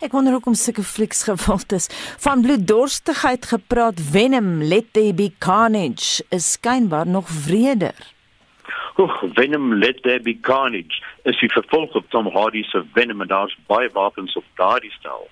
Ek 0.00 0.12
wonder 0.12 0.32
hoekom 0.36 0.54
sulke 0.54 0.82
flieks 0.82 1.22
gewild 1.28 1.72
is. 1.72 1.88
Van 2.24 2.42
bloeddorstigheid 2.42 3.46
gepraat, 3.46 4.00
Venom, 4.00 4.62
Let 4.62 4.92
There 4.92 5.14
Be 5.14 5.30
Carnage 5.38 6.24
is 6.30 6.52
skynbaar 6.52 7.06
nog 7.06 7.28
wreder. 7.46 7.94
Oek, 8.98 9.18
Venom, 9.34 9.74
Let 9.74 10.02
There 10.02 10.20
Be 10.20 10.36
Carnage 10.40 11.02
is 11.22 11.38
die 11.40 11.50
vervolg 11.52 11.94
op 11.94 12.08
Tom 12.10 12.28
Hardy 12.34 12.62
se 12.68 12.82
Venom 12.92 13.20
en 13.20 13.28
daar's 13.28 13.56
baie 13.66 13.88
wapens 13.92 14.36
op 14.36 14.44
daardie 14.60 14.92
stel 14.98 15.28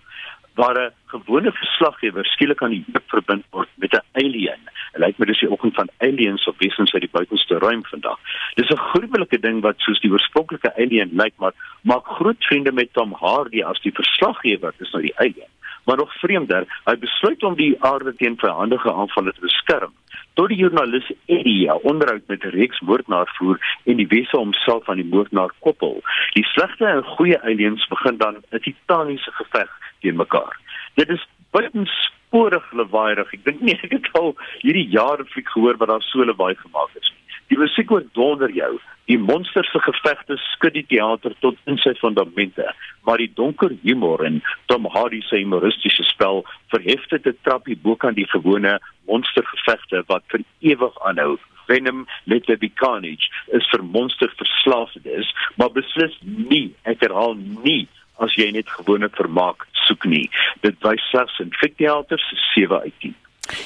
waar 0.61 0.78
'n 0.78 0.92
gewone 1.06 1.52
verslaggewer 1.52 2.24
skielik 2.26 2.62
aan 2.62 2.74
die 2.76 2.84
heup 2.92 3.09
verbind 3.14 3.44
word 3.50 3.68
met 3.74 3.92
'n 3.92 4.06
alien. 4.12 4.62
Dit 4.92 5.00
lyk 5.04 5.18
my 5.18 5.26
dis 5.26 5.38
die 5.38 5.50
oggend 5.50 5.74
van 5.74 5.88
aliens 5.98 6.46
of 6.46 6.59
wesens 6.59 6.92
uit 6.92 7.02
die 7.06 7.16
buitenste 7.18 7.59
ruim 7.59 7.84
vandag. 7.84 8.18
Dis 8.54 8.70
'n 8.70 8.86
gruwelike 8.90 9.38
ding 9.38 9.61
wat 9.61 9.78
soos 9.78 10.00
die 10.00 10.11
oorspronklike 10.11 10.76
alien 10.76 11.11
lyk, 11.12 11.34
maar 11.36 11.54
maak 11.82 12.06
groot 12.06 12.44
vriende 12.48 12.72
met 12.72 12.92
Tom 12.92 13.12
Hardy 13.12 13.62
as 13.62 13.80
die 13.80 13.92
verslaggewer, 13.92 14.72
dis 14.78 14.90
nou 14.90 15.02
die 15.02 15.18
alien. 15.18 15.52
Maar 15.84 15.96
nog 15.96 16.12
vreemder, 16.14 16.66
hy 16.84 16.96
besluit 16.96 17.42
om 17.42 17.54
die 17.54 17.76
aarde 17.80 18.14
teen 18.14 18.36
vyandige 18.38 18.92
aanvalle 18.92 19.32
te 19.32 19.40
beskerm. 19.40 19.92
Tot 20.34 20.48
die 20.48 20.59
joernalis 20.59 21.12
Eddie 21.26 21.72
onderhoud 21.82 22.26
met 22.26 22.44
'n 22.44 22.48
reeks 22.48 22.80
moordenaar 22.80 23.30
voer 23.38 23.59
en 23.84 23.96
die 23.96 24.06
wese 24.06 24.36
homself 24.36 24.88
aan 24.88 24.96
die 24.96 25.12
moordenaar 25.14 25.52
koppel. 25.59 26.02
Die 26.32 26.44
slegte 26.44 26.84
en 26.84 27.04
goeie 27.04 27.42
aliens 27.42 27.86
begin 27.86 28.16
dan 28.16 28.36
'n 28.50 28.59
titaniese 28.59 29.30
geveg 29.30 29.70
teen 30.01 30.16
mekaar. 30.16 30.57
Dit 30.94 31.11
is 31.14 31.22
buitensporig 31.55 32.72
lawaaierig. 32.72 33.32
Ek 33.32 33.44
dink 33.44 33.62
nie 33.64 33.76
ek 33.78 33.94
het 33.96 34.11
al 34.20 34.34
hierdie 34.62 34.88
jare 34.92 35.24
fliek 35.32 35.49
gehoor 35.55 35.80
wat 35.80 35.92
daar 35.92 36.05
so 36.11 36.24
lawaai 36.24 36.55
gemaak 36.61 36.94
is 37.01 37.09
nie. 37.12 37.18
Die 37.49 37.57
musiek 37.57 37.88
word 37.88 38.09
donder 38.12 38.51
jou. 38.53 38.74
Die 39.09 39.16
monsters 39.16 39.70
se 39.72 39.80
gevegte 39.80 40.36
skud 40.51 40.74
die 40.76 40.84
teater 40.84 41.32
tot 41.40 41.57
in 41.70 41.78
sy 41.80 41.94
fondamente, 41.96 42.66
maar 43.09 43.22
die 43.22 43.30
donker 43.40 43.72
humor 43.86 44.20
en 44.26 44.42
Tom 44.68 44.84
Hardy 44.92 45.22
se 45.24 45.40
humoristiese 45.40 46.05
spel 46.11 46.42
verhef 46.74 47.07
dit 47.09 47.26
'n 47.26 47.38
trappie 47.49 47.78
bo 47.84 47.96
kan 47.96 48.14
die 48.14 48.28
gewone 48.28 48.78
monstergevegte 49.09 50.05
wat 50.12 50.24
vir 50.28 50.44
ewig 50.61 50.94
aanhou. 51.09 51.38
Venom 51.68 52.07
Let 52.26 52.44
There 52.46 52.59
Be 52.59 52.68
Carnage 52.68 53.28
is 53.53 53.64
vir 53.70 53.82
monsterverslaafdes, 53.82 55.32
maar 55.57 55.70
beslis 55.70 56.16
nie, 56.24 56.74
ek 56.84 57.01
herhaal 57.01 57.34
nie 57.64 57.88
as 58.25 58.35
jy 58.39 58.51
net 58.55 58.69
gewone 58.79 59.09
vermaak 59.14 59.66
soek 59.87 60.05
nie. 60.05 60.27
Dit 60.66 60.79
wys 60.87 61.03
slegs 61.11 61.39
in 61.43 61.55
fikteaters 61.62 62.27
7 62.55 62.81
uit 62.81 62.95
10. 63.05 63.16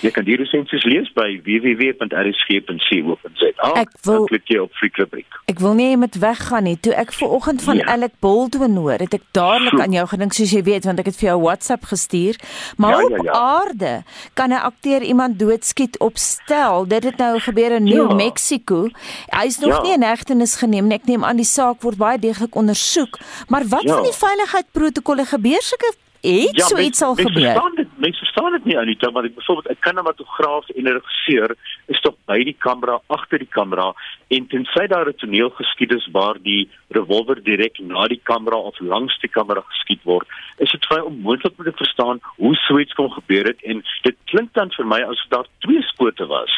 Jy 0.03 0.11
kan 0.15 0.25
die 0.27 0.37
resensies 0.39 0.85
lees 0.87 1.09
by 1.17 1.41
www.rsg.co.za. 1.47 3.71
Ek 3.81 3.91
wil 4.07 4.27
klik 4.31 4.47
jy 4.51 4.59
op 4.63 4.73
Freakrubriek. 4.79 5.31
Ek 5.51 5.59
wil 5.63 5.75
nie 5.79 5.97
met 6.01 6.15
weggaan 6.23 6.65
nie. 6.69 6.77
Toe 6.83 6.95
ek 6.99 7.11
ver 7.17 7.31
oggend 7.39 7.61
van 7.65 7.77
ja. 7.81 7.85
Alec 7.95 8.15
Baldwin 8.25 8.75
hoor, 8.79 9.01
het 9.03 9.15
ek 9.19 9.25
dadelik 9.37 9.79
aan 9.83 9.95
jou 9.97 10.07
gedink 10.13 10.33
soos 10.37 10.53
jy 10.55 10.63
weet 10.67 10.85
want 10.89 10.99
ek 11.03 11.09
het 11.11 11.19
vir 11.21 11.29
jou 11.33 11.39
WhatsApp 11.43 11.83
gestuur. 11.91 12.35
Maar 12.77 12.97
ja, 12.97 13.01
ja, 13.03 13.09
ja. 13.09 13.15
op 13.19 13.27
aarde 13.37 13.93
kan 14.39 14.51
'n 14.51 14.63
akteur 14.71 15.01
iemand 15.03 15.33
doodskiet 15.39 15.95
op 15.99 16.17
stel. 16.19 16.77
Dit 16.89 17.05
het 17.05 17.17
nou 17.17 17.41
gebeur 17.41 17.73
in 17.73 17.85
New 17.85 18.11
ja. 18.11 18.15
Mexico. 18.15 18.89
Hy 19.29 19.47
is 19.47 19.59
nog 19.59 19.77
ja. 19.77 19.83
nie 19.83 19.93
in 19.93 20.03
hegtenis 20.03 20.57
geneem 20.57 20.87
nie. 20.87 20.99
Ek 20.99 21.07
neem 21.07 21.25
aan 21.25 21.37
die 21.37 21.49
saak 21.49 21.83
word 21.83 21.97
baie 21.97 22.19
deeglik 22.19 22.55
ondersoek. 22.55 23.19
Maar 23.49 23.65
wat 23.69 23.83
ja. 23.83 23.95
van 23.95 24.03
die 24.03 24.15
veiligheidsprotokolle 24.15 25.25
gebeur 25.25 25.63
sulke 25.63 25.93
iets 26.23 26.59
ja, 26.59 26.67
so 26.67 26.79
iets 26.79 27.03
al 27.03 27.15
gebeur. 27.15 27.82
Mense 28.03 28.19
verstaan 28.19 28.53
dit 28.53 28.65
nie 28.65 28.79
Anita, 28.79 29.11
maar 29.11 29.29
ek 29.29 29.35
byvoorbeeld 29.37 29.71
'n 29.71 29.85
kinematograaf 29.87 30.69
en 30.69 30.85
'n 30.85 30.97
regisseur 30.99 31.55
is 31.87 32.01
tog 32.01 32.17
by 32.27 32.43
die 32.43 32.57
kamera, 32.59 32.99
agter 33.07 33.39
die 33.39 33.55
kamera 33.59 33.95
en 34.29 34.47
tensy 34.47 34.87
daar 34.87 35.07
'n 35.07 35.21
toneel 35.23 35.51
geskied 35.51 35.93
is 35.93 36.09
waar 36.11 36.37
die 36.43 36.69
revolver 36.89 37.39
direk 37.43 37.79
na 37.79 38.09
die 38.09 38.21
kamera 38.23 38.57
of 38.57 38.81
langs 38.81 39.19
die 39.21 39.31
kamera 39.31 39.61
geskiet 39.61 40.03
word, 40.03 40.27
is 40.59 40.71
dit 40.71 40.89
baie 40.89 41.05
onmoontlik 41.05 41.59
om 41.59 41.65
te 41.65 41.73
verstaan 41.85 42.19
hoe 42.37 42.55
so 42.55 42.79
iets 42.79 42.93
kon 42.93 43.13
gebeur 43.13 43.45
het 43.45 43.63
en 43.63 43.85
dit 44.03 44.17
klink 44.25 44.53
dan 44.53 44.71
vir 44.71 44.87
my 44.87 45.01
asof 45.03 45.29
daar 45.29 45.47
twee 45.59 45.83
skote 45.83 46.27
was, 46.27 46.51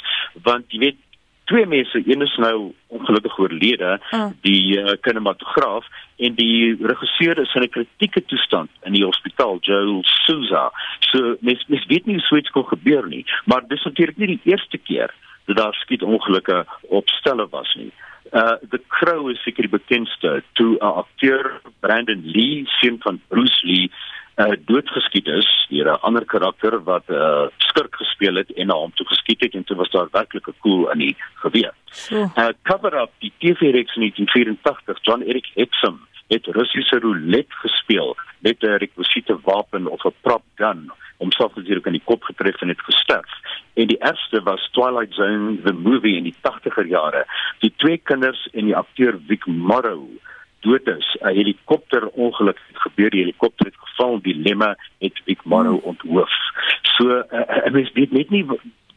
want 0.43 0.65
jy 0.73 0.79
weet 0.79 0.99
twee 1.45 1.67
mense, 1.67 2.03
een 2.07 2.23
is 2.23 2.37
nou 2.37 2.73
ongelukkig 2.87 3.39
oorlede, 3.39 4.01
oh. 4.11 4.27
die 4.41 4.81
uh, 4.81 4.93
kinematograaf 5.01 5.87
en 6.17 6.35
die 6.35 6.77
regisseur 6.81 7.39
is 7.39 7.55
in 7.55 7.63
'n 7.63 7.69
kritieke 7.69 8.25
toestand 8.25 8.71
in 8.83 8.93
die 8.93 9.05
hospitaal, 9.05 9.59
Joel 9.61 10.01
Souza. 10.03 10.73
So 11.01 11.37
mens 11.41 11.65
mens 11.67 11.87
weet 11.87 12.07
nie 12.07 12.15
hoe 12.15 12.25
so 12.25 12.37
iets 12.37 12.51
kon 12.51 12.67
gebeur 12.67 13.07
nie, 13.09 13.25
maar 13.45 13.63
dis 13.69 13.83
natuurlik 13.83 14.17
nie 14.17 14.27
die 14.27 14.41
eerste 14.53 14.79
keer 14.79 15.15
dat 15.45 15.57
daar 15.57 15.75
skiet 15.75 16.03
ongelukke 16.03 16.65
op 16.83 17.09
stelle 17.09 17.47
was 17.51 17.75
nie. 17.75 17.93
Uh 18.33 18.57
the 18.71 18.81
Crow 18.89 19.31
is 19.31 19.43
seker 19.43 19.63
die 19.63 19.79
bekendste 19.79 20.43
toe 20.53 20.77
'n 20.77 20.95
akteur 21.03 21.61
Brandon 21.81 22.23
Lee, 22.25 22.65
seun 22.67 22.97
van 23.01 23.21
Bruce 23.29 23.67
Lee, 23.67 23.91
uh, 24.37 24.53
doodgeskiet 24.67 25.27
is 25.27 25.67
deur 25.71 25.93
'n 25.93 26.01
ander 26.01 26.25
karakter 26.25 26.83
wat 26.83 27.05
'n 27.09 27.15
uh, 27.15 27.47
skurk 27.59 27.95
gespeel 27.97 28.35
het 28.35 28.51
en 28.53 28.67
na 28.67 28.75
hom 28.75 28.93
toe 28.95 29.07
geskiet 29.07 29.41
het 29.41 29.55
en 29.55 29.65
toe 29.65 29.77
was 29.77 29.91
daar 29.91 30.09
werklik 30.11 30.49
'n 30.49 30.61
koel 30.61 30.91
in 30.91 30.99
die 30.99 31.17
geweer. 31.35 31.73
So. 31.85 32.17
Uh, 32.17 32.49
cover 32.63 32.95
up 33.03 33.11
die 33.19 33.33
TV-reeks 33.39 33.95
in 33.97 34.01
1984 34.01 34.99
John 35.03 35.23
Eric 35.23 35.47
Hexum 35.55 36.01
het 36.29 36.47
Russiese 36.47 36.99
roulette 36.99 37.55
gespeel 37.55 38.17
met 38.39 38.63
'n 38.63 38.79
rekwisiete 38.83 39.39
wapen 39.43 39.87
of 39.87 40.05
'n 40.05 40.15
prop 40.21 40.43
gun 40.55 40.91
homself 41.17 41.55
natuurlik 41.55 41.87
in 41.87 41.93
die 41.93 42.05
kop 42.05 42.23
getref 42.23 42.61
en 42.61 42.69
het 42.69 42.81
gesterf. 42.81 43.31
En 43.75 43.87
die 43.87 43.99
ergste 43.99 44.43
was 44.43 44.69
Twilight 44.73 45.15
Zone 45.15 45.63
the 45.65 45.73
movie 45.73 46.17
in 46.17 46.23
die 46.23 46.35
80er 46.41 46.87
jare. 46.87 47.25
Die 47.59 47.73
twee 47.77 47.99
kinders 47.99 48.49
en 48.53 48.65
die 48.65 48.77
akteur 48.77 49.19
Vic 49.27 49.47
Morrow 49.47 50.09
dood 50.67 50.87
is. 50.97 51.07
'n 51.21 51.37
Helikopterongeluk 51.39 52.59
het 52.69 52.81
gebeur, 52.87 53.11
die 53.11 53.25
helikopter 53.25 53.67
het 53.67 53.79
geval, 53.79 54.21
die 54.23 54.37
lemme 54.37 54.77
het 54.99 55.21
Vic 55.25 55.45
Morrow 55.45 55.81
hmm. 55.81 55.89
onthoof. 55.91 56.33
So 56.97 57.09
uh, 57.09 57.73
mens 57.73 57.93
weet 57.93 58.13
net 58.13 58.31
nie 58.31 58.45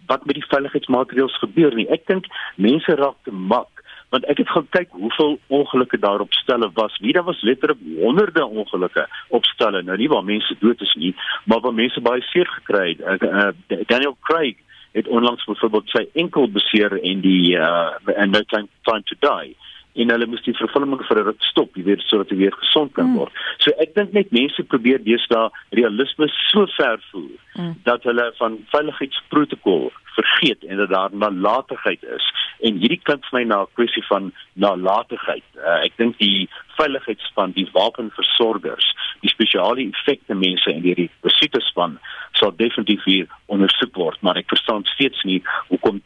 wat 0.07 0.25
met 0.25 0.35
die 0.35 0.47
veiligheidsmaatreëls 0.47 1.39
gebeur 1.43 1.75
nie. 1.75 1.87
Ek 1.91 2.07
dink 2.07 2.29
mense 2.55 2.95
raak 2.95 3.19
te 3.23 3.31
mak 3.31 3.77
want 4.09 4.23
ek 4.31 4.37
het 4.39 4.49
gaan 4.49 4.67
kyk 4.71 4.93
hoeveel 4.95 5.33
ongelukke 5.51 5.99
daar 5.99 6.23
op 6.23 6.33
stelle 6.33 6.69
was. 6.73 6.95
Wie 7.03 7.13
daar 7.13 7.27
was 7.27 7.41
letterlik 7.41 7.79
honderde 7.99 8.45
ongelukke 8.45 9.07
op 9.27 9.45
stelle. 9.45 9.81
Nou 9.83 9.97
nie 9.97 10.07
waar 10.07 10.23
mense 10.23 10.55
dood 10.59 10.81
is 10.81 10.93
nie, 10.95 11.15
maar 11.43 11.59
waar 11.59 11.73
mense 11.73 12.01
baie 12.01 12.21
seer 12.21 12.47
gekry 12.47 12.95
het. 12.95 13.23
Uh, 13.23 13.51
uh, 13.67 13.83
Daniel 13.91 14.17
Craig 14.21 14.55
het 14.91 15.07
onlangs 15.07 15.43
byvoorbeeld 15.45 15.89
sy 15.89 16.05
enkel 16.13 16.47
beseer 16.51 16.95
en 17.03 17.21
die 17.21 17.57
uh, 17.57 17.91
and 18.15 18.31
no 18.31 18.41
time, 18.47 18.67
time 18.87 19.03
to 19.03 19.15
die 19.19 19.55
en 19.97 20.13
hulle 20.13 20.27
moes 20.29 20.43
die 20.45 20.55
vervulling 20.57 20.93
vir 21.09 21.19
'n 21.19 21.27
ruk 21.29 21.43
stop, 21.49 21.75
jy 21.75 21.83
weet, 21.83 22.01
sodat 22.07 22.29
hy 22.29 22.37
weer 22.37 22.55
gesond 22.61 22.93
kan 22.93 23.09
mm. 23.09 23.17
word. 23.17 23.33
Mm. 23.33 23.61
So 23.63 23.71
ek 23.83 23.95
dink 23.95 24.13
net 24.13 24.31
mense 24.31 24.63
probeer 24.63 24.99
deesdae 25.03 25.49
realisme 25.79 26.27
so 26.49 26.67
ver 26.77 27.01
voer 27.11 27.37
mm. 27.57 27.73
dat 27.83 28.03
hulle 28.03 28.31
van 28.37 28.59
veiligheidsprotokol 28.73 29.91
vergeet 30.17 30.63
en 30.63 30.77
dat 30.77 30.89
daar 30.89 31.13
nalatigheid 31.13 32.03
is. 32.15 32.25
En 32.65 32.79
hierdie 32.81 33.01
klink 33.03 33.25
vir 33.29 33.39
my 33.39 33.43
na 33.45 33.61
'n 33.61 33.73
kwessie 33.77 34.05
van 34.09 34.31
nalatigheid. 34.53 35.45
Uh, 35.57 35.85
ek 35.85 35.97
dink 35.97 36.17
die 36.17 36.49
veiligheidsspan, 36.77 37.51
die 37.51 37.69
wapenversorgers, 37.73 38.87
die 39.21 39.29
spesiale 39.29 39.81
effekte 39.81 40.33
mense 40.33 40.73
en 40.73 40.81
die 40.81 41.09
resitespan 41.21 41.99
sal 42.33 42.53
definitief 42.55 43.03
hier 43.03 43.27
ondersoek 43.45 43.95
word, 43.95 44.21
maar 44.21 44.37
ek 44.37 44.49
verstaan 44.53 44.85
steeds 44.85 45.23
nie 45.23 45.41
hoekom 45.69 46.01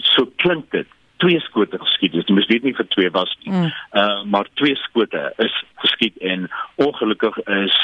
so 0.00 0.26
klink 0.36 0.70
dit 0.70 0.88
twee 1.22 1.40
skote 1.46 1.78
geskiet 1.78 2.16
het. 2.18 2.28
Jy 2.28 2.36
mis 2.36 2.48
weet 2.50 2.66
nie 2.66 2.74
vir 2.76 2.88
twee 2.94 3.10
was 3.14 3.32
nie. 3.42 3.52
Mm. 3.54 3.70
Uh 4.02 4.22
maar 4.34 4.50
twee 4.60 4.76
skote 4.86 5.28
is 5.46 5.54
geskiet 5.84 6.18
en 6.34 6.48
ongelukkig 6.82 7.38
is 7.64 7.76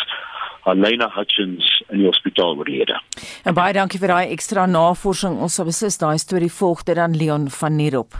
Alena 0.68 1.08
Hutchins 1.14 1.68
in 1.88 2.02
die 2.02 2.08
hospitaal 2.08 2.58
oorlede. 2.58 2.98
En 3.44 3.56
baie 3.56 3.72
dankie 3.76 4.00
vir 4.02 4.12
daai 4.12 4.34
ekstra 4.34 4.66
navorsing. 4.68 5.38
Ons 5.40 5.56
sal 5.58 5.68
beslis 5.68 6.00
daai 6.00 6.18
storie 6.20 6.52
volg 6.52 6.84
dit 6.88 6.98
dan 6.98 7.16
Leon 7.16 7.48
van 7.60 7.78
Nierop. 7.78 8.18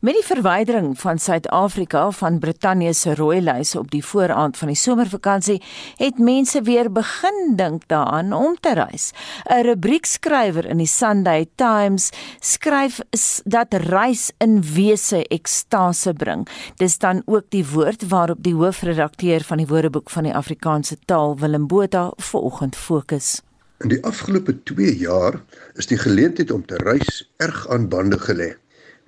Met 0.00 0.14
die 0.14 0.24
verwydering 0.24 0.98
van 1.00 1.18
Suid-Afrika 1.18 2.10
van 2.10 2.38
Brittanje 2.38 2.92
se 2.94 3.14
rooi 3.14 3.40
lys 3.40 3.74
op 3.76 3.90
die 3.90 4.04
vooraand 4.04 4.56
van 4.56 4.68
die 4.68 4.76
somervakansie, 4.76 5.62
het 5.96 6.18
mense 6.18 6.62
weer 6.62 6.90
begin 6.92 7.54
dink 7.56 7.88
daaraan 7.88 8.32
om 8.32 8.56
te 8.60 8.74
reis. 8.74 9.12
'n 9.48 9.62
Rubriekskrywer 9.62 10.66
in 10.66 10.76
die 10.76 10.86
Sunday 10.86 11.46
Times 11.54 12.10
skryf 12.40 13.00
dat 13.44 13.74
reis 13.74 14.30
in 14.38 14.62
wese 14.74 15.24
ekstase 15.28 16.12
bring. 16.12 16.48
Dis 16.76 16.98
dan 16.98 17.22
ook 17.24 17.44
die 17.48 17.66
woord 17.66 18.08
waarop 18.08 18.42
die 18.42 18.54
hoofredakteur 18.54 19.40
van 19.44 19.56
die 19.56 19.66
Woordeboek 19.66 20.10
van 20.10 20.22
die 20.22 20.34
Afrikaanse 20.34 20.96
taal, 21.04 21.38
Willem 21.38 21.66
Botha, 21.66 22.12
vanoggend 22.16 22.76
fokus. 22.76 23.40
In 23.78 23.88
die 23.88 24.04
afgelope 24.04 24.62
2 24.62 24.96
jaar 24.96 25.42
is 25.74 25.86
die 25.86 25.98
geleentheid 25.98 26.50
om 26.50 26.66
te 26.66 26.76
reis 26.76 27.32
erg 27.36 27.68
aan 27.68 27.88
bande 27.88 28.18
gelê 28.18 28.54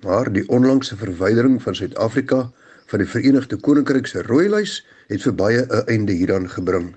maar 0.05 0.31
die 0.31 0.47
onlangse 0.47 0.95
verwydering 0.95 1.61
van 1.63 1.75
Suid-Afrika 1.75 2.51
van 2.89 3.01
die 3.03 3.07
Verenigde 3.07 3.57
Koninkryk 3.57 4.07
se 4.07 4.21
rooi 4.23 4.47
lys 4.49 4.79
het 5.11 5.21
vir 5.25 5.35
baie 5.35 5.61
'n 5.65 5.85
einde 5.87 6.13
hieraan 6.13 6.49
gebring. 6.49 6.95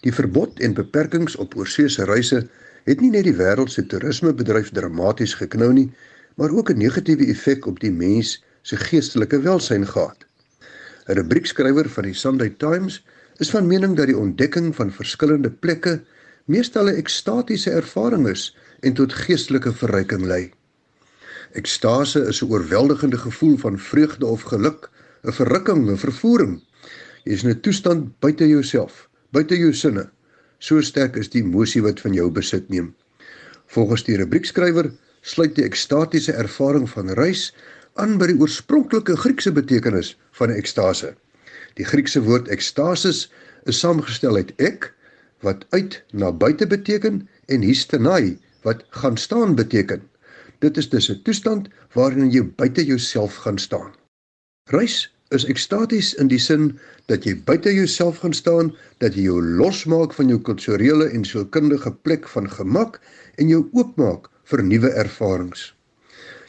Die 0.00 0.12
verbod 0.12 0.60
en 0.60 0.74
beperkings 0.74 1.36
op 1.36 1.56
oorseese 1.56 2.04
reise 2.04 2.48
het 2.84 3.00
nie 3.00 3.10
net 3.10 3.24
die 3.24 3.36
wêreld 3.36 3.70
se 3.70 3.86
toerismebedryf 3.86 4.70
dramaties 4.70 5.34
geknou 5.34 5.72
nie, 5.72 5.92
maar 6.36 6.50
ook 6.50 6.70
'n 6.70 6.78
negatiewe 6.78 7.26
effek 7.26 7.66
op 7.66 7.80
die 7.80 7.92
mens 7.92 8.44
se 8.62 8.76
geestelike 8.76 9.40
welsyn 9.40 9.86
gehad. 9.86 10.24
'n 11.08 11.12
Rubriekskrywer 11.12 11.88
van 11.88 12.04
die 12.04 12.14
Sunday 12.14 12.50
Times 12.58 13.04
is 13.36 13.50
van 13.50 13.66
mening 13.66 13.96
dat 13.96 14.06
die 14.06 14.18
ontdekking 14.18 14.74
van 14.74 14.92
verskillende 14.92 15.50
plekke 15.50 16.00
meestal 16.44 16.88
'n 16.88 16.96
ekstatiese 16.96 17.70
ervaring 17.70 18.28
is 18.28 18.56
en 18.80 18.92
tot 18.92 19.12
geestelike 19.12 19.72
verryking 19.72 20.24
lei. 20.24 20.52
Ekstase 21.54 22.20
is 22.26 22.42
'n 22.42 22.50
oorweldigende 22.50 23.18
gevoel 23.18 23.56
van 23.56 23.78
vreugde 23.78 24.26
of 24.26 24.42
geluk, 24.42 24.90
'n 25.22 25.32
verrukking, 25.32 25.90
'n 25.90 25.96
vervoering. 25.96 26.62
Jy 27.24 27.32
is 27.32 27.42
in 27.42 27.50
'n 27.50 27.60
toestand 27.60 28.18
buite 28.20 28.48
jouself, 28.48 29.08
buite 29.30 29.56
jou 29.56 29.72
sinne. 29.72 30.10
So 30.58 30.80
sterk 30.80 31.16
is 31.16 31.30
die 31.30 31.42
emosie 31.42 31.82
wat 31.82 32.00
van 32.00 32.12
jou 32.12 32.30
besit 32.30 32.68
neem. 32.68 32.94
Volgens 33.66 34.04
die 34.04 34.16
rubriekskrywer 34.16 34.92
sluit 35.20 35.54
die 35.54 35.64
ekstatiese 35.64 36.32
ervaring 36.32 36.90
van 36.90 37.10
reis 37.10 37.54
aan 37.94 38.18
by 38.18 38.26
die 38.26 38.38
oorspronklike 38.40 39.16
Griekse 39.16 39.52
betekenis 39.52 40.16
van 40.32 40.50
ekstase. 40.50 41.14
Die 41.74 41.84
Griekse 41.84 42.22
woord 42.22 42.48
ekstasis 42.48 43.30
is 43.64 43.78
saamgestel 43.78 44.36
uit 44.36 44.52
ek 44.58 44.90
wat 45.40 45.66
uit 45.70 46.02
na 46.12 46.32
buite 46.32 46.66
beteken 46.66 47.28
en 47.46 47.62
histenai 47.62 48.38
wat 48.62 48.84
gaan 48.90 49.16
staan 49.16 49.54
beteken. 49.54 50.02
Dit 50.64 50.76
is 50.80 50.88
dus 50.88 51.10
'n 51.12 51.22
toestand 51.22 51.68
waarin 51.92 52.30
jy 52.30 52.42
buite 52.56 52.84
jouself 52.84 53.34
gaan 53.44 53.58
staan. 53.58 53.92
Reis 54.70 55.12
is 55.28 55.44
ekstaties 55.44 56.14
in 56.14 56.28
die 56.28 56.38
sin 56.38 56.78
dat 57.06 57.24
jy 57.24 57.34
buite 57.44 57.74
jouself 57.74 58.18
gaan 58.18 58.32
staan, 58.32 58.72
dat 58.98 59.14
jy 59.14 59.22
jou 59.22 59.42
losmaak 59.42 60.12
van 60.12 60.28
jou 60.28 60.40
kulturele 60.40 61.08
en 61.08 61.24
sielkundige 61.24 61.92
plek 61.92 62.28
van 62.28 62.50
gemak 62.50 63.00
en 63.36 63.48
jou 63.48 63.68
oopmaak 63.72 64.30
vir 64.44 64.62
nuwe 64.62 64.88
ervarings. 64.88 65.74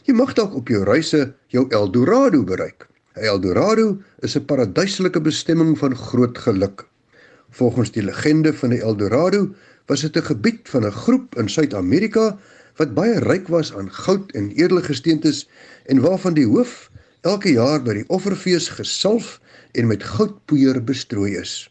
Jy 0.05 0.13
mag 0.13 0.33
dalk 0.33 0.55
op 0.55 0.67
jou 0.67 0.83
reise 0.83 1.33
jou 1.47 1.67
Eldorado 1.69 2.43
bereik. 2.43 2.87
Eldorado 3.13 3.97
is 4.21 4.35
'n 4.35 4.45
paradyselike 4.45 5.21
bestemming 5.21 5.77
van 5.77 5.95
groot 5.95 6.37
geluk. 6.37 6.87
Volgens 7.49 7.91
die 7.91 8.03
legende 8.03 8.53
van 8.53 8.69
die 8.69 8.81
Eldorado 8.81 9.55
was 9.85 10.01
dit 10.01 10.17
'n 10.17 10.25
gebied 10.31 10.69
van 10.69 10.85
'n 10.85 10.91
groep 10.91 11.35
in 11.35 11.49
Suid-Amerika 11.49 12.37
wat 12.79 12.93
baie 12.97 13.19
ryk 13.23 13.47
was 13.53 13.71
aan 13.73 13.91
goud 13.91 14.31
en 14.35 14.51
edele 14.51 14.83
gesteentes 14.83 15.45
en 15.85 16.01
waarvan 16.03 16.35
die 16.35 16.47
hoof 16.47 16.89
elke 17.21 17.55
jaar 17.55 17.81
by 17.83 17.99
die 18.01 18.07
offerfees 18.13 18.67
gesalf 18.77 19.39
en 19.73 19.87
met 19.87 20.03
goudpoeier 20.03 20.81
bestrooi 20.83 21.35
is. 21.39 21.65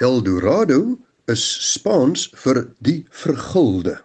El 0.00 0.22
Dorado 0.24 0.98
is 1.30 1.42
Spaans 1.72 2.28
vir 2.44 2.64
die 2.80 3.02
vergulde. 3.10 3.98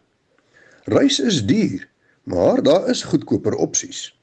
Reis 0.91 1.19
is 1.19 1.41
duur, 1.45 1.87
maar 2.23 2.61
daar 2.63 2.89
is 2.89 3.03
goedkoper 3.03 3.55
opsies. 3.55 4.13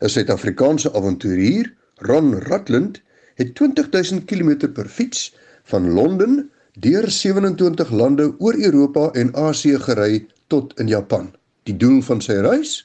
'n 0.00 0.08
Suid-Afrikaanse 0.08 0.92
avonturier, 0.92 1.72
Ron 1.96 2.34
Rutland, 2.48 3.00
het 3.34 3.54
20000 3.54 4.24
km 4.24 4.72
per 4.72 4.88
fiets 4.88 5.34
van 5.64 5.90
Londen 5.92 6.50
deur 6.78 7.10
27 7.10 7.90
lande 7.90 8.34
oor 8.38 8.54
Europa 8.58 9.10
en 9.12 9.34
Asië 9.34 9.78
gery 9.78 10.26
tot 10.54 10.78
in 10.78 10.90
Japan. 10.90 11.32
Die 11.66 11.76
doel 11.76 12.02
van 12.06 12.22
sy 12.22 12.38
reis 12.44 12.82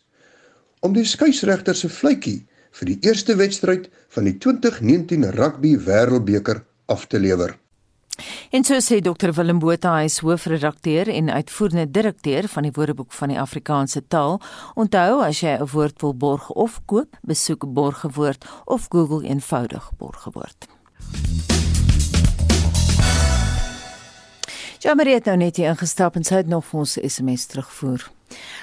om 0.86 0.95
die 0.95 1.05
skeieregter 1.05 1.76
se 1.76 1.89
vletjie 1.91 2.39
vir 2.80 2.93
die 2.93 2.99
eerste 3.05 3.36
wedstryd 3.39 3.89
van 4.15 4.30
die 4.30 4.38
2019 4.41 5.28
rugby 5.36 5.76
wêreldbeker 5.86 6.63
af 6.89 7.09
te 7.11 7.20
lewer. 7.20 7.57
En 8.51 8.65
so 8.67 8.80
sê 8.84 8.99
Dr 9.03 9.32
Willem 9.36 9.59
Botha, 9.63 9.93
hy 9.99 10.09
is 10.09 10.20
hoofredakteur 10.26 11.11
en 11.13 11.32
uitvoerende 11.32 11.88
direkteur 11.91 12.49
van 12.51 12.67
die 12.67 12.74
Woordeboek 12.76 13.13
van 13.15 13.32
die 13.32 13.39
Afrikaanse 13.39 14.03
taal. 14.07 14.41
Onthou 14.76 15.22
as 15.24 15.39
jy 15.43 15.55
'n 15.59 15.70
woord 15.72 16.01
wil 16.01 16.15
borg 16.15 16.49
of 16.51 16.82
koop, 16.86 17.15
besoek 17.22 17.63
Borgewoord 17.74 18.45
of 18.65 18.88
Google 18.89 19.24
eenvoudig 19.28 19.91
Borgewoord. 19.97 20.67
Ja, 24.80 24.93
maar 24.95 25.09
jy 25.09 25.17
het 25.17 25.25
nou 25.27 25.36
net 25.38 25.57
hier 25.59 25.73
ingestap 25.73 26.15
en 26.15 26.23
sê 26.23 26.39
dit 26.39 26.47
nog 26.47 26.63
vir 26.69 26.80
ons 26.86 26.95
SMS 27.03 27.49
terugvoer. 27.51 28.05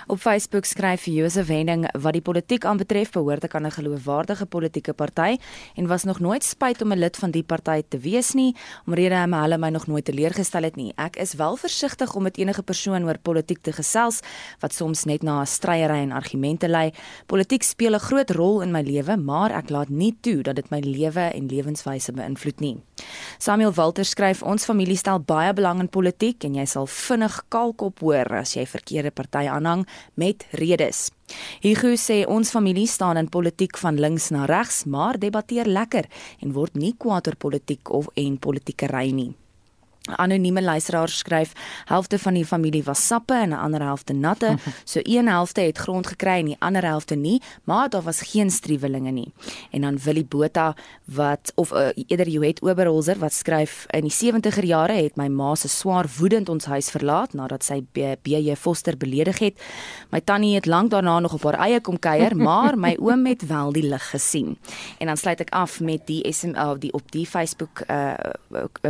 Op 0.07 0.21
Facebook 0.21 0.65
skryf 0.65 1.05
Josef 1.05 1.47
Wenning 1.47 1.87
wat 1.93 2.13
die 2.13 2.23
politiek 2.23 2.65
aanbetref 2.65 3.11
behoort 3.11 3.45
ek 3.45 3.55
aan 3.55 3.67
'n 3.67 3.71
geloofwaardige 3.71 4.47
politieke 4.47 4.93
party 4.93 5.37
en 5.75 5.87
was 5.87 6.05
nog 6.05 6.21
nooit 6.21 6.45
spyt 6.45 6.83
om 6.83 6.93
'n 6.93 6.99
lid 6.99 7.17
van 7.17 7.31
die 7.31 7.43
party 7.43 7.83
te 7.89 7.99
wees 7.99 8.35
nie 8.35 8.55
omrede 8.87 9.15
hy 9.15 9.27
my 9.27 9.41
hulle 9.43 9.59
my 9.59 9.69
nog 9.69 9.87
nooit 9.87 10.05
teleurgestel 10.05 10.63
het 10.63 10.77
nie. 10.77 10.93
Ek 10.97 11.17
is 11.17 11.35
wel 11.35 11.57
versigtig 11.57 12.15
om 12.15 12.23
met 12.23 12.39
enige 12.39 12.63
persoon 12.63 13.05
oor 13.05 13.19
politiek 13.19 13.59
te 13.63 13.73
gesels 13.73 14.21
wat 14.61 14.73
soms 14.73 15.05
net 15.05 15.23
na 15.23 15.41
'n 15.41 15.47
stryery 15.47 16.03
en 16.03 16.13
argumente 16.13 16.69
lei. 16.69 16.93
Politiek 17.27 17.63
speel 17.63 17.95
'n 17.95 18.01
groot 18.01 18.31
rol 18.31 18.63
in 18.63 18.71
my 18.71 18.83
lewe, 18.83 19.17
maar 19.17 19.51
ek 19.51 19.71
laat 19.71 19.89
nie 19.89 20.17
toe 20.21 20.43
dat 20.43 20.57
dit 20.57 20.71
my 20.71 20.81
lewe 20.81 21.33
en 21.35 21.47
lewenswyse 21.47 22.13
beïnvloed 22.13 22.61
nie. 22.61 22.77
Samuel 23.39 23.73
Walter 23.73 24.05
skryf 24.05 24.43
ons 24.43 24.65
familie 24.65 24.97
stel 24.97 25.21
baie 25.21 25.53
belang 25.53 25.81
in 25.81 25.89
politiek 25.89 26.45
en 26.45 26.55
jy 26.55 26.65
sal 26.65 26.87
vinnig 26.87 27.43
kalkop 27.49 28.01
hoor 28.01 28.33
as 28.41 28.55
jy 28.55 28.67
verkeerde 28.67 29.11
party 29.11 29.47
aanhang 29.57 29.87
met 30.15 30.45
redes. 30.61 31.09
Hugo 31.65 31.97
sê 31.99 32.23
ons 32.29 32.53
familie 32.53 32.87
staan 32.87 33.19
in 33.21 33.33
politiek 33.33 33.79
van 33.81 33.99
links 34.01 34.31
na 34.31 34.45
regs, 34.47 34.85
maar 34.85 35.19
debatteer 35.19 35.67
lekker 35.67 36.07
en 36.41 36.55
word 36.55 36.79
nie 36.79 36.95
kwaad 36.95 37.27
oor 37.27 37.41
politiek 37.49 37.91
of 37.91 38.13
en 38.15 38.39
politiekery 38.39 39.11
nie. 39.17 39.33
Anonieme 40.15 40.63
luisteraar 40.63 41.09
skryf: 41.09 41.53
"Helfte 41.85 42.19
van 42.19 42.35
die 42.35 42.47
familie 42.47 42.83
was 42.85 43.07
sappe 43.07 43.35
en 43.35 43.49
'n 43.49 43.53
ander 43.53 43.83
helfte 43.83 44.13
natte. 44.13 44.55
So 44.85 45.01
een 45.03 45.29
helfte 45.29 45.61
het 45.61 45.79
grond 45.79 46.07
gekry 46.07 46.39
en 46.39 46.45
die 46.45 46.57
ander 46.59 46.85
helfte 46.85 47.15
nie, 47.15 47.43
maar 47.65 47.89
daar 47.89 48.03
was 48.03 48.21
geen 48.21 48.51
struwelinge 48.51 49.11
nie." 49.11 49.33
En 49.71 49.81
dan 49.81 49.99
Willie 49.99 50.25
Botha 50.25 50.75
wat 51.05 51.53
of 51.55 51.73
uh, 51.73 51.89
eerder 52.07 52.29
Joet 52.29 52.63
Oberholzer 52.63 53.19
wat 53.19 53.33
skryf: 53.33 53.87
"In 53.91 54.01
die 54.01 54.33
70er 54.33 54.65
jare 54.65 54.93
het 54.93 55.17
my 55.17 55.29
ma 55.29 55.55
se 55.55 55.69
swaar 55.69 56.07
woedend 56.19 56.49
ons 56.49 56.65
huis 56.65 56.91
verlaat 56.91 57.33
nadat 57.33 57.65
sy 57.65 57.85
BJ 58.23 58.55
Foster 58.55 58.97
beledig 58.97 59.39
het. 59.39 59.61
My 60.11 60.21
tannie 60.21 60.55
het 60.55 60.67
lank 60.67 60.91
daarna 60.91 61.19
nog 61.21 61.33
op 61.33 61.43
haar 61.43 61.59
eie 61.59 61.81
kom 61.81 61.99
kuier, 61.99 62.37
maar 62.49 62.79
my 62.79 62.97
oom 63.01 63.27
het 63.27 63.47
wel 63.47 63.73
die 63.73 63.89
lig 63.89 64.11
gesien." 64.11 64.59
En 64.99 65.07
dan 65.07 65.17
sluit 65.17 65.41
ek 65.41 65.51
af 65.51 65.81
met 65.81 66.07
die 66.07 66.33
SM 66.33 66.49
of 66.49 66.75
uh, 66.75 66.81
die 66.81 66.93
op 66.93 67.13
die 67.13 67.27
Facebook 67.27 67.81
uh, 67.91 68.15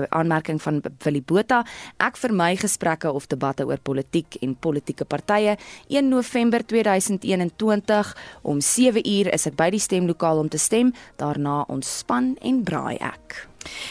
aanmerking 0.08 0.62
van 0.62 0.82
Willie 1.06 1.24
Botha. 1.24 1.62
Ek 2.02 2.18
vermy 2.20 2.52
gesprekke 2.60 3.12
of 3.14 3.28
debatte 3.30 3.66
oor 3.66 3.80
politiek 3.82 4.38
en 4.42 4.56
politieke 4.58 5.06
partye. 5.08 5.56
1 5.88 6.10
November 6.10 6.64
2021 6.66 8.14
om 8.42 8.60
7 8.60 9.02
uur 9.06 9.32
is 9.34 9.46
ek 9.48 9.58
by 9.58 9.70
die 9.74 9.82
stemlokaal 9.82 10.42
om 10.42 10.50
te 10.52 10.60
stem. 10.60 10.92
Daarna 11.20 11.62
ontspan 11.72 12.34
en 12.42 12.64
braai 12.66 12.98
ek. 13.00 13.46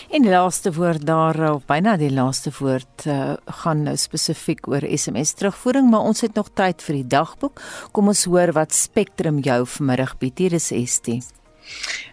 En 0.10 0.24
die 0.24 0.32
laaste 0.32 0.72
woord 0.76 1.06
daar 1.08 1.38
of 1.50 1.66
byna 1.68 1.98
die 2.00 2.12
laaste 2.14 2.52
woord 2.60 3.08
uh, 3.12 3.36
gaan 3.62 3.84
nou 3.88 3.96
spesifiek 4.00 4.68
oor 4.72 4.86
SMS 4.88 5.36
terugvoering, 5.40 5.90
maar 5.92 6.08
ons 6.08 6.24
het 6.24 6.36
nog 6.40 6.54
tyd 6.56 6.84
vir 6.86 7.02
die 7.02 7.08
dagboek. 7.18 7.62
Kom 7.92 8.12
ons 8.14 8.26
hoor 8.30 8.56
wat 8.56 8.76
Spectrum 8.76 9.42
jou 9.44 9.64
vanmiddag 9.78 10.16
bied. 10.22 10.46
Hier 10.46 10.56
is 10.62 10.72
Estie. 10.72 11.22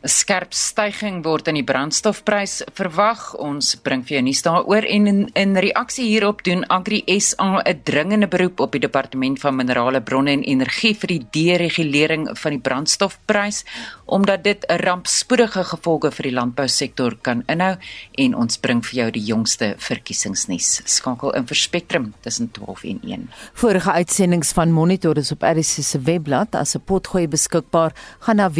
'n 0.02 0.08
Skerp 0.08 0.52
stygings 0.52 1.24
word 1.24 1.48
in 1.48 1.54
die 1.54 1.64
brandstofprys 1.64 2.62
verwag. 2.74 3.34
Ons 3.38 3.76
bring 3.76 4.02
vir 4.02 4.16
jou 4.16 4.22
nuus 4.26 4.42
daaroor 4.42 4.84
en 4.84 5.06
in, 5.06 5.20
in 5.34 5.56
reaksie 5.56 6.08
hierop 6.08 6.42
doen 6.42 6.64
Agri 6.68 7.04
SA 7.20 7.62
'n 7.62 7.80
dringende 7.84 8.26
beroep 8.26 8.60
op 8.60 8.72
die 8.72 8.80
Departement 8.80 9.38
van 9.40 9.56
Minerale 9.56 10.00
Bronne 10.00 10.32
en 10.32 10.42
Energie 10.42 10.94
vir 10.94 11.08
die 11.08 11.26
deregulering 11.30 12.28
van 12.34 12.50
die 12.50 12.60
brandstofprys 12.60 13.64
omdat 14.06 14.44
dit 14.44 14.64
'n 14.68 14.82
rampspoedige 14.82 15.64
gevolge 15.64 16.10
vir 16.10 16.22
die 16.22 16.34
landbousektor 16.34 17.16
kan 17.22 17.42
inhou 17.46 17.76
en 18.18 18.34
ons 18.34 18.56
bring 18.56 18.82
vir 18.86 18.94
jou 18.94 19.10
die 19.10 19.24
jongste 19.24 19.74
verkiesingsnuus. 19.78 20.82
Skakel 20.84 21.30
in 21.30 21.46
vir 21.46 21.56
Spectrum 21.56 22.14
tussen 22.20 22.50
12 22.50 22.84
en 22.84 23.00
1. 23.02 23.30
Vorige 23.54 23.92
uitsendings 23.92 24.52
van 24.52 24.72
Monitor 24.72 25.16
is 25.16 25.32
op 25.32 25.42
RSC 25.42 25.82
se 25.82 26.00
webblad 26.00 26.54
as 26.54 26.74
'n 26.74 26.80
potgooi 26.84 27.28
beskikbaar. 27.28 27.92
Gaan 28.18 28.36
na 28.36 28.50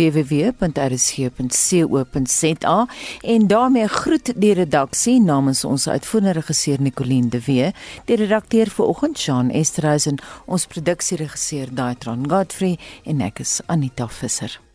www.rsc.co.za 0.89 2.87
en 3.21 3.47
daarmee 3.47 3.89
groet 3.89 4.33
die 4.37 4.53
redaksie 4.53 5.21
namens 5.21 5.65
ons 5.65 5.89
uitvoerende 5.89 6.33
regisseur 6.33 6.81
Nicoline 6.81 7.29
de 7.29 7.41
Wee, 7.45 7.73
die 8.05 8.17
redakteur 8.17 8.71
vir 8.71 8.87
oggend 8.87 9.21
Jean 9.21 9.51
Esterhuizen, 9.51 10.19
ons 10.47 10.67
produksieregisseur 10.67 11.75
Daitron 11.75 12.29
Godfrey 12.31 12.79
en 13.05 13.21
ek 13.21 13.39
is 13.47 13.61
Anita 13.67 14.09
Visser. 14.09 14.72